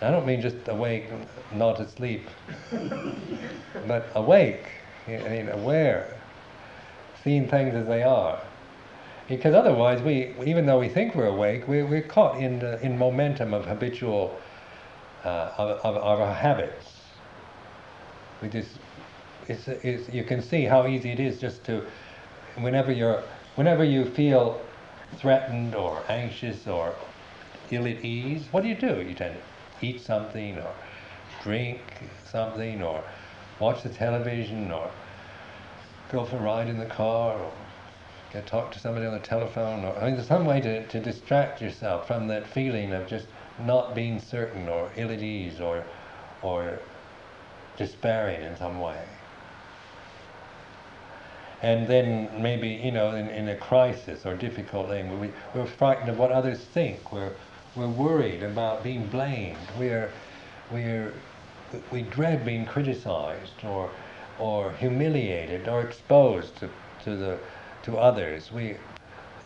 I 0.00 0.10
don't 0.10 0.24
mean 0.24 0.40
just 0.40 0.68
awake, 0.68 1.06
not 1.52 1.80
asleep, 1.80 2.28
but 3.88 4.06
awake, 4.14 4.66
I 5.08 5.28
mean 5.28 5.48
aware, 5.48 6.16
seeing 7.24 7.48
things 7.48 7.74
as 7.74 7.86
they 7.86 8.04
are. 8.04 8.40
Because 9.28 9.54
otherwise, 9.54 10.02
we, 10.02 10.34
even 10.44 10.66
though 10.66 10.78
we 10.78 10.88
think 10.88 11.14
we're 11.14 11.26
awake, 11.26 11.66
we, 11.66 11.82
we're 11.82 12.02
caught 12.02 12.40
in, 12.40 12.60
the, 12.60 12.80
in 12.84 12.96
momentum 12.96 13.54
of 13.54 13.64
habitual, 13.64 14.38
uh, 15.24 15.50
of, 15.56 15.70
of, 15.84 15.96
of, 15.96 16.20
our 16.20 16.34
habits. 16.34 17.00
We 18.42 18.50
just, 18.50 18.72
it's, 19.48 19.66
it's, 19.66 20.12
you 20.12 20.22
can 20.22 20.42
see 20.42 20.64
how 20.64 20.86
easy 20.86 21.10
it 21.10 21.18
is 21.18 21.40
just 21.40 21.64
to, 21.64 21.82
whenever 22.58 22.92
you're, 22.92 23.22
whenever 23.56 23.82
you 23.82 24.04
feel 24.04 24.60
threatened 25.14 25.74
or 25.74 26.02
anxious 26.08 26.66
or 26.66 26.94
ill 27.70 27.86
at 27.86 28.04
ease, 28.04 28.46
what 28.50 28.62
do 28.62 28.68
you 28.68 28.74
do? 28.74 29.00
You 29.00 29.14
tend 29.14 29.36
to 29.36 29.86
eat 29.86 30.00
something 30.00 30.58
or 30.58 30.72
drink 31.42 31.80
something 32.24 32.82
or 32.82 33.02
watch 33.60 33.82
the 33.82 33.88
television 33.88 34.70
or 34.70 34.90
go 36.10 36.24
for 36.24 36.36
a 36.36 36.40
ride 36.40 36.68
in 36.68 36.78
the 36.78 36.86
car 36.86 37.38
or 37.38 37.52
get 38.32 38.46
talk 38.46 38.72
to 38.72 38.78
somebody 38.78 39.06
on 39.06 39.12
the 39.12 39.20
telephone 39.20 39.84
or 39.84 39.96
I 39.96 40.06
mean 40.06 40.14
there's 40.14 40.26
some 40.26 40.44
way 40.44 40.60
to, 40.60 40.86
to 40.86 41.00
distract 41.00 41.62
yourself 41.62 42.06
from 42.06 42.26
that 42.28 42.46
feeling 42.46 42.92
of 42.92 43.06
just 43.06 43.26
not 43.60 43.94
being 43.94 44.20
certain 44.20 44.68
or 44.68 44.90
ill 44.96 45.10
at 45.10 45.22
ease 45.22 45.60
or 45.60 45.84
or 46.42 46.78
despairing 47.76 48.42
in 48.42 48.56
some 48.56 48.80
way 48.80 48.98
and 51.64 51.88
then 51.88 52.28
maybe 52.42 52.68
you 52.68 52.92
know 52.92 53.14
in, 53.16 53.26
in 53.28 53.48
a 53.48 53.56
crisis 53.56 54.26
or 54.26 54.36
difficult 54.36 54.88
thing 54.88 55.18
we, 55.18 55.30
we're 55.54 55.66
frightened 55.66 56.10
of 56.10 56.18
what 56.18 56.30
others 56.30 56.60
think. 56.60 57.10
We're 57.10 57.32
we're 57.74 57.88
worried 57.88 58.42
about 58.42 58.84
being 58.84 59.06
blamed. 59.06 59.66
We're 59.78 60.10
we're 60.70 61.14
we 61.90 62.02
dread 62.02 62.44
being 62.44 62.66
criticized 62.66 63.64
or 63.64 63.90
or 64.38 64.72
humiliated 64.72 65.66
or 65.66 65.80
exposed 65.80 66.54
to, 66.56 66.68
to 67.04 67.16
the 67.16 67.38
to 67.84 67.96
others. 67.96 68.52
We 68.52 68.76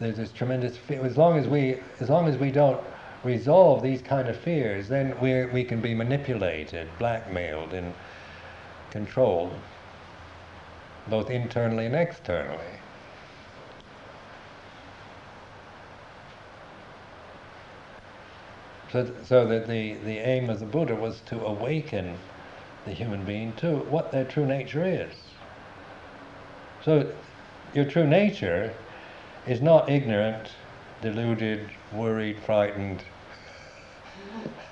there's 0.01 0.17
this 0.17 0.33
tremendous 0.33 0.77
fear 0.77 1.07
as 1.07 1.17
long 1.17 1.39
as 1.39 1.47
we 1.47 1.79
as 2.01 2.11
long 2.11 2.27
as 2.27 2.37
we 2.37 2.51
don't 2.51 2.81
resolve 3.23 3.81
these 3.83 4.03
kind 4.03 4.29
of 4.29 4.37
fears, 4.37 4.89
then 4.89 5.15
we 5.21 5.47
we 5.47 5.63
can 5.63 5.81
be 5.81 5.95
manipulated, 5.95 6.89
blackmailed, 6.99 7.75
and 7.75 7.95
controlled, 8.91 9.53
both 11.09 11.31
internally 11.31 11.87
and 11.87 11.95
externally. 11.95 12.79
So, 18.93 19.11
so 19.25 19.47
that 19.47 19.69
the, 19.69 19.95
the 19.95 20.19
aim 20.19 20.49
of 20.49 20.61
the 20.61 20.67
Buddha 20.67 20.95
was 20.95 21.21
to 21.27 21.45
awaken 21.45 22.17
the 22.87 22.93
human 22.93 23.25
being 23.25 23.53
to 23.57 23.77
what 23.77 24.13
their 24.13 24.25
true 24.25 24.47
nature 24.47 24.85
is. 24.85 25.15
So 26.85 27.13
your 27.75 27.85
true 27.85 28.07
nature 28.07 28.75
is 29.47 29.61
not 29.61 29.91
ignorant, 29.91 30.51
deluded, 31.03 31.69
worried, 31.93 32.39
frightened. 32.45 33.03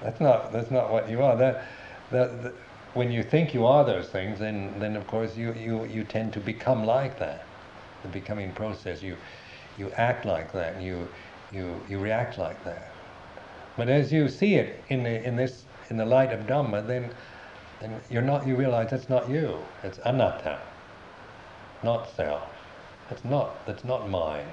That's 0.00 0.20
not 0.20 0.52
that's 0.52 0.70
not 0.70 0.90
what 0.92 1.08
you 1.08 1.22
are. 1.22 1.34
That, 1.36 1.64
that, 2.10 2.42
that 2.42 2.52
when 2.94 3.10
you 3.10 3.22
think 3.22 3.52
you 3.52 3.66
are 3.66 3.84
those 3.84 4.08
things, 4.08 4.38
then 4.38 4.78
then 4.78 4.96
of 4.96 5.06
course 5.06 5.36
you, 5.36 5.52
you, 5.54 5.84
you 5.84 6.04
tend 6.04 6.32
to 6.34 6.40
become 6.40 6.84
like 6.84 7.18
that. 7.18 7.44
The 8.02 8.08
becoming 8.08 8.52
process. 8.52 9.02
You 9.02 9.16
you 9.76 9.90
act 9.92 10.24
like 10.24 10.52
that. 10.52 10.80
You 10.80 11.08
you 11.52 11.80
you 11.88 11.98
react 11.98 12.38
like 12.38 12.64
that. 12.64 12.92
But 13.76 13.88
as 13.88 14.12
you 14.12 14.28
see 14.28 14.54
it 14.54 14.84
in 14.88 15.02
the 15.02 15.26
in 15.26 15.36
this 15.36 15.64
in 15.90 15.96
the 15.96 16.04
light 16.04 16.32
of 16.32 16.46
Dhamma, 16.46 16.86
then 16.86 17.10
then 17.80 18.00
you're 18.10 18.22
not 18.22 18.46
you 18.46 18.54
realize 18.56 18.90
that's 18.90 19.08
not 19.08 19.28
you. 19.28 19.58
It's 19.82 19.98
anatta, 20.04 20.60
not 21.82 22.08
self. 22.08 22.48
That's 23.08 23.24
not 23.24 23.66
that's 23.66 23.84
not 23.84 24.08
mine. 24.08 24.46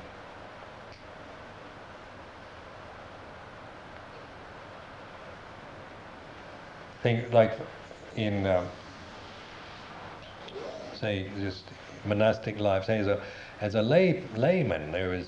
Think 7.03 7.31
like 7.33 7.59
in 8.15 8.45
um, 8.45 8.67
say 10.93 11.29
just 11.39 11.63
monastic 12.05 12.59
life. 12.59 12.85
Say 12.85 12.99
as 12.99 13.07
a 13.07 13.21
as 13.61 13.75
a 13.75 13.81
lay 13.81 14.23
layman, 14.35 14.91
there 14.91 15.09
was 15.09 15.27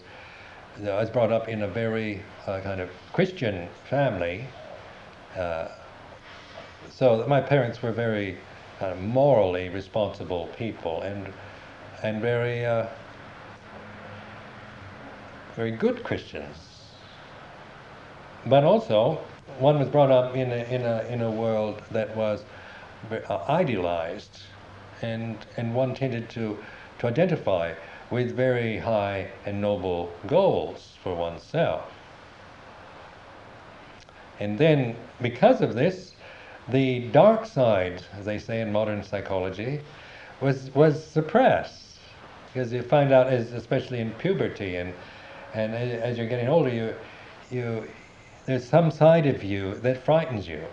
I 0.77 0.99
was 0.99 1.09
brought 1.09 1.31
up 1.31 1.47
in 1.47 1.61
a 1.61 1.67
very 1.67 2.21
uh, 2.47 2.59
kind 2.61 2.81
of 2.81 2.89
Christian 3.13 3.67
family. 3.89 4.45
Uh, 5.37 5.67
so 6.89 7.25
my 7.27 7.41
parents 7.41 7.81
were 7.81 7.91
very 7.91 8.37
kind 8.79 8.91
of 8.91 8.99
morally 9.01 9.69
responsible 9.69 10.47
people 10.57 11.01
and 11.01 11.31
and 12.03 12.21
very 12.21 12.65
uh, 12.65 12.87
very 15.55 15.71
good 15.71 16.03
Christians. 16.03 16.57
But 18.45 18.63
also, 18.63 19.19
one 19.59 19.79
was 19.79 19.87
brought 19.87 20.11
up 20.11 20.35
in 20.35 20.51
a, 20.51 20.63
in 20.65 20.81
a, 20.81 21.03
in 21.09 21.21
a 21.21 21.31
world 21.31 21.81
that 21.91 22.15
was 22.15 22.41
uh, 22.41 22.45
Uh, 23.11 23.43
idealized, 23.49 24.39
and, 25.01 25.37
and 25.57 25.75
one 25.75 25.93
tended 25.93 26.29
to, 26.29 26.57
to 26.99 27.07
identify 27.07 27.73
with 28.09 28.35
very 28.35 28.77
high 28.77 29.29
and 29.45 29.59
noble 29.59 30.11
goals 30.25 30.95
for 31.03 31.13
oneself. 31.13 31.91
And 34.39 34.57
then, 34.57 34.95
because 35.21 35.61
of 35.61 35.75
this, 35.75 36.15
the 36.69 37.01
dark 37.09 37.45
side, 37.45 38.03
as 38.17 38.25
they 38.25 38.39
say 38.39 38.61
in 38.61 38.71
modern 38.71 39.03
psychology, 39.03 39.81
was, 40.39 40.73
was 40.73 41.03
suppressed. 41.05 41.99
Because 42.53 42.71
you 42.71 42.83
find 42.83 43.11
out, 43.11 43.27
as, 43.27 43.51
especially 43.51 43.99
in 43.99 44.11
puberty 44.11 44.77
and, 44.77 44.93
and 45.53 45.73
as 45.75 46.17
you're 46.17 46.27
getting 46.27 46.47
older, 46.47 46.69
you, 46.69 46.95
you, 47.51 47.87
there's 48.45 48.63
some 48.67 48.91
side 48.91 49.25
of 49.25 49.43
you 49.43 49.75
that 49.75 50.03
frightens 50.03 50.47
you. 50.47 50.63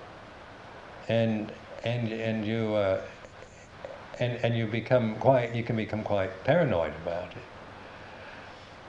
And, 1.09 1.53
and, 1.85 2.13
and 2.13 2.47
you, 2.47 2.75
uh, 2.75 3.01
and, 4.19 4.33
and 4.45 4.57
you 4.57 4.67
become 4.67 5.17
quite, 5.17 5.55
you 5.55 5.63
can 5.63 5.77
become 5.77 6.03
quite 6.03 6.45
paranoid 6.45 6.93
about 7.03 7.31
it. 7.33 7.43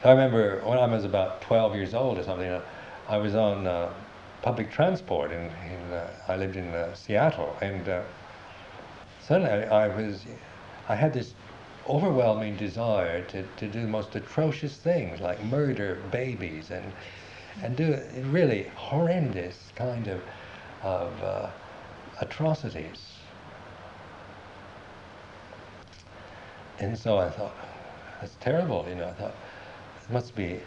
I 0.04 0.12
remember 0.12 0.62
when 0.66 0.78
I 0.78 0.88
was 0.88 1.06
about 1.06 1.42
12 1.42 1.76
years 1.76 1.94
old 1.94 2.18
or 2.18 2.24
something, 2.24 2.50
uh, 2.50 2.62
I 3.08 3.18
was 3.18 3.36
on 3.36 3.68
uh, 3.68 3.94
public 4.42 4.72
transport 4.72 5.32
in 5.32 5.52
uh, 5.92 6.08
I 6.28 6.36
lived 6.36 6.56
in 6.56 6.68
uh, 6.70 6.94
Seattle 6.94 7.56
and 7.62 7.88
uh, 7.88 8.02
suddenly 9.22 9.52
I, 9.52 9.86
I, 9.86 9.88
was, 9.88 10.26
I 10.90 10.96
had 10.96 11.14
this 11.14 11.34
overwhelming 11.88 12.56
desire 12.58 13.24
to, 13.26 13.44
to 13.44 13.68
do 13.68 13.82
the 13.82 13.88
most 13.88 14.16
atrocious 14.16 14.78
things 14.78 15.20
like 15.20 15.44
murder 15.46 15.98
babies 16.12 16.72
and, 16.72 16.92
and 17.62 17.76
do 17.76 18.00
really 18.30 18.72
horrendous 18.76 19.72
kind 19.76 20.08
of, 20.08 20.22
of 20.84 21.24
uh, 21.24 21.50
atrocities. 22.22 23.18
And 26.80 26.98
so 26.98 27.18
I 27.18 27.30
thought, 27.30 27.56
that's 28.20 28.36
terrible, 28.40 28.86
you 28.88 28.96
know. 28.96 29.08
I 29.08 29.14
thought, 29.14 29.36
there 30.08 30.14
must 30.14 30.36
be 30.36 30.60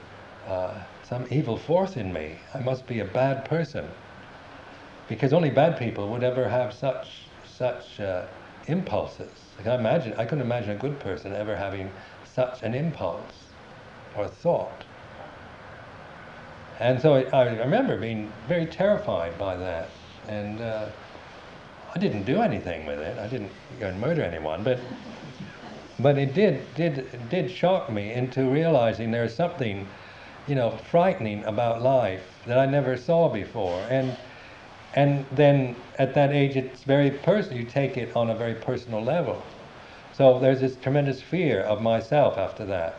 uh, 0.47 0.79
some 1.03 1.27
evil 1.31 1.57
force 1.57 1.97
in 1.97 2.13
me. 2.13 2.37
I 2.55 2.61
must 2.61 2.87
be 2.87 3.01
a 3.01 3.05
bad 3.05 3.45
person. 3.45 3.89
Because 5.09 5.33
only 5.33 5.51
bad 5.51 5.79
people 5.79 6.09
would 6.11 6.23
ever 6.23 6.49
have 6.49 6.73
such, 6.73 7.27
such 7.45 8.01
uh, 8.01 8.27
impulses. 8.67 9.31
I 9.59 9.63
can 9.63 9.81
imagine, 9.81 10.15
I 10.15 10.25
couldn't 10.25 10.45
imagine 10.45 10.71
a 10.71 10.77
good 10.77 10.99
person 11.01 11.33
ever 11.33 11.57
having 11.57 11.91
such 12.25 12.63
an 12.63 12.75
impulse 12.75 13.49
or 14.17 14.29
thought. 14.29 14.85
And 16.81 17.01
so 17.01 17.15
I, 17.15 17.23
I 17.33 17.43
remember 17.45 17.99
being 17.99 18.33
very 18.49 18.67
terrified 18.67 19.39
by 19.39 19.57
that. 19.57 19.89
And 20.29 20.61
uh, 20.61 20.89
I 21.95 21.99
didn't 21.99 22.24
do 22.24 22.40
anything 22.42 22.86
with 22.86 22.99
it. 22.99 23.18
I 23.18 23.28
didn't 23.28 23.53
go 23.78 23.86
and 23.86 24.01
murder 24.01 24.22
anyone, 24.22 24.64
but 24.64 24.80
but 26.01 26.18
it 26.18 26.34
did 26.34 26.74
did 26.74 27.28
did 27.28 27.51
shock 27.51 27.90
me 27.90 28.12
into 28.12 28.45
realizing 28.45 29.12
there's 29.12 29.34
something, 29.34 29.86
you 30.49 30.57
know, 30.57 30.76
frightening 30.90 31.45
about 31.45 31.82
life 31.82 32.42
that 32.47 32.59
I 32.59 32.66
never 32.66 32.97
saw 32.97 33.28
before. 33.28 33.80
And 33.88 34.16
and 34.95 35.24
then 35.30 35.76
at 35.99 36.14
that 36.14 36.32
age, 36.32 36.57
it's 36.57 36.82
very 36.82 37.12
personal. 37.12 37.59
You 37.59 37.66
take 37.66 37.97
it 37.97 38.16
on 38.16 38.30
a 38.30 38.34
very 38.34 38.55
personal 38.55 39.03
level. 39.03 39.40
So 40.12 40.40
there's 40.40 40.61
this 40.61 40.76
tremendous 40.76 41.22
fear 41.22 41.61
of 41.61 41.80
myself 41.80 42.38
after 42.38 42.64
that. 42.66 42.99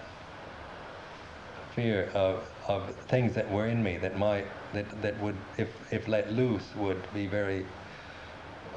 Fear 1.76 2.12
of 2.14 2.48
of 2.68 2.96
things 3.10 3.36
that 3.36 3.52
were 3.52 3.68
in 3.68 3.84
me 3.84 3.98
that 3.98 4.18
might 4.18 4.46
that 4.74 5.02
that 5.02 5.20
would 5.20 5.36
if 5.58 5.68
if 5.92 6.08
let 6.08 6.32
loose 6.32 6.74
would 6.78 7.02
be 7.14 7.28
very 7.28 7.66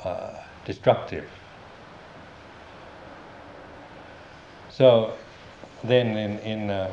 uh, 0.04 0.30
destructive. 0.64 1.24
So 4.70 5.14
then 5.82 6.16
in, 6.16 6.38
in 6.40 6.70
uh, 6.70 6.92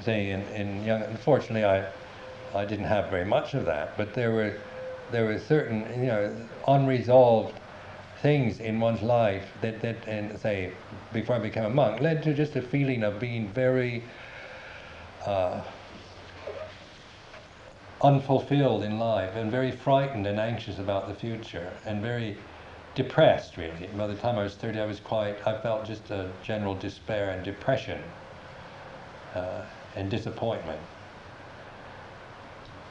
say 0.00 0.30
in, 0.30 0.42
in 0.42 0.84
young, 0.84 1.02
unfortunately 1.02 1.64
I, 1.64 1.86
I 2.54 2.64
didn't 2.64 2.86
have 2.86 3.10
very 3.10 3.24
much 3.24 3.54
of 3.54 3.64
that, 3.66 3.96
but 3.96 4.14
there 4.14 4.32
were, 4.32 4.54
there 5.10 5.24
were 5.24 5.38
certain, 5.38 5.80
you 5.98 6.06
know, 6.06 6.36
unresolved 6.68 7.58
things 8.22 8.60
in 8.60 8.80
one's 8.80 9.02
life 9.02 9.52
that, 9.60 9.80
that, 9.82 9.96
and 10.06 10.38
say, 10.38 10.72
before 11.12 11.36
I 11.36 11.38
became 11.40 11.64
a 11.64 11.70
monk, 11.70 12.00
led 12.00 12.22
to 12.24 12.34
just 12.34 12.56
a 12.56 12.62
feeling 12.62 13.02
of 13.02 13.18
being 13.18 13.48
very 13.48 14.02
uh, 15.26 15.62
unfulfilled 18.04 18.84
in 18.84 18.98
life 18.98 19.34
and 19.34 19.50
very 19.50 19.70
frightened 19.70 20.26
and 20.26 20.38
anxious 20.38 20.78
about 20.78 21.08
the 21.08 21.14
future 21.14 21.72
and 21.86 22.02
very 22.02 22.36
depressed, 22.94 23.56
really. 23.56 23.88
By 23.96 24.06
the 24.06 24.14
time 24.14 24.38
I 24.38 24.42
was 24.42 24.54
30, 24.54 24.78
I 24.78 24.84
was 24.84 25.00
quite, 25.00 25.36
I 25.46 25.58
felt 25.60 25.86
just 25.86 26.10
a 26.10 26.30
general 26.42 26.74
despair 26.74 27.30
and 27.30 27.42
depression 27.42 28.00
uh, 29.34 29.62
and 29.96 30.10
disappointment. 30.10 30.80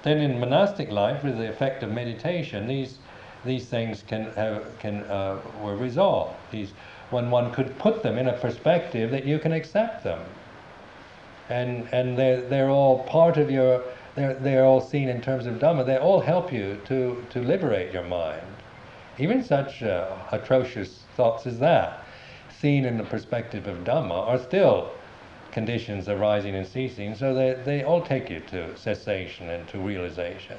Then 0.01 0.17
in 0.17 0.39
monastic 0.39 0.91
life, 0.91 1.23
with 1.23 1.37
the 1.37 1.47
effect 1.47 1.83
of 1.83 1.91
meditation, 1.91 2.67
these 2.67 2.97
these 3.45 3.65
things 3.65 4.03
can 4.07 4.31
can 4.79 5.03
uh, 5.03 5.39
were 5.61 5.77
resolved. 5.77 6.35
These 6.51 6.71
when 7.09 7.29
one 7.29 7.51
could 7.53 7.77
put 7.77 8.03
them 8.03 8.17
in 8.17 8.27
a 8.27 8.33
perspective 8.33 9.11
that 9.11 9.25
you 9.25 9.39
can 9.39 9.53
accept 9.53 10.03
them, 10.03 10.19
and 11.49 11.87
and 11.93 12.17
they're 12.17 12.41
they're 12.41 12.69
all 12.69 13.03
part 13.03 13.37
of 13.37 13.49
your 13.49 13.81
they're 14.15 14.33
they're 14.35 14.65
all 14.65 14.81
seen 14.81 15.09
in 15.09 15.21
terms 15.21 15.45
of 15.45 15.55
Dhamma. 15.55 15.85
They 15.85 15.97
all 15.97 16.21
help 16.21 16.51
you 16.53 16.79
to 16.85 17.25
to 17.29 17.39
liberate 17.39 17.93
your 17.93 18.03
mind. 18.03 18.45
Even 19.17 19.43
such 19.43 19.83
uh, 19.83 20.15
atrocious 20.31 21.03
thoughts 21.15 21.45
as 21.45 21.59
that, 21.59 22.03
seen 22.49 22.85
in 22.85 22.97
the 22.97 23.03
perspective 23.03 23.67
of 23.67 23.83
Dhamma, 23.83 24.27
are 24.27 24.39
still 24.39 24.91
conditions 25.51 26.09
arising 26.09 26.55
and 26.55 26.65
ceasing, 26.65 27.13
so 27.13 27.33
they, 27.33 27.53
they 27.63 27.83
all 27.83 28.01
take 28.01 28.27
you 28.29 28.39
to 28.39 28.75
cessation 28.75 29.49
and 29.49 29.67
to 29.67 29.77
realization. 29.77 30.57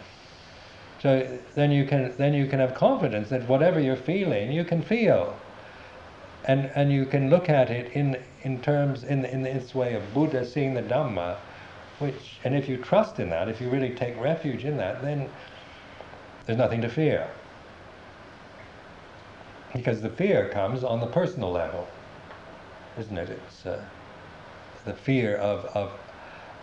So 1.03 1.39
then 1.55 1.73
you 1.73 1.85
can 1.85 2.15
then 2.17 2.33
you 2.33 2.47
can 2.47 2.61
have 2.61 2.75
confidence 2.75 3.29
that 3.31 3.49
whatever 3.49 3.81
you're 3.81 3.97
feeling, 3.97 4.53
you 4.53 4.65
can 4.65 4.83
feel. 4.83 5.37
And 6.47 6.71
and 6.75 6.93
you 6.93 7.07
can 7.07 7.29
look 7.31 7.49
at 7.49 7.71
it 7.71 7.93
in 7.93 8.17
in 8.43 8.61
terms 8.63 9.05
in 9.05 9.25
in 9.25 9.43
this 9.43 9.75
way 9.75 9.95
of 9.95 10.15
Buddha 10.15 10.45
seeing 10.45 10.75
the 10.75 10.83
Dhamma 10.83 11.37
which, 12.05 12.39
and 12.45 12.55
if 12.55 12.69
you 12.69 12.77
trust 12.77 13.19
in 13.19 13.31
that, 13.31 13.49
if 13.49 13.61
you 13.61 13.71
really 13.71 13.95
take 13.95 14.19
refuge 14.21 14.65
in 14.65 14.77
that, 14.77 15.01
then 15.03 15.29
there's 16.45 16.59
nothing 16.59 16.83
to 16.83 16.89
fear. 16.89 17.29
Because 19.73 20.03
the 20.03 20.11
fear 20.11 20.51
comes 20.51 20.85
on 20.85 21.01
the 21.01 21.07
personal 21.07 21.51
level, 21.51 21.89
isn't 22.99 23.17
it? 23.17 23.31
It's 23.31 23.67
uh, 23.67 23.83
the 24.85 24.93
fear 24.93 25.37
of, 25.37 25.65
of, 25.75 25.93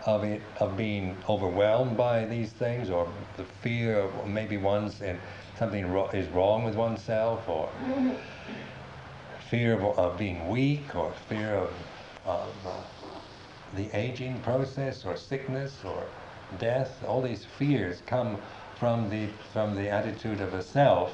of, 0.06 0.24
it, 0.24 0.42
of 0.60 0.78
being 0.78 1.18
overwhelmed 1.28 1.98
by 1.98 2.26
these 2.26 2.52
things, 2.52 2.90
or 2.90 3.12
the 3.38 3.46
fear 3.64 4.00
of 4.00 4.28
maybe 4.28 4.58
one's 4.58 5.02
and 5.02 5.20
something 5.58 5.92
ro- 5.92 6.10
is 6.10 6.28
wrong 6.30 6.64
with 6.64 6.76
oneself, 6.76 7.50
or 7.50 7.68
fear 9.50 9.74
of, 9.74 9.98
of 9.98 10.18
being 10.18 10.48
weak, 10.48 10.96
or 10.96 11.12
fear 11.28 11.56
of, 11.56 11.74
of 12.26 12.54
uh, 12.66 13.01
the 13.76 13.90
aging 13.98 14.40
process, 14.42 15.06
or 15.06 15.16
sickness, 15.18 15.78
or 15.86 16.04
death. 16.60 17.04
All 17.08 17.22
these 17.22 17.46
fears 17.46 18.02
come 18.06 18.38
from 18.80 19.10
the 19.10 19.28
from 19.54 19.76
the 19.76 19.90
attitude 19.90 20.42
of 20.42 20.54
a 20.54 20.62
self 20.62 21.14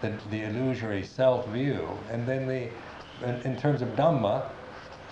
the, 0.00 0.12
the 0.30 0.42
illusory 0.42 1.04
self 1.04 1.46
view, 1.48 1.88
and 2.10 2.26
then 2.26 2.46
the, 2.46 2.68
in, 3.44 3.56
terms 3.56 3.82
of 3.82 3.88
Dhamma, 3.90 4.48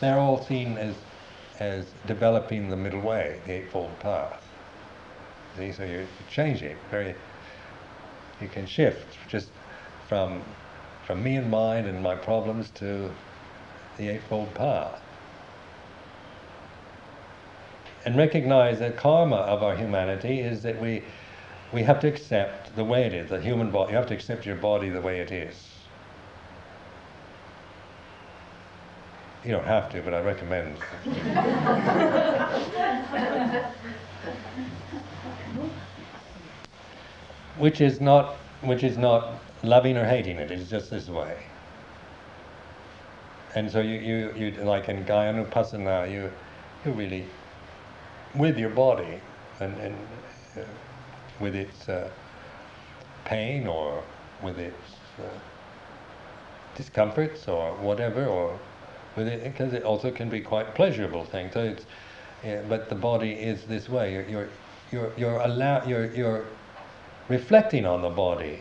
they're 0.00 0.18
all 0.18 0.42
seen 0.42 0.78
as, 0.78 0.94
as 1.58 1.86
developing 2.06 2.68
the 2.68 2.76
middle 2.76 3.00
way, 3.00 3.40
the 3.46 3.52
Eightfold 3.52 3.98
Path. 4.00 4.42
See, 5.56 5.72
so 5.72 5.84
you're 5.84 6.06
changing 6.30 6.76
very, 6.90 7.14
you 8.40 8.48
can 8.48 8.66
shift 8.66 9.16
just 9.28 9.50
from, 10.08 10.42
from 11.06 11.22
me 11.22 11.36
and 11.36 11.50
mine 11.50 11.86
and 11.86 12.02
my 12.02 12.14
problems 12.14 12.70
to 12.72 13.10
the 13.96 14.08
Eightfold 14.08 14.54
Path. 14.54 15.00
And 18.06 18.16
recognize 18.16 18.78
that 18.78 18.96
karma 18.96 19.36
of 19.36 19.64
our 19.64 19.76
humanity 19.76 20.40
is 20.40 20.62
that 20.62 20.80
we 20.80 21.02
we 21.72 21.82
have 21.82 21.98
to 22.00 22.08
accept 22.08 22.74
the 22.76 22.84
way 22.84 23.04
it 23.04 23.12
is, 23.12 23.28
the 23.28 23.40
human 23.40 23.72
body. 23.72 23.90
You 23.90 23.96
have 23.96 24.06
to 24.06 24.14
accept 24.14 24.46
your 24.46 24.56
body 24.56 24.88
the 24.88 25.00
way 25.00 25.20
it 25.20 25.32
is. 25.32 25.72
You 29.44 29.52
don't 29.52 29.66
have 29.66 29.90
to, 29.90 30.00
but 30.02 30.14
I 30.14 30.20
recommend. 30.20 30.76
which 37.58 37.80
is 37.80 38.00
not, 38.00 38.36
which 38.62 38.84
is 38.84 38.96
not 38.96 39.40
loving 39.62 39.96
or 39.96 40.04
hating 40.04 40.36
it. 40.36 40.50
It's 40.50 40.70
just 40.70 40.90
this 40.90 41.08
way. 41.08 41.36
And 43.54 43.70
so 43.70 43.80
you, 43.80 43.98
you, 43.98 44.34
you 44.36 44.50
like 44.64 44.88
in 44.88 45.04
Kayanupassana, 45.04 46.10
you, 46.10 46.30
you 46.84 46.92
really 46.92 47.26
with 48.36 48.58
your 48.58 48.70
body 48.70 49.20
and, 49.60 49.76
and 49.78 49.94
uh, 50.56 50.60
with 51.40 51.54
its 51.54 51.88
uh, 51.88 52.10
pain 53.24 53.66
or 53.66 54.02
with 54.42 54.58
its 54.58 54.94
uh, 55.18 55.38
discomforts 56.74 57.48
or 57.48 57.72
whatever, 57.76 58.26
or 58.26 58.58
with 59.16 59.26
it 59.26 59.42
because 59.44 59.72
it 59.72 59.82
also 59.82 60.10
can 60.10 60.28
be 60.28 60.40
quite 60.40 60.74
pleasurable 60.74 61.24
thing. 61.24 61.50
So 61.52 61.62
it's, 61.62 61.86
yeah, 62.44 62.62
but 62.68 62.88
the 62.88 62.94
body 62.94 63.32
is 63.32 63.64
this 63.64 63.88
way. 63.88 64.12
You're 64.12 64.28
you're 64.28 64.48
you're 64.92 65.12
you're, 65.16 65.40
allow, 65.40 65.84
you're 65.86 66.12
you're 66.12 66.44
reflecting 67.28 67.86
on 67.86 68.02
the 68.02 68.10
body 68.10 68.60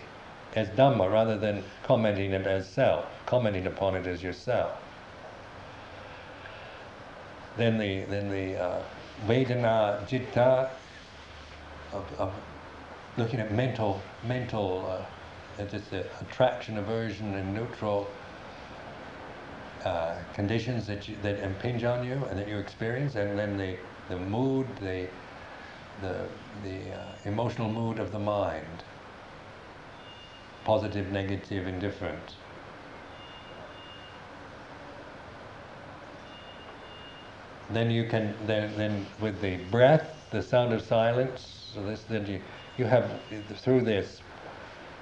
as 0.56 0.70
Dhamma 0.70 1.12
rather 1.12 1.38
than 1.38 1.64
commenting 1.84 2.32
it 2.32 2.48
as 2.48 2.68
self, 2.68 3.06
commenting 3.26 3.68
upon 3.68 3.96
it 3.96 4.08
as 4.08 4.24
yourself. 4.24 4.72
Then 7.58 7.78
the 7.78 8.06
then 8.06 8.30
the 8.30 8.62
uh, 8.62 8.82
Vedana 9.24 10.08
Citta 10.08 10.70
of, 11.94 12.06
of 12.20 12.34
looking 13.18 13.40
at 13.40 13.52
mental, 13.52 14.02
mental, 14.28 14.86
uh, 15.60 15.66
just 15.66 15.90
the 15.90 16.06
attraction, 16.22 16.78
aversion, 16.78 17.34
and 17.36 17.54
neutral 17.54 18.10
uh, 19.86 20.16
conditions 20.34 20.86
that 20.88 21.08
you, 21.08 21.16
that 21.22 21.40
impinge 21.40 21.84
on 21.84 22.06
you 22.06 22.26
and 22.30 22.38
that 22.38 22.48
you 22.48 22.58
experience, 22.58 23.16
and 23.16 23.38
then 23.38 23.58
the 23.58 23.78
the 24.10 24.18
mood, 24.18 24.68
the 24.82 25.08
the 26.02 26.28
the 26.64 26.92
uh, 26.92 27.06
emotional 27.24 27.70
mood 27.70 28.00
of 28.00 28.12
the 28.12 28.20
mind, 28.20 28.84
positive, 30.66 31.12
negative, 31.12 31.68
indifferent. 31.68 32.36
Then 37.70 37.90
you 37.90 38.08
can 38.08 38.36
then 38.46 38.76
then 38.78 39.06
with 39.20 39.42
the 39.42 39.58
breath, 39.72 40.16
the 40.32 40.42
sound 40.42 40.74
of 40.74 40.82
silence. 40.82 41.72
So 41.74 41.84
this 41.84 42.04
then 42.04 42.26
you 42.26 42.42
you 42.78 42.86
have 42.86 43.10
through 43.58 43.82
this 43.82 44.22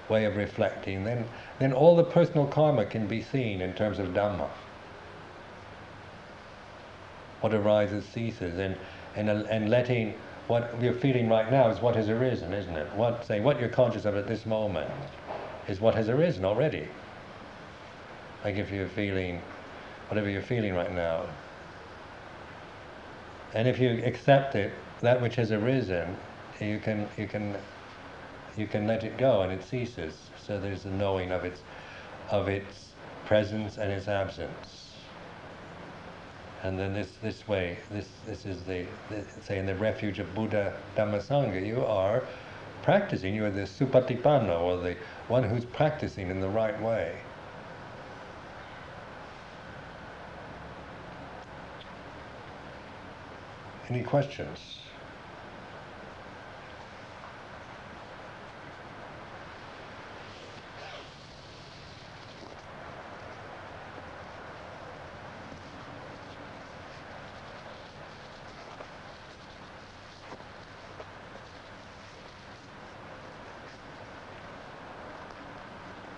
way 0.09 0.25
of 0.25 0.35
reflecting, 0.35 1.03
then 1.03 1.25
then 1.59 1.73
all 1.73 1.95
the 1.95 2.03
personal 2.03 2.45
karma 2.45 2.85
can 2.85 3.07
be 3.07 3.21
seen 3.21 3.61
in 3.61 3.73
terms 3.73 3.99
of 3.99 4.07
Dhamma. 4.09 4.49
What 7.41 7.53
arises 7.53 8.05
ceases, 8.05 8.57
and 8.59 8.77
and 9.15 9.29
and 9.29 9.69
letting 9.69 10.13
what 10.47 10.81
you're 10.81 10.93
feeling 10.93 11.29
right 11.29 11.49
now 11.51 11.69
is 11.69 11.81
what 11.81 11.95
has 11.95 12.09
arisen, 12.09 12.53
isn't 12.53 12.75
it? 12.75 12.87
What 12.95 13.25
say 13.25 13.39
what 13.39 13.59
you're 13.59 13.69
conscious 13.69 14.05
of 14.05 14.15
at 14.15 14.27
this 14.27 14.45
moment 14.45 14.91
is 15.67 15.79
what 15.79 15.95
has 15.95 16.09
arisen 16.09 16.45
already. 16.45 16.87
Like 18.43 18.55
if 18.55 18.71
you're 18.71 18.87
feeling 18.87 19.41
whatever 20.09 20.29
you're 20.29 20.41
feeling 20.41 20.73
right 20.73 20.93
now. 20.93 21.25
And 23.53 23.67
if 23.67 23.79
you 23.79 24.03
accept 24.03 24.55
it, 24.55 24.73
that 25.01 25.21
which 25.21 25.35
has 25.35 25.51
arisen 25.51 26.17
you 26.61 26.79
can 26.79 27.07
you 27.17 27.27
can 27.27 27.55
you 28.55 28.67
can 28.67 28.87
let 28.87 29.03
it 29.03 29.17
go 29.17 29.41
and 29.41 29.51
it 29.51 29.63
ceases. 29.63 30.29
So 30.45 30.59
there's 30.59 30.85
a 30.85 30.89
knowing 30.89 31.31
of 31.31 31.43
its 31.43 31.61
of 32.29 32.47
its 32.47 32.91
presence 33.25 33.77
and 33.77 33.91
its 33.91 34.07
absence. 34.07 34.91
And 36.61 36.79
then 36.79 36.93
this 36.93 37.11
this 37.21 37.47
way, 37.47 37.77
this 37.91 38.07
this 38.25 38.45
is 38.45 38.63
the, 38.63 38.85
the 39.09 39.25
say 39.41 39.57
in 39.59 39.65
the 39.65 39.75
refuge 39.75 40.19
of 40.19 40.33
Buddha 40.33 40.73
Dhamma 40.95 41.21
Sangha, 41.21 41.65
you 41.65 41.83
are 41.83 42.23
practicing. 42.83 43.35
You 43.35 43.45
are 43.45 43.51
the 43.51 43.61
supatipanno, 43.61 44.61
or 44.61 44.77
the 44.77 44.95
one 45.27 45.43
who's 45.43 45.65
practicing 45.65 46.29
in 46.29 46.39
the 46.39 46.49
right 46.49 46.79
way. 46.81 47.15
Any 53.89 54.01
questions? 54.01 54.79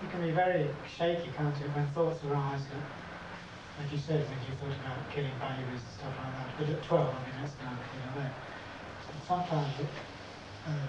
You 0.02 0.08
can 0.08 0.22
be 0.22 0.30
very 0.30 0.68
shaky, 0.96 1.30
can't 1.36 1.54
it, 1.56 1.74
when 1.74 1.86
thoughts 1.88 2.24
arise 2.24 2.60
like 3.78 3.92
you 3.92 3.98
said, 3.98 4.24
when 4.24 4.40
you 4.48 4.52
thought 4.56 4.72
about 4.80 5.04
killing 5.12 5.36
babies 5.36 5.84
and 5.84 5.92
stuff 6.00 6.14
like 6.16 6.32
that. 6.32 6.48
But 6.56 6.68
at 6.72 6.82
12, 6.82 6.96
I 6.96 7.18
mean, 7.20 7.36
that's 7.40 7.56
now, 7.60 7.76
you 7.76 8.00
know, 8.00 8.12
there. 8.16 8.34
Sometimes 9.28 9.72
it, 9.80 9.88
um, 10.66 10.88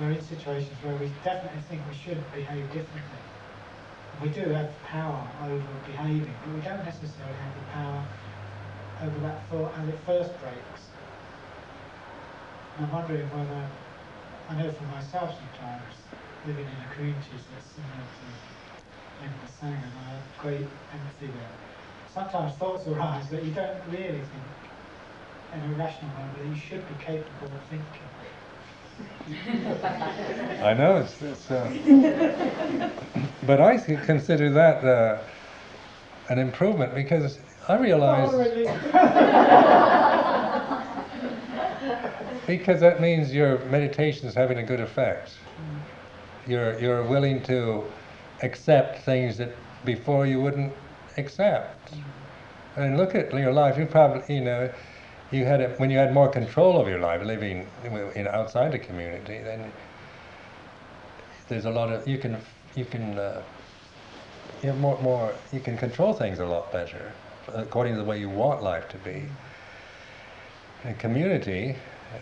we're 0.00 0.10
in 0.10 0.22
situations 0.22 0.72
where 0.82 0.96
we 0.96 1.12
definitely 1.22 1.60
think 1.68 1.82
we 1.86 1.94
should 1.94 2.20
behave 2.32 2.64
differently. 2.72 3.22
We 4.22 4.28
do 4.30 4.48
have 4.56 4.70
power 4.88 5.26
over 5.44 5.72
behaving, 5.84 6.34
but 6.44 6.54
we 6.54 6.60
don't 6.60 6.84
necessarily 6.84 7.36
have 7.36 7.54
the 7.60 7.66
power 7.76 8.02
over 9.04 9.18
that 9.20 9.48
thought 9.50 9.74
as 9.78 9.88
it 9.88 9.98
first 10.06 10.30
breaks. 10.40 10.82
And 12.78 12.86
I'm 12.86 12.92
wondering 12.92 13.28
whether, 13.28 13.68
I 14.48 14.54
know 14.56 14.70
for 14.72 14.84
myself 14.84 15.36
sometimes, 15.36 15.92
living 16.46 16.66
in 16.66 16.78
a 16.88 16.94
community 16.94 17.36
that's 17.52 17.66
similar 17.76 18.06
to 18.06 19.24
Emma 19.24 19.46
sang, 19.60 19.74
and 19.74 19.92
I 19.98 20.14
have 20.14 20.24
great 20.38 20.66
empathy 20.92 21.26
there. 21.36 21.71
Sometimes 22.12 22.52
thoughts 22.54 22.86
arise 22.86 23.28
that 23.30 23.42
you 23.42 23.52
don't 23.52 23.80
really 23.88 24.20
think 24.20 24.42
in 25.54 25.62
a 25.62 25.68
rational 25.74 26.10
way 26.10 26.28
but 26.36 26.46
you 26.46 26.54
should 26.54 26.86
be 26.88 26.94
capable 27.02 27.48
of 27.56 27.62
thinking. 27.70 28.08
I 30.62 30.74
know 30.74 30.96
it's, 30.96 31.22
it's 31.22 31.50
uh, 31.50 32.90
but 33.46 33.60
I 33.60 33.78
consider 33.78 34.50
that 34.50 34.84
uh, 34.84 35.22
an 36.28 36.38
improvement 36.38 36.94
because 36.94 37.38
I 37.68 37.76
realize 37.76 38.30
because 42.46 42.80
that 42.80 43.00
means 43.00 43.32
your 43.32 43.58
meditation 43.66 44.28
is 44.28 44.34
having 44.34 44.58
a 44.58 44.62
good 44.62 44.80
effect. 44.80 45.32
Mm 45.58 45.80
you're 46.46 46.78
you're 46.80 47.04
willing 47.04 47.42
to 47.42 47.84
accept 48.42 49.04
things 49.04 49.38
that 49.38 49.50
before 49.84 50.26
you 50.26 50.40
wouldn't 50.40 50.72
accept. 51.16 51.92
I 52.76 52.80
mean, 52.80 52.96
look 52.96 53.14
at 53.14 53.32
your 53.32 53.52
life. 53.52 53.76
You 53.78 53.86
probably, 53.86 54.34
you 54.34 54.40
know, 54.40 54.70
you 55.30 55.44
had 55.44 55.60
it 55.60 55.78
when 55.78 55.90
you 55.90 55.98
had 55.98 56.12
more 56.12 56.28
control 56.28 56.80
of 56.80 56.88
your 56.88 57.00
life, 57.00 57.22
living 57.22 57.66
in 58.14 58.28
outside 58.28 58.72
the 58.72 58.78
community. 58.78 59.40
Then 59.42 59.72
there's 61.48 61.64
a 61.64 61.70
lot 61.70 61.92
of 61.92 62.06
you 62.06 62.18
can 62.18 62.36
you 62.76 62.84
can 62.84 63.18
uh, 63.18 63.42
you 64.62 64.70
have 64.70 64.78
more 64.78 65.00
more 65.02 65.34
you 65.52 65.60
can 65.60 65.76
control 65.76 66.12
things 66.12 66.38
a 66.38 66.46
lot 66.46 66.72
better 66.72 67.12
according 67.48 67.94
to 67.94 67.98
the 67.98 68.04
way 68.04 68.18
you 68.18 68.30
want 68.30 68.62
life 68.62 68.88
to 68.88 68.98
be. 68.98 69.24
In 70.84 70.94
community 70.96 71.76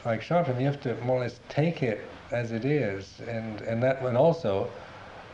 like 0.04 0.20
Chithurst, 0.22 0.58
you 0.60 0.66
have 0.66 0.80
to 0.82 0.94
more 1.04 1.18
or 1.18 1.20
less 1.20 1.40
take 1.48 1.82
it 1.82 2.00
as 2.30 2.52
it 2.52 2.64
is, 2.64 3.20
and 3.26 3.60
and 3.62 3.82
that 3.82 4.02
one 4.02 4.16
also 4.16 4.70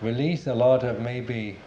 release 0.01 0.47
a 0.47 0.55
lot 0.55 0.83
of 0.83 1.01
maybe 1.01 1.59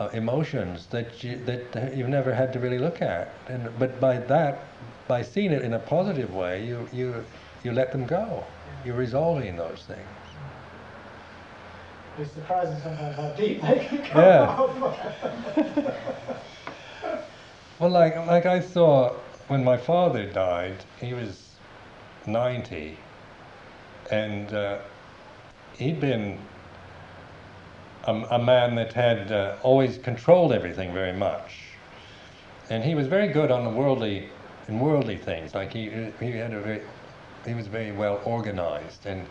uh, 0.00 0.08
emotions 0.14 0.86
that 0.86 1.22
you, 1.22 1.38
that 1.44 1.94
you've 1.96 2.08
never 2.08 2.34
had 2.34 2.52
to 2.54 2.58
really 2.58 2.78
look 2.78 3.02
at. 3.02 3.32
And 3.48 3.78
but 3.78 4.00
by 4.00 4.16
that, 4.16 4.64
by 5.06 5.22
seeing 5.22 5.52
it 5.52 5.62
in 5.62 5.74
a 5.74 5.78
positive 5.78 6.34
way, 6.34 6.66
you 6.66 6.88
you 6.92 7.24
you 7.62 7.72
let 7.72 7.92
them 7.92 8.06
go. 8.06 8.44
You're 8.84 8.96
resolving 8.96 9.56
those 9.56 9.84
things. 9.86 10.08
It's 12.18 12.32
surprising 12.32 12.80
sometimes 12.82 13.16
how 13.16 13.30
deep 13.32 13.60
they 13.62 13.86
can 13.86 13.98
go. 13.98 14.72
Yeah. 15.56 15.92
well, 17.78 17.90
like 17.90 18.16
like 18.26 18.46
I 18.46 18.60
saw 18.60 19.14
when 19.48 19.62
my 19.62 19.76
father 19.76 20.30
died, 20.30 20.84
he 21.00 21.12
was 21.12 21.56
90, 22.26 22.96
and 24.10 24.52
uh, 24.54 24.78
he'd 25.76 26.00
been 26.00 26.38
a, 28.04 28.14
a 28.30 28.38
man 28.38 28.74
that 28.76 28.92
had 28.92 29.32
uh, 29.32 29.56
always 29.62 29.98
controlled 29.98 30.52
everything 30.52 30.92
very 30.92 31.12
much. 31.12 31.56
And 32.70 32.84
he 32.84 32.94
was 32.94 33.06
very 33.06 33.28
good 33.28 33.50
on 33.50 33.64
the 33.64 33.70
worldly, 33.70 34.28
in 34.68 34.78
worldly 34.78 35.16
things. 35.16 35.54
Like 35.54 35.72
he, 35.72 35.90
he 36.20 36.30
had 36.30 36.52
a 36.52 36.60
very, 36.60 36.82
he 37.46 37.54
was 37.54 37.66
very 37.66 37.92
well 37.92 38.20
organized 38.24 39.06
and, 39.06 39.26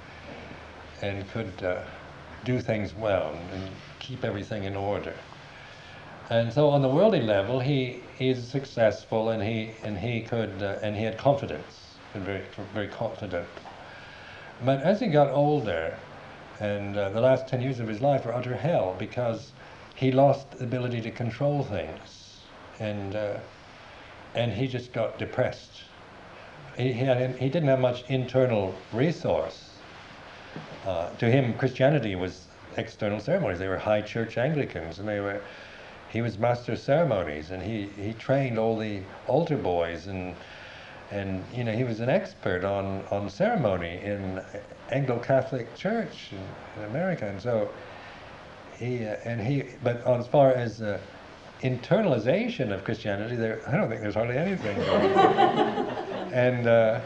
and 1.02 1.30
could 1.32 1.64
uh, 1.64 1.82
do 2.44 2.60
things 2.60 2.94
well 2.94 3.38
and 3.54 3.70
keep 4.00 4.24
everything 4.24 4.66
in 4.66 4.76
order. 4.76 5.14
And 6.30 6.54
so 6.54 6.70
on 6.70 6.82
the 6.82 6.90
worldly 6.90 7.22
level, 7.22 7.60
he 7.60 8.04
is 8.20 8.48
successful 8.48 9.30
and 9.30 9.42
he, 9.42 9.72
and 9.84 9.98
he 9.98 10.22
could, 10.22 10.62
uh, 10.62 10.78
and 10.84 10.96
he 10.96 11.04
had 11.04 11.18
confidence, 11.18 11.96
and 12.14 12.24
very, 12.24 12.44
very 12.74 12.88
confident. 12.88 13.48
But 14.64 14.82
as 14.82 15.00
he 15.00 15.08
got 15.08 15.32
older, 15.32 15.98
and 16.60 16.98
uh, 16.98 17.10
the 17.10 17.22
last 17.22 17.48
10 17.48 17.62
years 17.62 17.80
of 17.80 17.88
his 17.88 18.02
life 18.02 18.26
were 18.26 18.34
utter 18.34 18.56
hell 18.56 18.96
because 19.00 19.54
he 19.96 20.12
lost 20.12 20.52
the 20.52 20.64
ability 20.64 21.02
to 21.02 21.12
control 21.12 21.64
things. 21.64 22.42
And, 22.80 23.16
uh, 23.16 23.38
and 24.36 24.52
he 24.52 24.68
just 24.68 24.94
got 24.94 25.18
depressed. 25.18 25.84
He, 26.78 26.94
had, 26.94 27.36
he 27.38 27.50
didn't 27.50 27.70
have 27.70 27.80
much 27.80 28.04
internal 28.10 28.76
resource. 28.94 29.72
Uh, 30.86 31.10
to 31.16 31.30
him, 31.30 31.54
Christianity 31.54 32.16
was 32.16 32.48
external 32.78 33.20
ceremonies. 33.20 33.60
They 33.60 33.68
were 33.68 33.78
high 33.78 34.02
church 34.02 34.38
Anglicans, 34.38 35.00
and 35.00 35.08
they 35.08 35.20
were. 35.20 35.42
He 36.10 36.22
was 36.22 36.40
master 36.40 36.72
of 36.72 36.80
ceremonies, 36.80 37.52
and 37.52 37.62
he, 37.62 37.90
he 38.02 38.14
trained 38.14 38.58
all 38.58 38.76
the 38.78 39.02
altar 39.28 39.58
boys 39.58 40.08
and 40.08 40.36
and 41.12 41.44
you 41.54 41.64
know 41.64 41.72
he 41.72 41.84
was 41.84 42.00
an 42.00 42.10
expert 42.10 42.64
on, 42.64 43.04
on 43.12 43.30
ceremony 43.30 44.00
in 44.04 44.42
Anglo-Catholic 44.92 45.76
Church 45.76 46.32
in, 46.32 46.82
in 46.82 46.90
America, 46.90 47.28
and 47.28 47.42
so 47.42 47.70
he 48.78 49.06
uh, 49.06 49.16
and 49.26 49.42
he. 49.42 49.64
But 49.84 50.06
as 50.06 50.28
far 50.28 50.52
as 50.52 50.82
uh, 50.82 51.00
internalization 51.62 52.72
of 52.72 52.84
Christianity, 52.84 53.36
there 53.36 53.62
I 53.68 53.76
don't 53.76 53.90
think 53.90 54.02
there's 54.02 54.16
hardly 54.16 54.38
anything. 54.38 54.78
and 56.32 56.68
uh, 56.68 57.00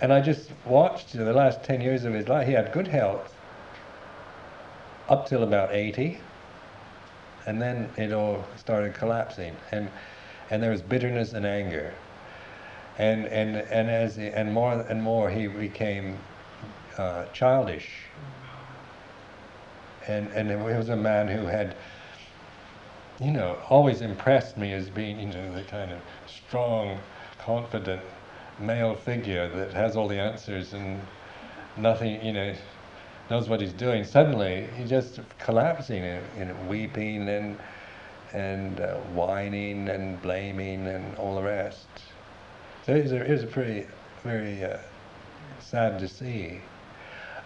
and 0.00 0.12
I 0.12 0.20
just 0.20 0.50
watched 0.64 1.14
you 1.14 1.20
know, 1.20 1.26
the 1.26 1.32
last 1.32 1.62
ten 1.62 1.80
years 1.80 2.04
of 2.04 2.14
his 2.14 2.28
life. 2.28 2.46
He 2.46 2.52
had 2.52 2.72
good 2.72 2.88
health 2.88 3.34
up 5.08 5.28
till 5.28 5.44
about 5.44 5.72
eighty, 5.72 6.18
and 7.46 7.62
then 7.62 7.90
it 7.96 8.12
all 8.12 8.44
started 8.56 8.94
collapsing, 8.94 9.56
and 9.70 9.88
and 10.50 10.60
there 10.60 10.72
was 10.72 10.82
bitterness 10.82 11.32
and 11.32 11.46
anger 11.46 11.94
and 12.98 13.26
and 13.26 13.56
and 13.56 13.88
as 13.88 14.18
and 14.18 14.52
more 14.52 14.72
and 14.72 15.02
more 15.02 15.30
he 15.30 15.46
became 15.46 16.18
uh, 16.98 17.26
childish. 17.32 17.88
And 20.06 20.28
and 20.32 20.50
he 20.50 20.56
was 20.76 20.88
a 20.88 20.96
man 20.96 21.28
who 21.28 21.46
had, 21.46 21.76
you 23.20 23.30
know, 23.30 23.56
always 23.68 24.00
impressed 24.00 24.56
me 24.56 24.72
as 24.72 24.88
being 24.88 25.20
you 25.20 25.26
know 25.26 25.54
the 25.54 25.62
kind 25.62 25.92
of 25.92 26.00
strong, 26.26 26.98
confident 27.38 28.02
male 28.58 28.94
figure 28.94 29.48
that 29.48 29.72
has 29.72 29.96
all 29.96 30.08
the 30.08 30.18
answers 30.18 30.72
and 30.72 31.00
nothing, 31.76 32.24
you 32.24 32.32
know, 32.32 32.54
knows 33.30 33.48
what 33.48 33.60
he's 33.60 33.72
doing. 33.72 34.02
Suddenly, 34.02 34.68
he's 34.76 34.90
just 34.90 35.20
collapsing 35.38 36.02
and, 36.02 36.24
and 36.36 36.68
weeping 36.68 37.28
and 37.28 37.58
and 38.32 38.80
uh, 38.80 38.94
whining 39.14 39.88
and 39.88 40.20
blaming 40.20 40.86
and 40.86 41.16
all 41.16 41.34
the 41.36 41.42
rest. 41.42 41.86
So 42.88 42.94
it 42.94 43.02
was 43.02 43.12
a, 43.12 43.46
a 43.46 43.46
pretty, 43.50 43.86
very 44.24 44.64
uh, 44.64 44.78
sad 45.60 45.98
to 45.98 46.08
see. 46.08 46.58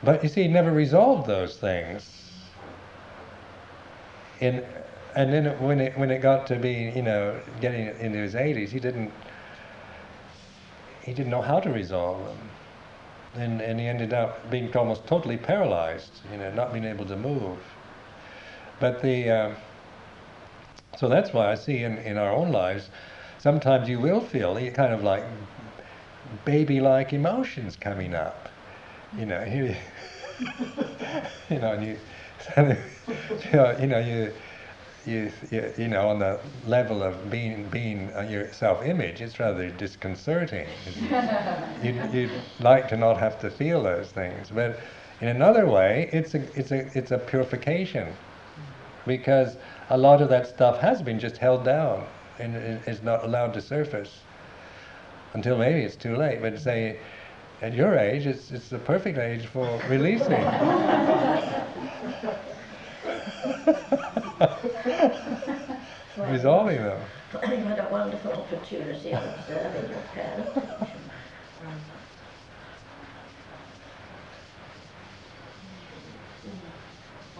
But 0.05 0.22
you 0.22 0.28
see, 0.28 0.43
he 0.43 0.49
never 0.49 0.70
resolved 0.70 1.26
those 1.26 1.57
things. 1.57 2.30
In, 4.38 4.64
and 5.16 5.32
then 5.32 5.61
when 5.61 5.80
it, 5.80 5.99
when 5.99 6.12
it 6.12 6.22
got 6.22 6.47
to 6.47 6.57
be, 6.61 6.93
you 6.95 7.03
know, 7.03 7.40
getting 7.61 7.88
into 7.99 8.18
his 8.18 8.34
80s, 8.34 8.68
he 8.68 8.78
didn't, 8.78 9.11
he 11.03 11.12
didn't 11.12 11.30
know 11.32 11.43
how 11.43 11.59
to 11.59 11.70
resolve 11.70 12.24
them. 12.24 12.38
And, 13.34 13.61
and 13.61 13.80
he 13.80 13.88
ended 13.88 14.14
up 14.14 14.49
being 14.49 14.72
almost 14.76 15.09
totally 15.09 15.38
paralyzed, 15.38 16.20
you 16.30 16.38
know, 16.38 16.53
not 16.55 16.72
being 16.72 16.84
able 16.84 17.07
to 17.07 17.16
move. 17.16 17.59
But 18.78 19.03
the, 19.03 19.28
uh, 19.28 19.55
so 20.97 21.09
that's 21.09 21.32
why 21.32 21.51
I 21.51 21.57
see 21.57 21.82
in, 21.82 21.99
in 21.99 22.16
our 22.16 22.30
own 22.30 22.53
lives, 22.53 22.90
sometimes 23.43 23.88
you 23.88 23.99
will 24.01 24.20
feel 24.20 24.55
kind 24.70 24.93
of 24.95 25.03
like 25.03 25.24
baby-like 26.45 27.12
emotions 27.12 27.76
coming 27.76 28.14
up. 28.14 28.49
You 29.16 29.26
know, 29.26 29.45
you, 29.45 29.74
you 31.51 31.59
know, 31.59 31.72
and 31.72 31.84
you, 31.84 31.99
you 33.80 33.86
know, 33.86 33.99
you, 33.99 34.32
you, 35.05 35.32
you, 35.51 35.74
you 35.76 35.88
know, 35.88 36.09
on 36.09 36.18
the 36.18 36.38
level 36.66 37.03
of 37.03 37.30
being 37.30 37.68
being 37.68 38.11
uh, 38.16 38.22
your 38.22 38.53
self-image, 38.53 39.20
it's 39.20 39.38
rather 39.40 39.68
disconcerting. 39.70 40.66
you'd, 41.82 42.12
you'd 42.12 42.43
like 42.61 42.88
to 42.88 42.97
not 42.97 43.18
have 43.18 43.38
to 43.40 43.51
feel 43.51 43.82
those 43.82 44.11
things, 44.12 44.51
but 44.51 44.80
in 45.20 45.28
another 45.28 45.66
way, 45.66 46.09
it's 46.12 46.34
a 46.34 46.43
it's 46.59 46.70
a 46.70 46.86
it's 46.97 47.11
a 47.11 47.18
purification, 47.18 48.14
because 49.07 49.57
a 49.90 49.99
lot 49.99 50.22
of 50.22 50.28
that 50.30 50.47
stuff 50.47 50.78
has 50.80 51.03
been 51.03 51.18
just 51.18 51.36
held 51.38 51.64
down 51.64 52.07
and 52.43 52.80
is 52.86 53.03
not 53.03 53.24
allowed 53.24 53.55
to 53.55 53.61
surface 53.61 54.20
until 55.34 55.57
maybe 55.57 55.80
it's 55.80 55.97
too 55.97 56.16
late. 56.16 56.43
But 56.43 56.59
say, 56.59 56.99
at 57.62 57.72
your 57.74 57.97
age, 57.97 58.26
it's, 58.26 58.51
it's 58.51 58.68
the 58.68 58.78
perfect 58.78 59.18
age 59.18 59.47
for 59.47 59.80
releasing. 59.88 60.32
Resolving 66.30 66.76
them. 66.76 67.01
Think 67.30 67.64
had 67.64 67.78
a 67.78 67.88
wonderful 67.90 68.32
opportunity 68.32 69.14
of 69.14 69.24
observing 69.24 69.90
your 69.90 70.03
parents. 70.12 70.91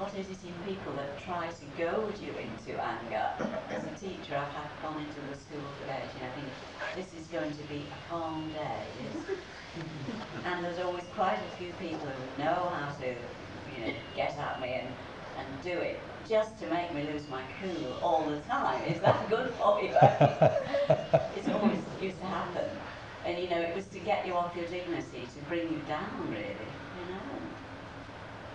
What 0.03 0.19
is 0.19 0.27
it 0.27 0.39
in 0.43 0.75
people 0.75 0.93
that 0.95 1.17
try 1.25 1.47
to 1.47 1.65
goad 1.79 2.19
you 2.19 2.35
into 2.35 2.75
anger? 2.83 3.23
As 3.71 3.85
a 3.85 3.95
teacher, 3.95 4.35
I've 4.35 4.51
had 4.51 4.67
gone 4.83 4.99
into 4.99 5.21
the 5.31 5.39
school 5.39 5.63
today, 5.79 6.03
and 6.19 6.27
I 6.27 6.35
think 6.35 6.51
this 6.97 7.07
is 7.15 7.29
going 7.29 7.53
to 7.53 7.63
be 7.71 7.87
a 7.87 8.11
calm 8.11 8.51
day. 8.51 8.83
and 10.45 10.65
there's 10.65 10.81
always 10.81 11.05
quite 11.15 11.39
a 11.39 11.57
few 11.57 11.71
people 11.79 12.09
who 12.11 12.43
know 12.43 12.69
how 12.75 12.91
to, 12.99 13.07
you 13.07 13.87
know, 13.87 13.95
get 14.17 14.37
at 14.37 14.61
me 14.61 14.83
and, 14.83 14.89
and 15.39 15.63
do 15.63 15.79
it 15.79 16.03
just 16.29 16.59
to 16.59 16.67
make 16.67 16.93
me 16.93 17.05
lose 17.05 17.23
my 17.31 17.43
cool 17.63 17.93
all 18.03 18.29
the 18.29 18.41
time. 18.41 18.83
Is 18.91 19.01
that 19.03 19.31
good 19.31 19.55
for 19.55 19.81
you? 19.83 19.95
it's 21.39 21.49
always 21.49 21.79
used 22.01 22.19
to 22.19 22.27
happen. 22.27 22.69
And 23.25 23.39
you 23.39 23.49
know, 23.49 23.61
it 23.61 23.77
was 23.77 23.87
to 23.87 24.01
get 24.01 24.27
you 24.27 24.35
off 24.35 24.57
your 24.57 24.67
dignity, 24.67 25.29
to 25.33 25.49
bring 25.49 25.73
you 25.73 25.81
down, 25.87 26.27
really, 26.29 26.67
you 26.99 27.15
know. 27.15 27.39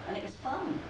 And 0.10 0.18
it 0.18 0.24
was 0.26 0.36
fun. 0.44 0.82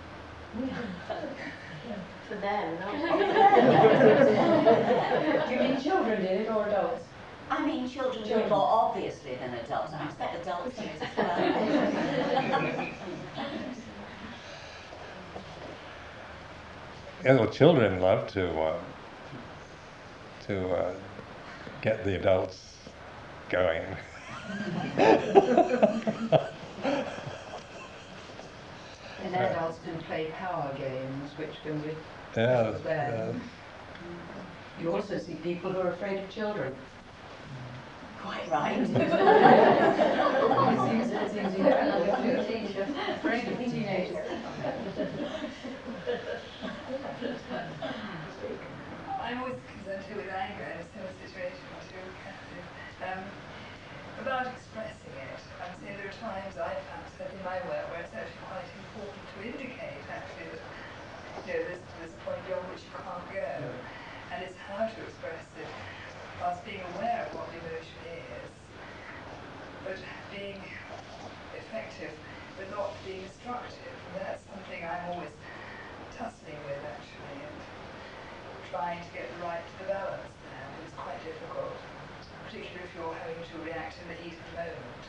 For 2.27 2.35
them, 2.35 2.79
not 2.79 2.91
Do 5.47 5.53
you 5.53 5.59
mean 5.59 5.81
children 5.81 6.21
did 6.21 6.41
it 6.41 6.49
or 6.49 6.67
adults? 6.67 7.03
I 7.49 7.65
mean, 7.65 7.89
children 7.89 8.27
do 8.27 8.35
it 8.35 8.49
more 8.49 8.67
obviously 8.67 9.35
than 9.35 9.53
adults. 9.53 9.93
I 9.93 10.05
expect 10.05 10.35
adults 10.41 10.77
do 10.79 10.85
it 10.85 11.01
as 11.01 11.17
well. 11.17 12.87
yeah, 17.23 17.35
well, 17.35 17.49
children 17.49 18.01
love 18.01 18.27
to 18.33 18.49
uh, 18.59 18.79
to 20.47 20.69
uh, 20.69 20.93
get 21.81 22.03
the 22.03 22.15
adults 22.15 22.77
going. 23.49 23.83
And 29.23 29.35
adults 29.35 29.79
can 29.83 29.97
play 30.03 30.31
power 30.37 30.71
games, 30.77 31.31
which 31.37 31.55
can 31.63 31.79
be 31.81 31.89
Yeah, 32.35 32.71
bad. 32.83 33.13
uh, 33.13 33.33
You 34.79 34.93
also 34.93 35.17
see 35.17 35.33
people 35.35 35.71
who 35.71 35.79
are 35.79 35.91
afraid 35.91 36.23
of 36.23 36.29
children. 36.29 36.75
Quite 38.21 38.49
right. 38.51 38.77
It 38.87 38.87
seems, 40.89 41.11
it 41.11 41.31
seems 41.31 41.55
incredible. 41.55 42.03
Afraid 43.15 43.47
of 43.47 43.57
teenagers. 43.57 44.27
I'm 49.21 49.37
always 49.43 49.59
concerned 49.75 50.03
too 50.07 50.15
with 50.15 50.29
anger 50.31 50.63
in 50.71 50.79
a 50.79 50.87
similar 50.93 51.13
situation 51.19 51.59
to 51.59 51.99
Catherine, 52.23 52.67
um, 53.03 53.21
about 54.23 54.47
expressing 54.47 55.13
it. 55.19 55.39
I'm 55.59 55.73
saying 55.83 55.97
there 55.99 56.07
are 56.07 56.19
times 56.23 56.55
I've 56.55 56.79
found, 56.87 57.03
certainly 57.19 57.43
in 57.43 57.45
my 57.45 57.59
work, 57.67 57.91
where 57.91 58.01
it's 58.07 58.13
actually 58.15 58.39
quite 58.47 58.69
important 58.87 59.19
to 59.35 59.37
indicate 59.43 59.99
actually 60.07 60.47
that 60.55 60.63
you 61.47 61.53
know, 61.55 61.63
there's, 61.63 61.79
there's 61.95 62.11
a 62.11 62.21
point 62.27 62.43
beyond 62.43 62.67
which 62.75 62.83
you 62.83 62.91
can't 62.91 63.23
go, 63.31 63.71
and 64.35 64.43
it's 64.43 64.59
how 64.67 64.83
to 64.83 64.99
express 65.07 65.47
it 65.55 65.71
whilst 66.43 66.59
being 66.67 66.83
aware 66.99 67.23
of 67.23 67.39
what 67.39 67.47
the 67.55 67.63
emotion 67.63 68.03
is, 68.03 68.51
but 69.87 69.95
being 70.27 70.59
effective, 71.55 72.11
but 72.59 72.67
not 72.75 72.91
being 73.07 73.23
destructive. 73.23 73.95
And 74.11 74.27
that's 74.27 74.43
something 74.43 74.83
I'm 74.83 75.15
always 75.15 75.31
tussling 76.19 76.59
with 76.67 76.83
actually. 76.83 77.39
And 77.39 77.57
trying 78.67 78.99
to 78.99 79.11
get 79.15 79.31
the 79.31 79.39
right 79.47 79.63
the 79.79 79.87
balance 79.87 80.27
there 80.51 80.67
is 80.83 80.91
quite 80.99 81.23
difficult, 81.23 81.79
particularly 82.43 82.83
if 82.83 82.91
you're 82.91 83.15
having 83.23 83.39
to 83.39 83.55
react 83.63 83.95
in 84.03 84.11
the 84.11 84.19
heat 84.19 84.35
of 84.35 84.43
the 84.51 84.67
moment. 84.67 84.99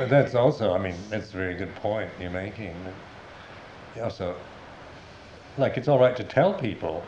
But 0.00 0.08
that's 0.08 0.34
also, 0.34 0.72
I 0.72 0.80
mean, 0.80 0.96
that's 1.10 1.32
a 1.32 1.36
very 1.36 1.54
good 1.54 1.74
point 1.76 2.08
you're 2.18 2.32
making. 2.32 2.72
You 3.96 4.02
Also, 4.02 4.36
like 5.56 5.76
it's 5.76 5.88
all 5.88 5.98
right 5.98 6.16
to 6.16 6.24
tell 6.24 6.54
people, 6.54 7.04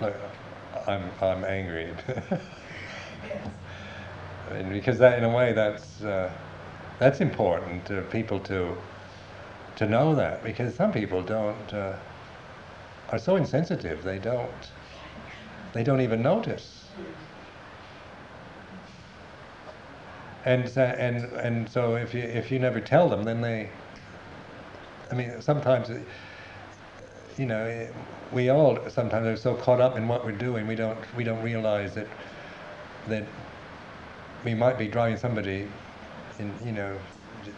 like 0.00 0.16
I'm 0.86 1.10
I'm 1.22 1.44
angry, 1.44 1.94
because 4.70 4.98
that 4.98 5.18
in 5.18 5.24
a 5.24 5.34
way 5.34 5.52
that's 5.52 6.02
uh, 6.02 6.30
that's 6.98 7.20
important 7.20 7.86
to 7.86 8.02
people 8.02 8.40
to 8.40 8.76
to 9.76 9.86
know 9.86 10.14
that 10.14 10.42
because 10.42 10.74
some 10.74 10.92
people 10.92 11.22
don't 11.22 11.72
uh, 11.74 11.96
are 13.10 13.18
so 13.18 13.36
insensitive 13.36 14.02
they 14.02 14.18
don't 14.18 14.72
they 15.72 15.82
don't 15.82 16.00
even 16.00 16.22
notice. 16.22 16.88
And 20.44 20.68
so, 20.68 20.82
and 20.82 21.24
and 21.34 21.68
so 21.68 21.96
if 21.96 22.14
you 22.14 22.22
if 22.22 22.50
you 22.50 22.58
never 22.58 22.80
tell 22.80 23.08
them, 23.08 23.24
then 23.24 23.40
they. 23.40 23.70
I 25.10 25.14
mean, 25.14 25.40
sometimes, 25.40 25.90
it- 25.90 26.06
you 27.38 27.46
know, 27.46 27.64
eh, 27.64 27.88
we 28.32 28.48
all 28.50 28.78
sometimes 28.88 29.26
are 29.26 29.36
so 29.36 29.54
caught 29.54 29.80
up 29.80 29.96
in 29.96 30.08
what 30.08 30.24
we're 30.24 30.32
doing, 30.32 30.66
we 30.66 30.74
don't 30.76 30.98
we 31.16 31.24
don't 31.24 31.42
realize 31.42 31.94
that 31.94 32.08
that 33.08 33.24
we 34.44 34.54
might 34.54 34.78
be 34.78 34.88
driving 34.88 35.16
somebody, 35.16 35.68
in 36.38 36.52
you 36.64 36.72
know, 36.72 36.98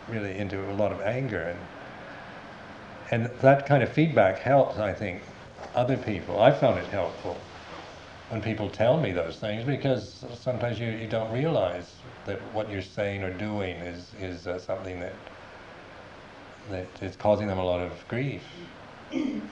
really 0.08 0.36
into 0.38 0.58
a 0.70 0.74
lot 0.74 0.92
of 0.92 1.00
anger 1.00 1.42
and. 1.42 1.58
And 3.10 3.26
that 3.40 3.66
kind 3.66 3.82
of 3.82 3.88
feedback 3.90 4.38
helps, 4.38 4.78
I 4.78 4.92
think, 4.92 5.22
other 5.74 5.96
people. 5.96 6.40
I 6.40 6.50
found 6.52 6.78
it 6.78 6.86
helpful 6.88 7.36
when 8.28 8.42
people 8.42 8.68
tell 8.68 9.00
me 9.00 9.12
those 9.12 9.38
things 9.38 9.64
because 9.64 10.24
sometimes 10.34 10.78
you, 10.78 10.88
you 10.88 11.08
don't 11.08 11.32
realize 11.32 11.96
that 12.26 12.40
what 12.52 12.70
you're 12.70 12.82
saying 12.82 13.22
or 13.22 13.32
doing 13.32 13.76
is, 13.76 14.12
is 14.20 14.46
uh, 14.46 14.58
something 14.58 15.00
that 15.00 15.14
that 16.70 17.02
is 17.02 17.16
causing 17.16 17.46
them 17.48 17.58
a 17.58 17.64
lot 17.64 17.80
of 17.80 18.06
grief. 18.08 18.42
So 19.10 19.16
you 19.16 19.42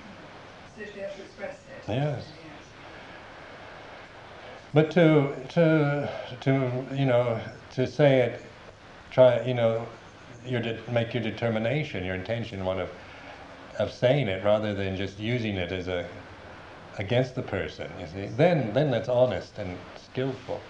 have 1.02 1.16
to 1.16 1.22
express 1.22 1.56
it. 1.86 1.88
Yes. 1.88 2.26
But 4.74 4.90
to 4.92 5.34
to 5.50 6.10
to 6.40 6.86
you 6.92 7.06
know 7.06 7.40
to 7.70 7.86
say 7.86 8.20
it, 8.20 8.42
try 9.10 9.42
you 9.42 9.54
know, 9.54 9.86
your 10.44 10.60
de- 10.60 10.78
make 10.90 11.14
your 11.14 11.22
determination, 11.22 12.04
your 12.04 12.14
intention 12.14 12.64
one 12.64 12.78
of 12.80 12.90
of 13.78 13.92
saying 13.92 14.28
it 14.28 14.44
rather 14.44 14.74
than 14.74 14.96
just 14.96 15.18
using 15.18 15.56
it 15.56 15.72
as 15.72 15.88
a 15.88 16.06
against 16.98 17.34
the 17.34 17.42
person. 17.42 17.90
You 18.00 18.06
see, 18.06 18.26
then 18.36 18.72
then 18.74 18.90
that's 18.90 19.08
honest 19.08 19.58
and 19.58 19.78
skillful. 19.96 20.60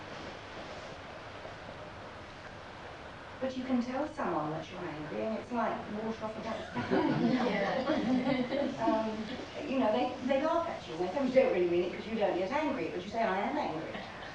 But 3.47 3.57
you 3.57 3.63
can 3.63 3.81
tell 3.81 4.09
someone 4.17 4.51
that 4.51 4.65
you're 4.73 4.81
angry, 4.81 5.25
and 5.25 5.39
it's 5.39 5.53
like 5.53 5.79
water 6.03 6.25
off 6.25 6.37
a 6.37 6.43
duck's 6.43 6.67
back. 6.75 6.91
um, 8.83 9.25
you 9.71 9.79
know, 9.79 9.93
they, 9.93 10.11
they 10.27 10.43
laugh 10.45 10.69
at 10.69 10.83
you, 10.89 10.97
and 10.97 11.07
they 11.07 11.13
say, 11.13 11.27
you 11.29 11.33
don't 11.33 11.53
really 11.53 11.71
mean 11.71 11.85
it 11.85 11.93
because 11.93 12.09
you 12.09 12.17
don't 12.19 12.37
get 12.37 12.51
angry, 12.51 12.91
but 12.93 13.05
you 13.05 13.09
say, 13.09 13.23
I 13.23 13.49
am 13.49 13.57
angry. 13.57 13.93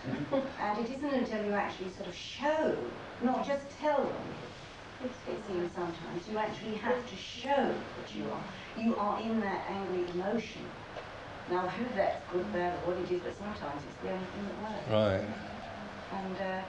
and 0.61 0.79
it 0.79 0.95
isn't 0.95 1.13
until 1.13 1.43
you 1.43 1.51
actually 1.51 1.89
sort 1.91 2.07
of 2.07 2.15
show, 2.15 2.77
not 3.21 3.45
just 3.45 3.69
tell 3.81 4.01
them, 4.01 4.33
it, 5.03 5.11
it 5.27 5.45
seems 5.45 5.73
sometimes, 5.73 6.29
you 6.29 6.37
actually 6.37 6.75
have 6.75 7.05
to 7.05 7.15
show 7.17 7.75
that 7.97 8.15
you 8.15 8.31
are. 8.31 8.43
You 8.77 8.95
are 8.95 9.19
in 9.19 9.41
that 9.41 9.65
angry 9.67 10.05
emotion. 10.09 10.71
Now, 11.49 11.65
whether 11.65 11.93
that's 11.97 12.25
good, 12.31 12.53
bad, 12.53 12.79
or 12.85 12.93
what 12.93 13.03
it 13.03 13.11
is, 13.11 13.19
but 13.19 13.35
sometimes 13.35 13.81
it's 13.83 14.01
the 14.01 14.09
only 14.09 14.25
thing 14.27 14.47
that 14.47 14.57
works. 14.61 14.87
Right. 14.89 15.35
And 16.13 16.37
uh, 16.37 16.61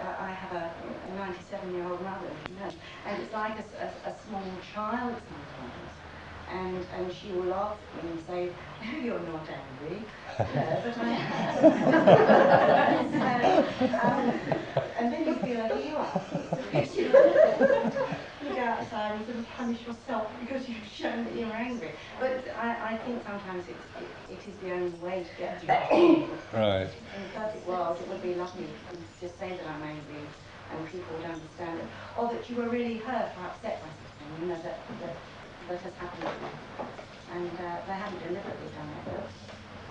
uh, 0.00 0.14
I 0.20 0.30
have 0.30 0.52
a 0.52 0.72
97-year-old 1.16 2.02
mother, 2.02 2.30
you 2.48 2.56
know, 2.60 2.72
and 3.06 3.22
it's 3.22 3.32
like 3.32 3.58
a 3.58 4.14
small 4.26 4.58
child 4.74 5.16
sometimes. 5.28 5.90
And, 6.50 6.84
and 6.96 7.12
she 7.12 7.28
will 7.30 7.46
laugh 7.46 7.76
at 7.96 8.04
me 8.04 8.10
and 8.10 8.20
say, 8.26 8.50
no, 8.84 8.98
you're 8.98 9.20
not 9.20 9.48
angry. 9.48 10.04
No, 10.54 10.82
but 10.84 10.98
I 10.98 11.10
am. 11.10 11.60
so, 13.12 13.96
um, 14.02 14.32
and 14.98 15.12
then 15.12 15.26
you 15.26 15.34
feel 15.34 15.58
like 15.60 15.84
you 15.84 15.96
are. 15.96 16.20
A 16.52 16.56
pity. 16.72 17.02
you 17.02 18.54
go 18.54 18.60
outside 18.62 19.12
and 19.16 19.26
sort 19.26 19.38
of 19.38 19.48
punish 19.48 19.80
yourself 19.86 20.32
because 20.40 20.68
you've 20.68 20.84
shown 20.84 21.24
that 21.24 21.36
you're 21.36 21.52
angry. 21.52 21.92
But 22.18 22.48
I, 22.58 22.94
I 22.94 22.98
think 23.04 23.22
sometimes 23.24 23.64
it's, 23.68 23.84
it, 24.02 24.16
it 24.28 24.48
is 24.48 24.58
the 24.60 24.72
only 24.72 24.88
way 24.98 25.24
to 25.24 25.36
get 25.40 25.60
through. 25.60 26.26
Right. 26.52 26.90
In 27.14 27.22
a 27.22 27.28
perfect 27.38 27.66
world, 27.66 27.98
it 28.00 28.08
would 28.08 28.22
be 28.22 28.34
lovely 28.34 28.66
just 29.20 29.38
say 29.38 29.50
that 29.52 29.66
I'm 29.68 29.82
angry 29.82 30.24
and 30.72 30.86
people 30.88 31.12
would 31.16 31.28
understand 31.28 31.80
it. 31.80 31.88
Or 32.16 32.32
that 32.32 32.48
you 32.48 32.56
were 32.56 32.68
really 32.68 32.98
hurt 32.98 33.30
or 33.36 33.44
upset 33.52 33.84
by 33.84 33.90
something, 33.92 34.32
you 34.40 34.48
know, 34.48 34.60
that, 34.64 34.80
that, 35.04 35.16
that 35.68 35.80
has 35.80 35.94
happened. 36.00 36.50
And 37.30 37.52
uh, 37.60 37.78
they 37.86 37.92
haven't 37.94 38.18
deliberately 38.24 38.70
done 38.74 38.90
it, 38.90 39.04
but 39.12 39.28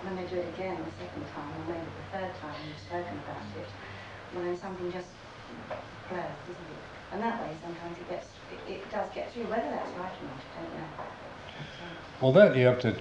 when 0.04 0.16
they 0.16 0.26
do 0.28 0.36
it 0.36 0.48
again 0.54 0.76
the 0.76 0.92
second 0.98 1.24
time, 1.32 1.48
or 1.56 1.72
maybe 1.72 1.86
the 1.86 2.18
third 2.18 2.32
time 2.42 2.56
you've 2.68 2.82
spoken 2.82 3.16
about 3.24 3.44
it, 3.56 3.68
well 4.34 4.44
then 4.44 4.56
something 4.58 4.92
just 4.92 5.08
grows, 6.08 6.40
isn't 6.50 6.70
it? 6.74 6.84
And 7.12 7.22
that 7.22 7.40
way 7.40 7.54
sometimes 7.62 7.96
it 7.98 8.08
gets, 8.08 8.26
it, 8.52 8.72
it 8.72 8.90
does 8.90 9.08
get 9.14 9.32
through, 9.32 9.44
whether 9.44 9.70
that's 9.70 9.90
right 9.96 10.12
or 10.12 10.26
not, 10.26 10.42
I 10.42 10.62
don't 10.62 10.74
know. 10.74 10.88
Well, 12.20 12.32
that 12.32 12.56
you 12.56 12.66
have 12.66 12.80
to, 12.80 12.94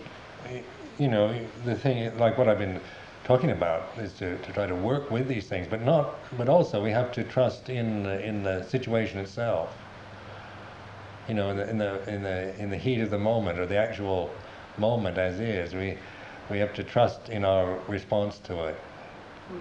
you 0.97 1.07
know, 1.07 1.35
the 1.65 1.76
thing, 1.76 2.18
like 2.18 2.38
what 2.38 2.47
I've 2.47 2.60
been 2.60 2.80
talking 3.30 3.51
about, 3.51 3.84
is 3.99 4.14
to, 4.14 4.35
to 4.39 4.51
try 4.53 4.65
to 4.65 4.73
work 4.73 5.11
with 5.11 5.27
these 5.27 5.45
things, 5.45 5.68
but 5.69 5.84
not, 5.84 6.15
but 6.35 6.49
also 6.49 6.81
we 6.84 6.89
have 6.89 7.11
to 7.11 7.23
trust 7.23 7.69
in 7.69 8.01
the, 8.01 8.26
in 8.26 8.41
the 8.41 8.64
situation 8.64 9.19
itself. 9.19 9.77
You 11.27 11.35
know, 11.35 11.51
in 11.51 11.57
the, 11.57 11.69
in 11.69 11.77
the 11.77 12.10
in 12.10 12.23
the 12.23 12.60
in 12.60 12.69
the 12.72 12.77
heat 12.77 13.01
of 13.01 13.11
the 13.11 13.19
moment 13.19 13.60
or 13.60 13.68
the 13.68 13.77
actual 13.77 14.31
moment 14.80 15.19
as 15.19 15.39
is, 15.39 15.76
we 15.76 15.95
we 16.49 16.57
have 16.57 16.73
to 16.73 16.84
trust 16.84 17.30
in 17.30 17.45
our 17.45 17.77
response 17.88 18.39
to 18.45 18.65
it. 18.69 18.76
Hmm. 19.49 19.57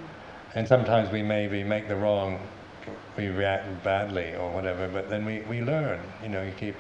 And 0.55 0.67
sometimes 0.67 1.13
we 1.13 1.23
maybe 1.23 1.63
make 1.63 1.89
the 1.89 1.97
wrong, 1.97 2.41
we 3.19 3.29
react 3.29 3.85
badly 3.85 4.35
or 4.35 4.51
whatever, 4.51 4.89
but 4.89 5.11
then 5.11 5.27
we, 5.27 5.41
we 5.41 5.61
learn. 5.61 6.01
You 6.23 6.31
know, 6.31 6.43
you 6.43 6.53
keep 6.53 6.77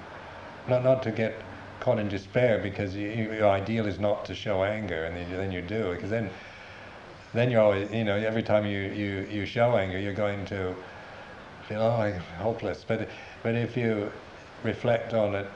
not 0.66 0.84
not 0.84 1.02
to 1.02 1.10
get 1.10 1.34
caught 1.80 1.98
in 1.98 2.08
despair 2.08 2.58
because 2.62 2.96
you, 2.96 3.08
your 3.08 3.50
ideal 3.50 3.86
is 3.86 3.98
not 3.98 4.24
to 4.24 4.34
show 4.34 4.64
anger, 4.64 5.04
and 5.04 5.14
then 5.14 5.30
you, 5.30 5.36
then 5.36 5.52
you 5.52 5.60
do 5.60 5.92
because 5.92 6.08
then 6.08 6.30
then 7.34 7.50
you're 7.50 7.60
always 7.60 7.90
you 7.92 8.04
know 8.04 8.16
every 8.16 8.42
time 8.42 8.66
you, 8.66 8.80
you, 8.80 9.26
you 9.30 9.46
show 9.46 9.76
anger 9.76 9.98
you're 9.98 10.14
going 10.14 10.44
to 10.46 10.74
feel 11.68 11.82
oh 11.82 12.00
I'm 12.00 12.20
hopeless. 12.40 12.84
But 12.86 13.08
but 13.42 13.54
if 13.54 13.76
you 13.76 14.10
reflect 14.62 15.14
on 15.14 15.34
it, 15.34 15.50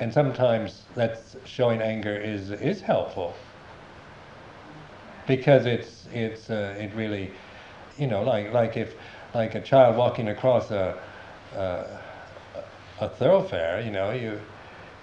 and 0.00 0.12
sometimes 0.12 0.84
that's 0.94 1.36
showing 1.44 1.80
anger 1.80 2.16
is 2.16 2.50
is 2.50 2.80
helpful 2.80 3.34
because 5.26 5.66
it's 5.66 6.06
it's 6.12 6.50
uh, 6.50 6.76
it 6.78 6.92
really 6.94 7.30
you 7.98 8.06
know 8.06 8.22
like 8.22 8.52
like 8.52 8.76
if 8.76 8.94
like 9.34 9.54
a 9.54 9.60
child 9.60 9.96
walking 9.96 10.28
across 10.28 10.70
a 10.70 10.98
uh, 11.56 11.84
a 13.00 13.08
thoroughfare 13.08 13.80
you 13.80 13.90
know 13.90 14.10
you 14.10 14.40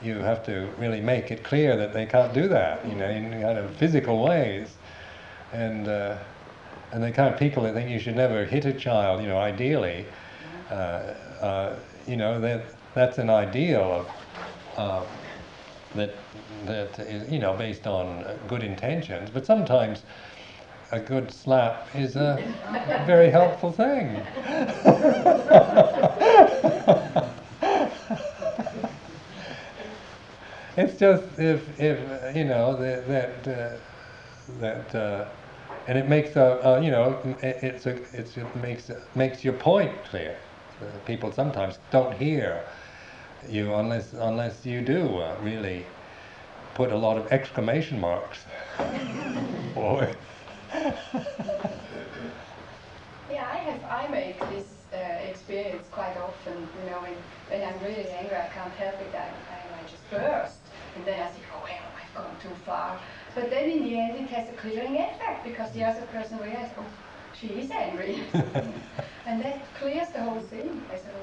you 0.01 0.15
have 0.15 0.43
to 0.45 0.69
really 0.77 1.01
make 1.01 1.31
it 1.31 1.43
clear 1.43 1.75
that 1.75 1.93
they 1.93 2.05
can't 2.05 2.33
do 2.33 2.47
that 2.47 2.85
you 2.87 2.95
know 2.95 3.09
in 3.09 3.31
kind 3.41 3.57
of 3.57 3.75
physical 3.75 4.23
ways 4.23 4.77
and 5.53 5.87
uh, 5.87 6.17
and 6.91 7.03
the 7.03 7.11
kind 7.11 7.33
of 7.33 7.39
people 7.39 7.63
that 7.63 7.73
think 7.73 7.89
you 7.89 7.99
should 7.99 8.15
never 8.15 8.45
hit 8.45 8.65
a 8.65 8.73
child, 8.73 9.21
you 9.21 9.27
know, 9.27 9.37
ideally, 9.37 10.05
uh, 10.69 10.73
uh, 10.73 11.79
you 12.07 12.17
know, 12.17 12.39
that 12.41 12.63
that's 12.93 13.17
an 13.17 13.29
ideal 13.29 14.05
of 14.77 15.07
that 15.95 16.13
that 16.65 16.99
is, 16.99 17.31
you 17.31 17.39
know, 17.39 17.53
based 17.55 17.87
on 17.87 18.25
good 18.47 18.63
intentions. 18.63 19.29
But 19.29 19.45
sometimes 19.45 20.03
a 20.91 20.99
good 20.99 21.31
slap 21.31 21.87
is 21.95 22.15
a 22.15 22.37
very 23.05 23.29
helpful 23.29 23.71
thing. 23.71 24.15
it's 30.77 30.99
just 30.99 31.23
if 31.37 31.61
if 31.79 32.35
you 32.35 32.43
know 32.45 32.75
that 32.77 33.07
that 33.07 33.47
uh, 33.47 33.77
that 34.59 34.95
uh, 34.95 35.25
and 35.87 35.97
it 35.97 36.07
makes 36.07 36.35
a 36.35 36.45
uh, 36.67 36.79
you 36.81 36.91
know 36.91 37.19
it, 37.41 37.57
it's 37.63 37.85
a 37.85 37.95
it's, 38.13 38.37
it 38.37 38.55
makes 38.55 38.89
makes 39.15 39.43
your 39.43 39.53
point 39.53 39.91
clear. 40.05 40.37
Uh, 40.81 40.85
people 41.05 41.31
sometimes 41.31 41.77
don't 41.91 42.13
hear 42.15 42.65
you 43.49 43.73
unless 43.75 44.13
unless 44.13 44.65
you 44.65 44.81
do 44.81 45.17
uh, 45.17 45.35
really 45.41 45.85
put 46.75 46.91
a 46.91 46.97
lot 46.97 47.17
of 47.17 47.31
exclamation 47.31 47.99
marks 47.99 48.45
forward. 49.73 50.15
Yeah, 53.29 53.47
I 53.49 53.57
have. 53.57 53.83
I 53.83 54.07
make 54.09 54.39
this 54.49 54.65
uh, 54.93 54.97
experience 55.29 55.87
quite 55.91 56.17
often. 56.17 56.67
You 56.79 56.89
know, 56.89 56.99
when, 57.01 57.15
when 57.47 57.63
I'm 57.67 57.79
really 57.81 58.09
angry, 58.09 58.35
I 58.35 58.47
can't 58.47 58.73
help 58.73 58.99
it. 58.99 59.13
I, 59.15 59.31
I, 59.55 59.79
I 59.79 59.83
just 59.83 60.09
burst, 60.09 60.59
and 60.95 61.05
then 61.05 61.19
I 61.19 61.27
think, 61.27 61.45
oh 61.53 61.61
well, 61.63 61.90
gone 62.15 62.35
too 62.41 62.55
far. 62.65 62.99
But 63.35 63.49
then 63.49 63.69
in 63.69 63.83
the 63.83 63.99
end, 63.99 64.15
it 64.17 64.29
has 64.29 64.49
a 64.49 64.53
clearing 64.53 64.97
effect 64.97 65.43
because 65.43 65.71
the 65.71 65.83
other 65.83 66.01
person 66.13 66.37
realizes, 66.39 66.73
oh, 66.77 66.85
she 67.33 67.47
is 67.47 67.71
angry, 67.71 68.19
and 69.25 69.41
that 69.43 69.73
clears 69.75 70.09
the 70.13 70.21
whole 70.21 70.41
thing. 70.49 70.81
as 70.93 71.01
a 71.01 71.13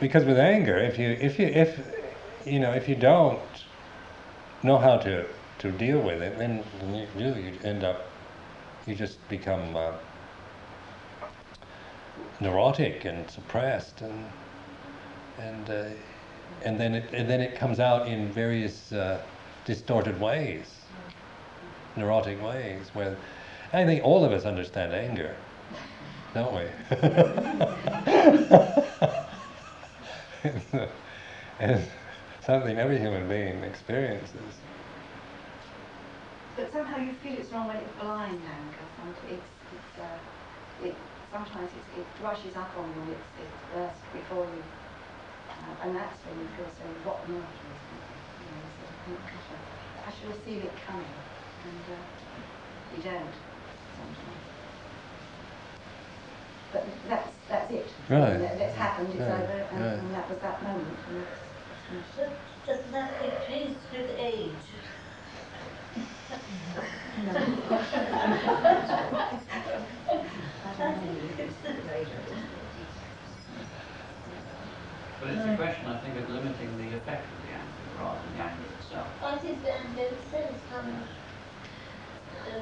because 0.00 0.24
with 0.24 0.38
anger, 0.38 0.76
if 0.76 0.98
you 0.98 1.10
if 1.20 1.38
you 1.38 1.46
if 1.46 1.80
you 2.44 2.58
know 2.60 2.72
if 2.72 2.88
you 2.88 2.94
don't 2.94 3.38
know 4.62 4.78
how 4.78 4.96
to 4.98 5.26
to 5.58 5.70
deal 5.72 6.00
with 6.00 6.20
it, 6.22 6.38
then 6.38 6.62
you 6.92 7.06
really 7.16 7.42
you 7.42 7.58
end 7.64 7.84
up 7.84 8.02
you 8.86 8.94
just 8.94 9.26
become 9.28 9.74
uh, 9.76 9.92
neurotic 12.40 13.04
and 13.04 13.30
suppressed 13.30 14.02
and 14.02 14.26
and 15.38 15.70
uh, 15.70 15.84
and 16.64 16.78
then 16.80 16.94
it 16.94 17.12
and 17.12 17.28
then 17.28 17.40
it 17.40 17.56
comes 17.56 17.80
out 17.80 18.08
in 18.08 18.30
various 18.32 18.92
uh, 18.92 19.20
distorted 19.64 20.20
ways, 20.20 20.80
neurotic 21.96 22.42
ways. 22.42 22.90
Where 22.94 23.16
I 23.72 23.84
think 23.84 24.04
all 24.04 24.24
of 24.24 24.32
us 24.32 24.44
understand 24.44 24.92
anger, 24.92 25.34
don't 26.34 26.54
we? 26.54 26.62
it's, 30.44 30.66
it's 31.60 31.90
something 32.44 32.78
every 32.78 32.98
human 32.98 33.28
being 33.28 33.62
experiences. 33.64 34.58
But 36.56 36.72
somehow 36.72 36.98
you 36.98 37.12
feel 37.14 37.32
it's 37.32 37.50
wrong 37.52 37.66
when 37.66 37.76
it's 37.76 37.92
blind 38.00 38.40
anger. 38.40 38.84
It's, 39.28 39.40
it's, 39.74 39.98
uh, 39.98 40.86
it, 40.86 40.94
sometimes 41.32 41.70
it's, 41.76 41.98
it 41.98 42.06
rushes 42.22 42.54
up 42.56 42.70
on 42.78 42.88
you, 42.94 43.12
it's, 43.12 43.28
it's 43.42 43.74
burst 43.74 44.12
before 44.12 44.44
you. 44.44 44.62
Uh, 45.64 45.72
and 45.86 45.96
that's 45.96 46.20
when 46.28 46.36
you 46.40 46.48
feel 46.56 46.68
so 46.68 46.84
rotten 47.04 47.36
out. 47.40 47.48
or 47.48 47.76
something, 47.88 48.20
You 48.44 48.48
know, 48.52 48.60
sort 48.76 48.90
of 48.92 48.96
think, 49.08 49.20
gosh, 49.24 49.48
I, 49.56 49.58
I 50.08 50.10
should 50.12 50.28
have 50.28 50.42
seen 50.44 50.60
it 50.60 50.74
coming. 50.86 51.08
And 51.64 51.84
uh, 51.88 51.96
you 52.96 53.02
don't 53.02 53.32
sometimes. 53.96 54.44
But 56.72 56.84
that's, 57.08 57.30
that's 57.48 57.70
it. 57.72 57.88
Right. 58.10 58.38
That- 58.38 58.58
That's 58.58 58.76
happened, 58.76 59.08
it's 59.14 59.20
Right, 59.20 59.40
over, 59.40 59.58
and, 59.72 59.80
right. 59.80 59.98
and 60.04 60.14
that 60.14 60.28
was 60.28 60.38
that 60.40 60.62
moment. 60.62 60.98
And 61.08 61.24
that's, 61.24 61.40
that's 61.68 61.82
finished. 61.88 62.16
Does 62.16 62.32
does 62.66 62.84
that 62.92 63.12
increase 63.22 63.76
with 63.92 64.10
age? 64.18 64.66
I 70.64 70.66
think 71.00 71.38
it's 71.38 71.56
the 71.62 71.72
But 75.24 75.32
it's 75.32 75.48
a 75.48 75.56
question, 75.56 75.86
I 75.88 75.96
think, 76.04 76.20
of 76.20 76.28
limiting 76.28 76.76
the 76.76 77.00
effect 77.00 77.24
of 77.24 77.40
the 77.48 77.56
anger 77.56 77.88
rather 77.96 78.20
than 78.28 78.36
the 78.36 78.44
anger 78.44 78.68
itself. 78.76 79.08
What 79.24 79.40
is 79.40 79.56
the 79.64 79.72
anger 79.72 80.12
itself 80.12 80.52
coming? 80.68 81.00
Uh, 82.44 82.60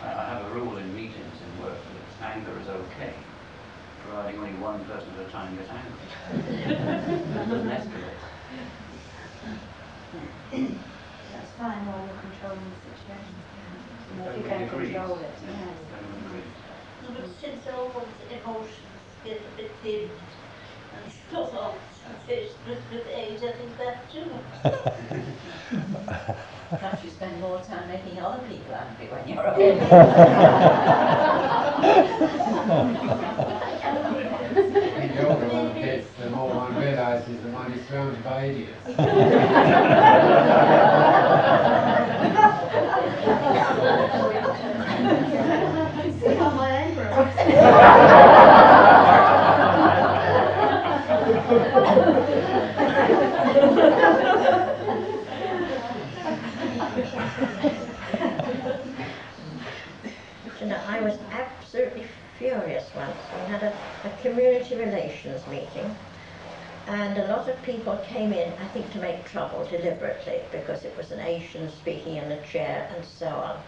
I, 0.00 0.08
I 0.08 0.24
have 0.32 0.46
a 0.46 0.50
rule 0.56 0.78
in 0.78 0.96
meetings 0.96 1.36
in 1.44 1.62
work 1.62 1.76
that 1.76 2.32
anger 2.32 2.56
is 2.58 2.68
okay, 2.68 3.12
providing 4.00 4.40
only 4.40 4.56
one 4.64 4.82
person 4.86 5.12
at 5.20 5.28
a 5.28 5.30
time 5.30 5.54
gets 5.60 5.68
angry. 5.76 6.08
It 6.64 7.34
doesn't 7.36 7.68
escalate. 7.68 8.16
That's 11.36 11.52
fine 11.60 11.84
while 11.84 12.00
you're 12.00 12.16
controlling 12.16 12.64
the 12.64 12.80
situation. 12.96 13.36
You 14.08 14.24
know, 14.24 14.30
if 14.32 14.40
you 14.40 14.44
can 14.48 14.64
control 14.72 15.20
it, 15.20 15.36
yes. 15.44 15.76
Everyone 15.92 16.24
agrees. 16.24 16.48
no, 17.04 17.08
but 17.12 17.28
since 17.36 17.68
all 17.68 18.08
emotions 18.32 18.87
get 19.28 19.40
a 19.40 19.56
bit 19.60 19.70
dim 19.82 20.10
and 20.94 21.12
stuff 21.28 21.54
off 21.54 21.76
with, 22.26 22.56
with 22.90 23.06
age, 23.14 23.40
I 23.42 23.52
think 23.52 23.76
that 23.76 24.10
too. 24.10 24.24
Perhaps 26.70 27.04
you 27.04 27.10
spend 27.10 27.38
more 27.40 27.60
time 27.60 27.88
making 27.88 28.18
other 28.20 28.40
people 28.48 28.74
angry 28.74 29.06
when 29.08 29.28
you're 29.28 29.46
old. 29.46 29.58
The 35.18 35.28
older 35.28 35.48
one 35.48 35.74
gets, 35.74 36.06
the 36.18 36.30
more 36.30 36.48
one 36.48 36.74
realises 36.76 37.42
that 37.42 37.52
one 37.52 37.72
is 37.72 37.86
surrounded 37.86 38.24
by 38.24 38.44
idiots. 38.44 38.86
See 46.18 46.34
how 46.34 46.50
my 46.50 46.68
anger 46.70 47.08
You 60.60 60.66
know, 60.66 60.80
I 60.88 61.00
was 61.00 61.18
absolutely 61.30 62.04
furious 62.38 62.90
once. 62.94 63.16
We 63.32 63.50
had 63.52 63.62
a, 63.62 63.72
a 64.04 64.10
community 64.22 64.76
relations 64.76 65.46
meeting, 65.46 65.94
and 66.88 67.18
a 67.18 67.28
lot 67.28 67.46
of 67.50 67.62
people 67.64 67.98
came 68.08 68.32
in, 68.32 68.50
I 68.54 68.66
think, 68.68 68.90
to 68.92 68.98
make 68.98 69.26
trouble 69.26 69.66
deliberately 69.66 70.40
because 70.50 70.84
it 70.84 70.96
was 70.96 71.12
an 71.12 71.20
Asian 71.20 71.70
speaking 71.70 72.16
in 72.16 72.30
the 72.30 72.38
chair 72.38 72.90
and 72.96 73.04
so 73.04 73.26
on. 73.28 73.60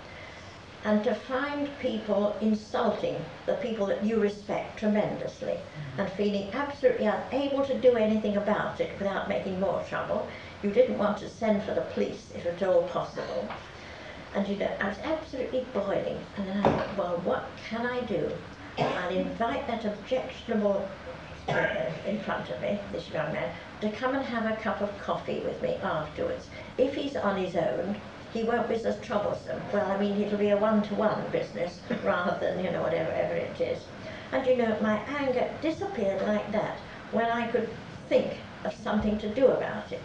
And 0.84 1.04
to 1.04 1.14
find 1.14 1.68
people 1.80 2.34
insulting 2.40 3.16
the 3.44 3.54
people 3.54 3.84
that 3.86 4.02
you 4.02 4.18
respect 4.18 4.78
tremendously 4.78 5.52
mm-hmm. 5.52 6.00
and 6.00 6.12
feeling 6.12 6.50
absolutely 6.54 7.04
unable 7.04 7.62
to 7.66 7.78
do 7.78 7.96
anything 7.96 8.38
about 8.38 8.80
it 8.80 8.98
without 8.98 9.28
making 9.28 9.60
more 9.60 9.84
trouble. 9.86 10.26
You 10.62 10.70
didn't 10.70 10.96
want 10.96 11.18
to 11.18 11.28
send 11.28 11.62
for 11.64 11.74
the 11.74 11.82
police 11.92 12.32
if 12.34 12.46
at 12.46 12.62
all 12.62 12.84
possible. 12.84 13.46
And 14.34 14.48
you 14.48 14.56
know, 14.56 14.70
I 14.80 14.88
was 14.88 14.98
absolutely 15.04 15.66
boiling. 15.74 16.18
And 16.38 16.48
then 16.48 16.56
I 16.56 16.62
thought, 16.62 16.96
well, 16.96 17.20
what 17.24 17.44
can 17.68 17.84
I 17.84 18.00
do? 18.06 18.32
I'll 18.78 19.14
invite 19.14 19.66
that 19.66 19.84
objectionable 19.84 20.88
uh, 21.50 21.90
in 22.06 22.20
front 22.20 22.50
of 22.50 22.60
me, 22.60 22.78
this 22.92 23.10
young 23.10 23.32
man, 23.32 23.52
to 23.80 23.90
come 23.92 24.14
and 24.14 24.24
have 24.24 24.46
a 24.46 24.56
cup 24.62 24.80
of 24.80 24.96
coffee 25.00 25.40
with 25.40 25.60
me 25.62 25.74
afterwards. 25.82 26.48
If 26.78 26.94
he's 26.94 27.16
on 27.16 27.36
his 27.36 27.56
own, 27.56 27.96
he 28.32 28.44
won't 28.44 28.68
be 28.68 28.76
as 28.76 28.98
troublesome. 29.00 29.60
Well, 29.72 29.90
I 29.90 29.98
mean, 29.98 30.20
it'll 30.20 30.38
be 30.38 30.50
a 30.50 30.56
one-to-one 30.56 31.30
business 31.32 31.80
rather 32.04 32.38
than, 32.38 32.64
you 32.64 32.70
know, 32.70 32.82
whatever, 32.82 33.10
whatever 33.10 33.34
it 33.34 33.60
is. 33.60 33.82
And 34.32 34.46
you 34.46 34.56
know, 34.56 34.76
my 34.80 34.98
anger 35.18 35.50
disappeared 35.60 36.22
like 36.22 36.52
that 36.52 36.78
when 37.10 37.26
I 37.26 37.48
could 37.48 37.68
think 38.08 38.34
of 38.64 38.74
something 38.74 39.18
to 39.18 39.34
do 39.34 39.46
about 39.46 39.90
it. 39.90 40.02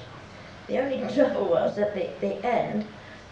The 0.68 0.80
only 0.80 1.14
trouble 1.14 1.50
was 1.50 1.78
at 1.78 1.94
the, 1.94 2.10
the 2.22 2.44
end, 2.46 2.86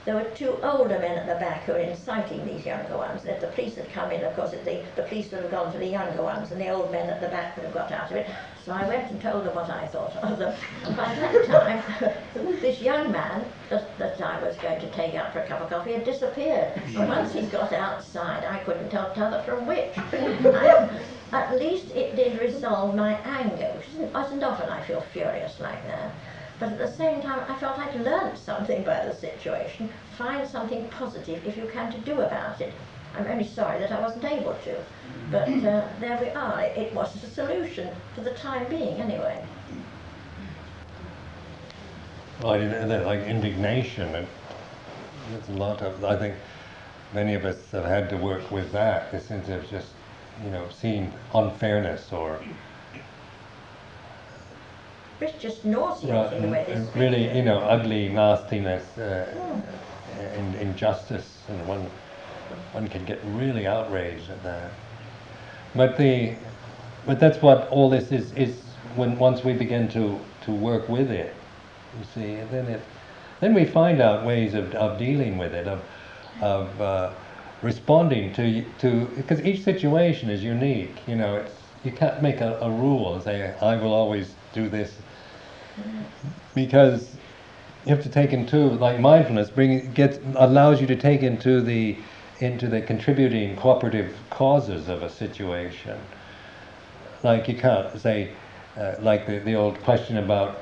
there 0.06 0.16
were 0.16 0.26
two 0.36 0.58
older 0.64 1.00
men 1.00 1.18
at 1.18 1.28
the 1.28 1.36
back 1.36 1.64
who 1.64 1.72
were 1.74 1.80
inciting 1.80 2.46
these 2.46 2.66
younger 2.66 2.98
ones. 2.98 3.24
If 3.26 3.40
the 3.40 3.48
police 3.48 3.76
had 3.76 3.90
come 3.94 4.12
in, 4.12 4.22
of 4.24 4.36
course, 4.36 4.52
the, 4.52 4.84
the 4.98 5.04
police 5.04 5.32
would 5.32 5.44
have 5.44 5.52
gone 5.52 5.72
to 5.72 5.78
the 5.78 5.88
younger 5.88 6.22
ones, 6.22 6.52
and 6.52 6.60
the 6.60 6.70
old 6.70 6.92
men 6.92 7.10
at 7.10 7.22
the 7.22 7.30
back 7.30 7.56
would 7.56 7.66
have 7.66 7.74
got 7.74 7.92
out 7.92 8.12
of 8.12 8.18
it. 8.18 8.30
So 8.66 8.74
I 8.74 8.86
went 8.88 9.10
and 9.12 9.22
told 9.22 9.46
them 9.46 9.56
what 9.56 9.70
I 9.70 9.88
thought 9.88 10.14
of 10.18 10.40
them. 10.40 10.54
And 10.84 10.98
by 10.98 11.16
that 11.16 11.46
time, 11.46 12.12
this 12.60 12.82
young 12.82 13.12
man 13.14 13.46
that, 13.70 13.98
that 13.98 14.22
I 14.22 14.44
was 14.44 14.58
going 14.58 14.82
to 14.82 14.92
take 14.92 15.16
out 15.16 15.32
for 15.32 15.40
a 15.40 15.48
cup 15.48 15.62
of 15.62 15.70
coffee 15.70 15.94
had 15.94 16.04
disappeared. 16.04 16.82
And 16.96 17.08
once 17.08 17.32
he 17.34 17.44
got 17.44 17.72
outside, 17.72 18.44
I 18.44 18.60
couldn't 18.60 18.90
tell 18.90 19.14
t'other 19.14 19.42
from 19.44 19.66
which. 19.66 19.98
I, 19.98 20.90
at 21.32 21.58
least 21.58 21.92
it 21.92 22.16
did 22.16 22.40
resolve 22.42 22.94
my 22.96 23.14
anger, 23.22 23.74
which 23.78 23.88
isn't, 23.96 24.14
wasn't 24.14 24.44
often 24.44 24.70
I 24.70 24.84
feel 24.84 25.02
furious 25.14 25.60
like 25.60 25.86
that. 25.88 26.12
But 26.64 26.72
at 26.72 26.78
the 26.78 26.88
same 26.96 27.22
time, 27.22 27.44
I 27.50 27.56
felt 27.60 27.78
I'd 27.78 27.94
learned 28.00 28.38
something 28.38 28.84
by 28.86 29.04
the 29.04 29.14
situation. 29.14 29.90
Find 30.18 30.48
something 30.48 30.88
positive, 30.88 31.46
if 31.46 31.58
you 31.58 31.68
can, 31.68 31.92
to 31.92 31.98
do 31.98 32.22
about 32.22 32.62
it. 32.62 32.72
I'm 33.18 33.28
only 33.28 33.44
sorry 33.44 33.82
that 33.82 33.92
I 33.92 34.00
wasn't 34.00 34.24
able 34.24 34.54
to. 34.64 34.78
But 35.30 35.50
uh, 35.50 35.86
there 36.00 36.18
we 36.22 36.30
are. 36.30 36.62
It 36.62 36.94
was 36.94 37.22
a 37.22 37.28
solution 37.28 37.90
for 38.16 38.22
the 38.22 38.32
time 38.32 38.70
being, 38.70 39.02
anyway. 39.02 39.46
Well, 42.42 42.54
I- 42.54 42.60
I- 42.60 43.04
like 43.04 43.20
indignation, 43.28 44.14
there's 44.14 45.50
a 45.50 45.60
lot 45.60 45.82
of, 45.82 46.02
I 46.06 46.16
think 46.16 46.36
many 47.14 47.34
of 47.34 47.44
us 47.44 47.72
have 47.72 47.84
had 47.84 48.10
to 48.12 48.16
work 48.16 48.50
with 48.52 48.72
that, 48.72 49.12
the 49.12 49.20
sense 49.20 49.50
of 49.50 49.70
just, 49.70 49.88
you 50.42 50.50
know, 50.50 50.70
seeing 50.70 51.12
unfairness 51.36 52.14
or 52.14 52.40
It's 55.22 55.42
just 55.42 55.64
nauseating 55.66 56.16
Right, 56.16 56.42
the 56.42 56.48
way 56.48 56.66
and- 56.70 56.88
this 56.88 56.96
really, 56.96 57.36
you 57.36 57.44
know, 57.44 57.60
ugly 57.60 58.10
nastiness, 58.10 58.98
uh, 58.98 59.26
and 60.36 60.56
injustice, 60.56 61.44
and 61.50 61.68
one, 61.68 61.90
one 62.72 62.88
can 62.88 63.06
get 63.06 63.20
really 63.26 63.66
outraged 63.68 64.30
at 64.30 64.44
that. 64.44 64.72
But 65.76 65.98
the, 65.98 66.36
but 67.06 67.20
that's 67.20 67.42
what 67.42 67.68
all 67.70 67.90
this 67.90 68.12
is, 68.12 68.32
is 68.34 68.62
when, 68.96 69.18
once 69.18 69.44
we 69.44 69.54
begin 69.54 69.88
to, 69.90 70.20
to 70.46 70.52
work 70.52 70.88
with 70.90 71.10
it, 71.10 71.34
you 71.98 72.06
see, 72.14 72.34
and 72.36 72.50
then 72.52 72.66
it, 72.68 72.82
then 73.40 73.54
we 73.54 73.66
find 73.66 74.02
out 74.02 74.26
ways 74.26 74.54
of, 74.54 74.74
of 74.76 74.98
dealing 75.00 75.38
with 75.38 75.54
it, 75.54 75.68
of, 75.68 75.82
of 76.42 76.82
uh, 76.82 77.10
responding 77.62 78.34
to, 78.34 78.64
to, 78.80 79.06
because 79.16 79.42
each 79.42 79.64
situation 79.64 80.30
is 80.30 80.44
unique, 80.44 80.96
you 81.08 81.16
know, 81.16 81.38
it's, 81.38 81.54
you 81.84 81.92
can't 81.92 82.22
make 82.22 82.40
a, 82.40 82.58
a 82.62 82.70
rule 82.70 83.16
and 83.16 83.24
say, 83.24 83.54
I 83.62 83.76
will 83.76 83.94
always 83.94 84.36
do 84.54 84.70
this. 84.70 84.96
Because 86.54 87.16
you 87.86 87.94
have 87.94 88.04
to 88.04 88.10
take 88.10 88.32
into 88.32 88.58
like 88.58 89.00
mindfulness 89.00 89.50
bring 89.50 89.92
gets 89.92 90.20
allows 90.36 90.80
you 90.80 90.88
to 90.88 90.96
take 90.96 91.22
into 91.22 91.62
the 91.62 91.98
into 92.40 92.68
the 92.68 92.82
contributing 92.82 93.56
cooperative 93.56 94.16
causes 94.30 94.90
of 94.90 95.04
a 95.04 95.10
situation. 95.10 95.98
Like 97.24 97.48
you 97.48 97.56
can't 97.56 97.98
say 98.00 98.32
uh, 98.78 98.96
like 99.00 99.28
the, 99.28 99.40
the 99.40 99.56
old 99.56 99.80
question 99.84 100.18
about 100.18 100.60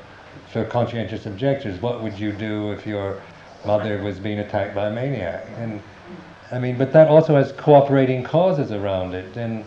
for 0.52 0.66
conscientious 0.66 1.26
objectors 1.26 1.82
what 1.82 2.02
would 2.02 2.18
you 2.20 2.32
do 2.32 2.72
if 2.72 2.86
your 2.86 3.22
mother 3.66 4.02
was 4.02 4.20
being 4.20 4.40
attacked 4.40 4.74
by 4.74 4.88
a 4.88 4.92
maniac? 4.92 5.46
And 5.58 5.82
I 6.52 6.60
mean 6.60 6.78
but 6.78 6.92
that 6.94 7.08
also 7.08 7.36
has 7.36 7.52
cooperating 7.52 8.24
causes 8.24 8.72
around 8.72 9.14
it. 9.14 9.36
And 9.38 9.64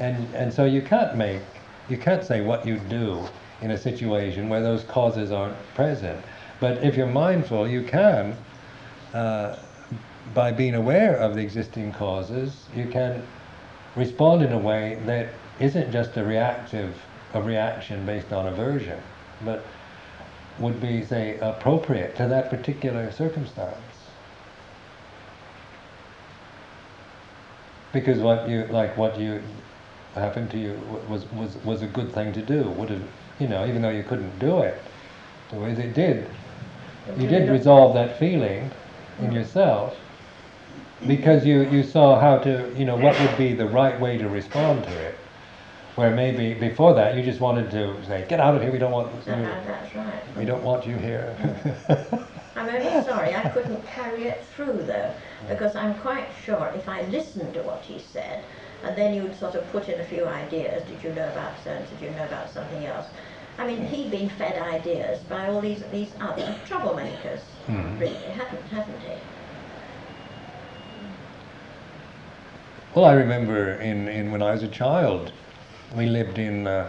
and 0.00 0.34
and 0.34 0.52
so 0.52 0.64
you 0.64 0.82
can't 0.82 1.16
make 1.16 1.42
you 1.88 1.98
can't 1.98 2.24
say 2.24 2.40
what 2.40 2.66
you 2.66 2.78
do 2.78 3.28
in 3.62 3.70
a 3.70 3.78
situation 3.78 4.48
where 4.48 4.62
those 4.62 4.84
causes 4.84 5.32
aren't 5.32 5.56
present. 5.74 6.22
But 6.60 6.82
if 6.82 6.96
you're 6.96 7.06
mindful, 7.06 7.68
you 7.68 7.82
can, 7.82 8.36
uh, 9.14 9.56
by 10.34 10.52
being 10.52 10.74
aware 10.74 11.16
of 11.16 11.34
the 11.34 11.40
existing 11.40 11.92
causes, 11.92 12.66
you 12.74 12.86
can 12.86 13.22
respond 13.94 14.42
in 14.42 14.52
a 14.52 14.58
way 14.58 15.00
that 15.06 15.28
isn't 15.60 15.90
just 15.90 16.16
a 16.16 16.24
reactive, 16.24 16.94
a 17.34 17.42
reaction 17.42 18.04
based 18.04 18.32
on 18.32 18.46
aversion, 18.46 19.00
but 19.44 19.64
would 20.58 20.80
be, 20.80 21.04
say, 21.04 21.38
appropriate 21.40 22.16
to 22.16 22.26
that 22.28 22.50
particular 22.50 23.10
circumstance. 23.12 23.76
Because 27.92 28.18
what 28.18 28.48
you, 28.48 28.66
like 28.66 28.96
what 28.96 29.18
you, 29.18 29.42
happened 30.14 30.50
to 30.50 30.58
you 30.58 30.80
was, 31.08 31.30
was, 31.32 31.56
was 31.64 31.82
a 31.82 31.86
good 31.86 32.12
thing 32.12 32.32
to 32.32 32.42
do, 32.42 32.64
would 32.70 32.90
have 32.90 33.02
you 33.38 33.48
know, 33.48 33.66
even 33.66 33.82
though 33.82 33.90
you 33.90 34.02
couldn't 34.02 34.38
do 34.38 34.60
it 34.60 34.80
the 35.50 35.56
way 35.56 35.74
they 35.74 35.88
did, 35.88 36.28
you 37.18 37.28
did 37.28 37.50
resolve 37.50 37.94
that 37.94 38.18
feeling 38.18 38.70
in 39.20 39.32
yourself 39.32 39.96
because 41.06 41.46
you, 41.46 41.62
you 41.70 41.82
saw 41.82 42.18
how 42.18 42.38
to, 42.38 42.72
you 42.76 42.84
know, 42.84 42.96
what 42.96 43.18
would 43.20 43.36
be 43.38 43.52
the 43.52 43.66
right 43.66 44.00
way 44.00 44.18
to 44.18 44.28
respond 44.28 44.82
to 44.84 44.90
it. 44.90 45.18
Where 45.94 46.14
maybe 46.14 46.52
before 46.52 46.92
that 46.94 47.14
you 47.16 47.22
just 47.22 47.40
wanted 47.40 47.70
to 47.70 48.04
say, 48.06 48.26
get 48.28 48.38
out 48.38 48.54
of 48.54 48.60
here, 48.62 48.70
we 48.70 48.78
don't 48.78 48.92
want 48.92 49.12
you, 49.26 49.32
Uh, 49.32 49.64
that's 49.66 49.94
right. 49.94 50.36
we 50.36 50.44
don't 50.44 50.62
want 50.62 50.86
you 50.86 50.96
here. 50.96 51.34
I'm 52.56 52.68
only 52.68 53.04
sorry 53.04 53.34
I 53.34 53.48
couldn't 53.50 53.86
carry 53.86 54.24
it 54.24 54.44
through 54.54 54.82
though, 54.82 55.10
because 55.48 55.74
I'm 55.74 55.94
quite 55.94 56.26
sure 56.44 56.72
if 56.74 56.88
I 56.88 57.02
listened 57.02 57.54
to 57.54 57.62
what 57.62 57.82
he 57.82 57.98
said, 57.98 58.44
and 58.84 58.96
then 58.96 59.14
you'd 59.14 59.34
sort 59.34 59.54
of 59.54 59.66
put 59.72 59.88
in 59.88 60.00
a 60.00 60.04
few 60.04 60.26
ideas, 60.26 60.82
did 60.88 61.02
you 61.02 61.12
know 61.12 61.28
about 61.28 61.52
so 61.64 61.70
did 61.90 62.00
you 62.02 62.10
know 62.16 62.24
about 62.24 62.50
something 62.50 62.86
else? 62.86 63.06
I 63.58 63.66
mean, 63.66 63.86
he'd 63.86 64.10
been 64.10 64.28
fed 64.28 64.58
ideas 64.58 65.20
by 65.30 65.48
all 65.48 65.60
these, 65.60 65.82
these 65.90 66.12
other 66.20 66.54
troublemakers, 66.68 67.40
Mhm. 67.68 67.98
really, 67.98 68.14
hadn't, 68.36 68.66
hadn't 68.68 69.00
he? 69.00 69.16
Well, 72.94 73.04
I 73.04 73.12
remember 73.12 73.72
in, 73.74 74.08
in 74.08 74.30
when 74.30 74.42
I 74.42 74.52
was 74.52 74.62
a 74.62 74.68
child, 74.68 75.30
we 75.96 76.06
lived 76.06 76.38
in, 76.38 76.66
uh, 76.66 76.88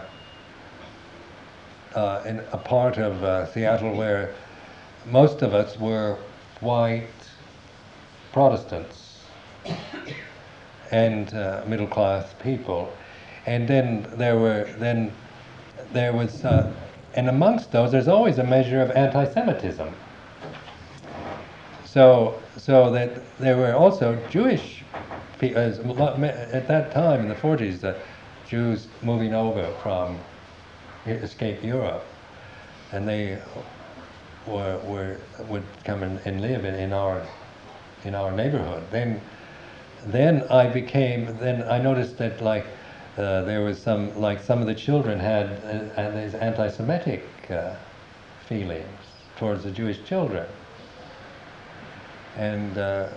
uh, 1.94 2.22
in 2.26 2.40
a 2.52 2.58
part 2.58 2.98
of 2.98 3.22
uh, 3.24 3.46
Seattle 3.46 3.94
where 3.94 4.34
most 5.06 5.42
of 5.42 5.54
us 5.54 5.78
were 5.78 6.16
white 6.60 7.06
Protestants 8.32 9.24
and 10.90 11.32
uh, 11.34 11.62
middle 11.66 11.86
class 11.86 12.34
people, 12.42 12.92
and 13.46 13.68
then 13.68 14.06
there 14.16 14.38
were 14.38 14.68
then 14.78 15.12
there 15.92 16.12
was 16.12 16.44
uh, 16.44 16.72
and 17.14 17.28
amongst 17.28 17.72
those 17.72 17.92
there's 17.92 18.08
always 18.08 18.38
a 18.38 18.44
measure 18.44 18.80
of 18.80 18.90
anti-Semitism. 18.92 19.88
So 21.84 22.40
so 22.56 22.90
that 22.92 23.20
there 23.38 23.56
were 23.56 23.74
also 23.74 24.18
Jewish 24.30 24.84
people 25.38 25.60
at 25.60 26.68
that 26.68 26.92
time 26.92 27.20
in 27.20 27.28
the 27.28 27.34
40s, 27.34 27.80
the 27.80 27.96
Jews 28.48 28.88
moving 29.02 29.34
over 29.34 29.72
from 29.82 30.18
escape 31.06 31.62
Europe, 31.62 32.04
and 32.92 33.08
they 33.08 33.38
were, 34.46 34.78
were 34.84 35.16
would 35.48 35.62
come 35.84 36.02
and, 36.02 36.20
and 36.24 36.40
live 36.40 36.64
in, 36.64 36.74
in 36.74 36.92
our 36.92 37.26
in 38.04 38.14
our 38.14 38.32
neighborhood. 38.32 38.82
Then 38.90 39.20
then 40.12 40.42
I 40.50 40.66
became 40.68 41.36
then 41.38 41.62
I 41.68 41.78
noticed 41.78 42.18
that 42.18 42.40
like 42.40 42.66
uh, 43.16 43.42
there 43.42 43.62
was 43.62 43.80
some 43.80 44.18
like 44.20 44.40
some 44.40 44.60
of 44.60 44.66
the 44.66 44.74
children 44.74 45.18
had 45.18 45.46
uh, 45.96 46.10
these 46.10 46.34
anti-Semitic 46.34 47.24
uh, 47.50 47.74
feelings 48.46 48.86
towards 49.36 49.64
the 49.64 49.70
Jewish 49.70 50.04
children, 50.04 50.46
and 52.36 52.78
uh, 52.78 53.08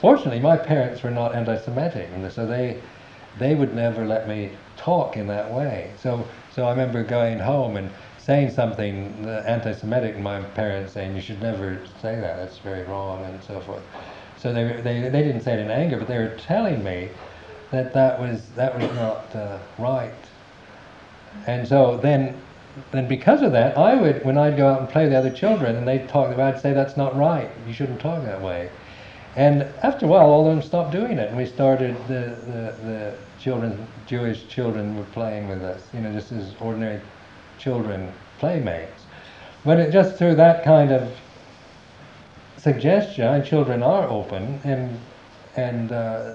fortunately 0.00 0.40
my 0.40 0.56
parents 0.56 1.02
were 1.02 1.10
not 1.10 1.34
anti-Semitic, 1.34 2.08
and 2.14 2.30
so 2.32 2.46
they 2.46 2.80
they 3.38 3.54
would 3.54 3.74
never 3.74 4.06
let 4.06 4.28
me 4.28 4.50
talk 4.76 5.16
in 5.16 5.26
that 5.28 5.50
way. 5.52 5.92
So 5.98 6.26
so 6.50 6.66
I 6.66 6.70
remember 6.70 7.02
going 7.02 7.38
home 7.38 7.76
and 7.76 7.90
saying 8.18 8.50
something 8.50 9.24
uh, 9.26 9.42
anti-Semitic, 9.46 10.14
and 10.16 10.24
my 10.24 10.42
parents 10.42 10.92
saying 10.92 11.14
you 11.14 11.22
should 11.22 11.40
never 11.40 11.80
say 12.02 12.16
that. 12.16 12.36
That's 12.36 12.58
very 12.58 12.84
wrong, 12.84 13.24
and 13.24 13.42
so 13.42 13.60
forth. 13.60 13.82
So 14.40 14.52
they, 14.52 14.80
they, 14.80 15.08
they 15.08 15.22
didn't 15.22 15.42
say 15.42 15.54
it 15.54 15.58
in 15.60 15.70
anger, 15.70 15.98
but 15.98 16.08
they 16.08 16.16
were 16.16 16.34
telling 16.36 16.82
me 16.82 17.10
that 17.70 17.92
that 17.92 18.18
was, 18.18 18.48
that 18.56 18.78
was 18.78 18.90
not 18.94 19.36
uh, 19.36 19.58
right. 19.78 20.12
And 21.46 21.68
so 21.68 21.98
then, 21.98 22.34
then 22.90 23.06
because 23.06 23.42
of 23.42 23.52
that, 23.52 23.76
I 23.76 23.94
would, 23.94 24.24
when 24.24 24.38
I'd 24.38 24.56
go 24.56 24.68
out 24.68 24.80
and 24.80 24.88
play 24.88 25.02
with 25.02 25.12
the 25.12 25.18
other 25.18 25.30
children 25.30 25.76
and 25.76 25.86
they'd 25.86 26.08
talk, 26.08 26.36
I'd 26.38 26.60
say, 26.60 26.72
that's 26.72 26.96
not 26.96 27.16
right, 27.16 27.50
you 27.66 27.72
shouldn't 27.74 28.00
talk 28.00 28.24
that 28.24 28.40
way. 28.40 28.70
And 29.36 29.62
after 29.82 30.06
a 30.06 30.08
while, 30.08 30.26
all 30.26 30.48
of 30.48 30.56
them 30.56 30.62
stopped 30.66 30.90
doing 30.90 31.18
it, 31.18 31.28
and 31.28 31.36
we 31.36 31.46
started, 31.46 31.96
the, 32.08 32.36
the, 32.46 32.74
the 32.84 33.14
children, 33.38 33.86
Jewish 34.06 34.48
children 34.48 34.96
were 34.96 35.04
playing 35.04 35.48
with 35.48 35.62
us, 35.62 35.82
you 35.94 36.00
know, 36.00 36.12
just 36.12 36.32
as 36.32 36.52
ordinary 36.60 37.00
children, 37.58 38.12
playmates. 38.38 39.04
But 39.64 39.78
it, 39.78 39.92
just 39.92 40.16
through 40.16 40.34
that 40.36 40.64
kind 40.64 40.90
of 40.90 41.12
suggestion, 42.60 43.26
and 43.26 43.44
children 43.44 43.82
are 43.82 44.08
open, 44.08 44.60
and 44.64 44.98
and 45.56 45.92
uh, 45.92 46.34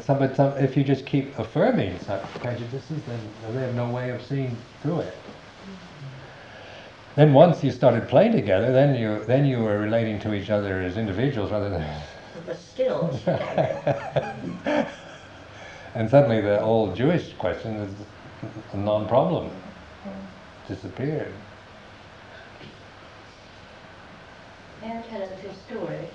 some, 0.00 0.18
but 0.18 0.36
some, 0.36 0.56
if 0.58 0.76
you 0.76 0.84
just 0.84 1.06
keep 1.06 1.38
affirming 1.38 1.98
such 2.00 2.22
prejudices, 2.34 3.02
then 3.06 3.20
they 3.54 3.60
have 3.62 3.74
no 3.74 3.90
way 3.90 4.10
of 4.10 4.22
seeing 4.22 4.56
through 4.82 5.00
it. 5.00 5.14
Then 7.16 7.32
once 7.32 7.64
you 7.64 7.70
started 7.72 8.08
playing 8.08 8.32
together, 8.32 8.72
then 8.72 8.94
you 8.94 9.24
then 9.26 9.44
you 9.44 9.58
were 9.58 9.78
relating 9.78 10.18
to 10.20 10.32
each 10.32 10.50
other 10.50 10.80
as 10.80 10.96
individuals 10.96 11.50
rather 11.50 11.70
than. 11.70 11.86
The 12.46 12.54
skills. 12.54 13.20
and 15.94 16.08
suddenly 16.08 16.40
the 16.40 16.62
old 16.62 16.96
Jewish 16.96 17.34
question 17.34 17.74
is 17.74 17.92
a 18.72 18.76
non-problem, 18.78 19.50
disappeared. 20.66 21.34
I 24.82 25.02
tell 25.02 25.20
a 25.20 25.28
little 25.28 25.54
story? 25.68 26.08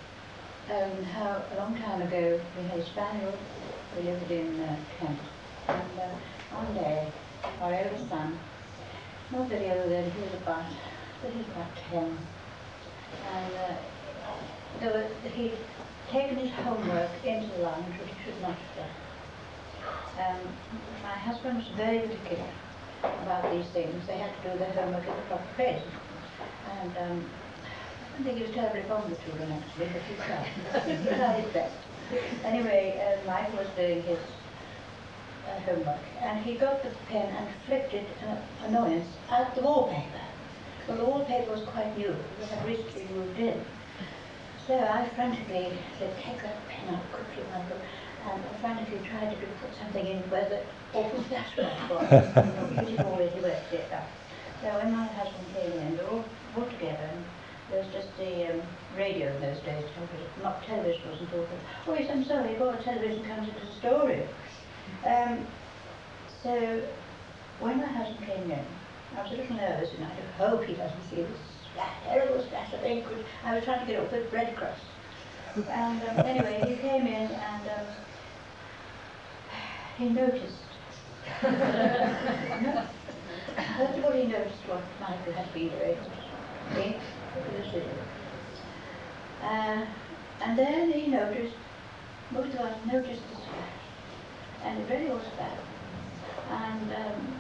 Um, 0.74 1.04
how 1.04 1.44
a 1.52 1.56
long 1.58 1.78
time 1.78 2.02
ago 2.02 2.42
we 2.58 2.68
had 2.68 2.80
a 2.80 2.86
spaniel 2.86 3.38
We 3.96 4.10
lived 4.10 4.32
in 4.32 4.60
uh, 4.60 4.76
Kent. 4.98 5.20
And 5.68 6.00
uh, 6.00 6.10
one 6.58 6.74
day 6.74 7.12
our 7.62 7.74
eldest 7.74 8.10
son, 8.10 8.40
not 9.32 9.50
very 9.50 9.70
other 9.70 9.88
than 9.88 10.10
he 10.10 10.20
was 10.20 10.34
about 10.42 10.66
he 10.66 11.38
was 11.38 11.48
about 11.54 11.76
10. 11.92 12.18
And 13.30 13.54
uh, 13.54 13.76
there 14.80 14.94
were, 14.94 15.30
he'd 15.30 15.58
taken 16.12 16.38
his 16.38 16.52
homework 16.66 17.12
into 17.24 17.48
the 17.58 17.64
lounge, 17.64 17.94
which 18.00 18.10
he 18.10 18.24
should 18.26 18.42
not 18.42 18.56
have 18.58 18.76
done. 18.82 18.96
Um, 20.26 20.42
my 21.04 21.14
husband 21.14 21.58
was 21.58 21.68
very 21.78 22.00
particular 22.00 22.50
about 23.04 23.52
these 23.52 23.70
things. 23.74 24.08
They 24.08 24.18
had 24.18 24.34
to 24.42 24.52
do 24.52 24.58
their 24.58 24.74
homework 24.74 25.06
in 25.06 25.16
the 25.16 25.22
proper 25.30 25.54
place. 25.56 25.84
And 26.82 26.98
um, 26.98 27.26
I 28.16 28.18
don't 28.20 28.28
think 28.28 28.38
he 28.38 28.44
was 28.44 28.54
terribly 28.56 28.82
fond 28.84 29.04
of 29.04 29.10
the 29.10 29.26
children 29.26 29.52
actually, 29.52 29.88
but 29.92 30.02
he 30.04 30.16
tried. 30.16 30.48
he 30.88 31.16
tried 31.18 31.44
his 31.44 31.52
best. 31.52 31.76
Anyway, 32.46 32.96
uh, 33.04 33.28
Michael 33.28 33.58
was 33.58 33.68
doing 33.76 34.04
his 34.04 34.20
uh, 35.50 35.60
homework 35.66 36.00
and 36.22 36.40
he 36.46 36.56
got 36.56 36.82
the 36.82 36.92
pen 37.10 37.28
and 37.36 37.50
flicked 37.68 37.94
it, 37.94 38.08
uh, 38.26 38.38
annoyance, 38.68 39.10
at 39.30 39.54
the 39.54 39.62
wallpaper. 39.62 40.22
Well, 40.88 40.98
the 40.98 41.04
wallpaper 41.04 41.52
was 41.52 41.64
quite 41.64 41.98
new. 41.98 42.16
It 42.42 42.48
had 42.48 42.66
recently 42.66 43.06
moved 43.14 43.38
in. 43.38 43.60
So 44.66 44.80
I 44.80 45.10
frantically 45.10 45.78
said, 46.00 46.16
take 46.24 46.42
that 46.42 46.66
pen 46.70 46.96
out 46.96 47.04
quickly, 47.12 47.44
Michael. 47.52 47.82
And 48.32 48.42
I 48.42 48.58
frantically 48.62 49.06
tried 49.10 49.32
to 49.32 49.48
put 49.60 49.76
something 49.78 50.08
in 50.08 50.20
where 50.30 50.48
the 50.48 50.62
awful 50.98 51.22
flash 51.24 51.58
light 51.58 51.90
was. 51.90 52.88
It 52.88 53.00
already 53.02 53.42
worked 53.42 53.74
it 53.74 53.92
out. 53.92 54.08
So 54.62 54.68
when 54.80 54.94
my 54.94 55.06
husband 55.06 55.46
came 55.54 55.72
in, 55.74 55.98
they 55.98 56.04
were 56.04 56.10
all, 56.10 56.26
all 56.56 56.66
together 56.66 57.10
and 57.12 57.26
there 57.76 57.84
was 57.84 57.94
just 57.94 58.18
the 58.18 58.54
um, 58.54 58.62
radio 58.96 59.36
in 59.36 59.42
those 59.42 59.60
days, 59.60 59.84
not 60.42 60.64
television 60.64 61.02
wasn't 61.10 61.30
talking. 61.30 61.60
Oh 61.88 61.94
yes, 61.94 62.10
I'm 62.10 62.24
sorry, 62.24 62.54
before 62.54 62.78
television 62.78 63.26
comes 63.26 63.50
into 63.50 63.60
the 63.60 63.72
story. 63.80 64.24
Um, 65.06 65.46
so 66.42 66.82
when 67.60 67.78
my 67.78 67.88
husband 67.88 68.26
came 68.26 68.50
in, 68.50 68.66
I 69.18 69.24
was 69.24 69.32
a 69.34 69.36
little 69.36 69.58
nervous 69.58 69.90
and 69.94 70.06
I 70.06 70.12
hope 70.38 70.64
he 70.64 70.74
doesn't 70.74 71.10
see 71.10 71.18
this 71.18 71.28
terrible 72.06 72.42
splash 72.44 72.74
of 72.74 72.84
ink. 72.86 73.06
I 73.44 73.56
was 73.56 73.66
trying 73.66 73.86
to 73.86 73.92
get 73.92 74.02
off 74.02 74.12
with 74.12 74.30
bread 74.30 74.56
crust. 74.56 74.82
And 75.56 76.02
um, 76.02 76.26
anyway, 76.26 76.64
he 76.70 76.76
came 76.78 77.06
in 77.08 77.32
and 77.32 77.70
um, 77.72 77.88
he 79.98 80.10
noticed. 80.10 80.64
no, 81.44 82.88
First 83.78 83.98
of 83.98 84.06
all, 84.06 84.12
he 84.12 84.24
noticed 84.24 84.64
what 84.68 84.82
Michael 85.02 85.34
had 85.34 85.54
been 85.54 85.70
doing. 85.70 85.98
Ink, 87.36 87.46
it 87.54 87.66
was 87.66 87.74
little. 87.74 87.90
Uh, 89.44 89.86
and 90.42 90.58
then 90.58 90.92
he 90.92 91.08
noticed, 91.08 91.56
most 92.32 92.54
of 92.54 92.60
us 92.62 92.78
noticed 92.86 93.22
the 93.30 93.36
splash. 93.36 93.76
And 94.64 94.80
it 94.80 94.90
really 94.90 95.10
was 95.10 95.26
bad. 95.38 95.60
And 96.50 96.94
um, 96.94 97.36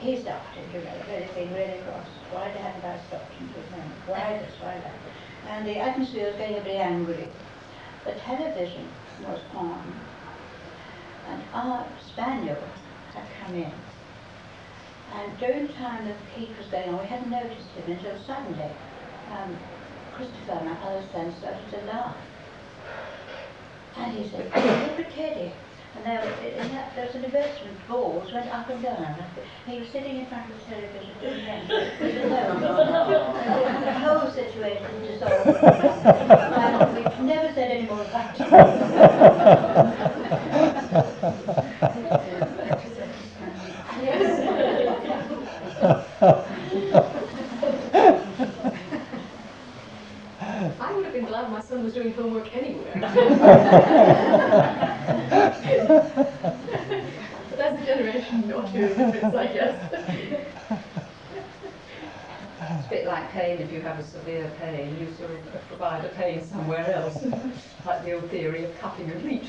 he 0.00 0.20
started, 0.20 0.64
you 0.72 0.80
know, 0.80 0.94
really 1.08 1.28
being 1.34 1.52
really 1.54 1.80
cross. 1.82 2.06
Why 2.32 2.48
hadn't 2.48 2.84
I 2.84 2.98
stopped 3.06 3.32
him 3.34 3.48
to 3.48 3.74
him? 3.74 3.90
Why 4.06 4.38
this, 4.38 4.52
why 4.60 4.74
that? 4.74 4.94
And 5.48 5.66
the 5.66 5.78
atmosphere 5.78 6.26
was 6.28 6.36
getting 6.36 6.58
a 6.58 6.64
bit 6.64 6.80
angry. 6.80 7.28
The 8.04 8.12
television 8.12 8.88
was 9.26 9.40
on, 9.54 9.94
and 11.28 11.42
our 11.52 11.86
spaniel 12.06 12.58
had 13.14 13.24
come 13.40 13.54
in. 13.54 13.72
And 15.14 15.38
during 15.38 15.66
the 15.68 15.72
time 15.74 16.06
that 16.06 16.16
the 16.18 16.40
heat 16.40 16.50
was 16.58 16.66
going 16.66 16.88
on, 16.88 17.00
we 17.00 17.06
hadn't 17.06 17.30
noticed 17.30 17.68
him 17.76 17.92
until 17.92 18.18
suddenly 18.26 18.70
um, 19.32 19.56
Christopher, 20.14 20.60
my 20.64 20.76
other 20.82 21.02
son, 21.12 21.32
started 21.38 21.70
to 21.70 21.86
laugh. 21.86 22.16
And 23.96 24.12
he 24.16 24.28
said, 24.28 24.46
look 24.46 25.06
at 25.06 25.12
Teddy. 25.12 25.52
And 25.96 26.04
there, 26.04 26.24
in 26.42 26.68
that, 26.72 26.92
there 26.96 27.06
was 27.06 27.14
an 27.14 27.24
investment, 27.24 27.78
balls 27.88 28.32
went 28.32 28.52
up 28.52 28.68
and 28.68 28.82
down. 28.82 29.14
He 29.66 29.78
was 29.78 29.88
sitting 29.90 30.16
in 30.18 30.26
front 30.26 30.50
of 30.50 30.58
the 30.58 30.64
television 30.74 31.12
the. 33.84 33.92
Whole 34.04 34.30
situation 34.32 34.86
dissolved. 35.02 35.46
And 35.46 36.96
we've 36.96 37.20
never 37.20 37.52
said 37.54 37.70
any 37.70 37.86
more 37.86 38.02
about 38.02 38.34
I 50.80 50.92
would 50.94 51.04
have 51.04 51.12
been 51.12 51.24
glad 51.26 51.50
my 51.50 51.60
son 51.60 51.84
was 51.84 51.92
doing 51.94 52.12
homework 52.14 52.54
anywhere. 52.56 52.92
but 52.94 53.14
that's 57.56 57.82
a 57.82 57.86
generation 57.86 58.52
or 58.52 58.62
two 58.68 58.88
difference, 58.88 59.34
I 59.34 59.46
guess. 59.46 59.92
It's 62.66 62.86
a 62.86 62.90
bit 62.90 63.06
like 63.06 63.30
pain, 63.30 63.58
if 63.58 63.70
you 63.72 63.80
have 63.82 63.98
a 63.98 64.04
severe 64.04 64.50
pain, 64.58 64.96
you 64.98 65.06
sort 65.18 65.30
provide 65.94 66.10
the 66.10 66.16
pain 66.16 66.44
somewhere 66.44 66.92
else, 66.94 67.24
like 67.86 68.04
the 68.04 68.12
old 68.12 68.30
theory 68.30 68.64
of 68.64 68.78
cupping 68.78 69.10
and 69.10 69.22
leeches. 69.24 69.43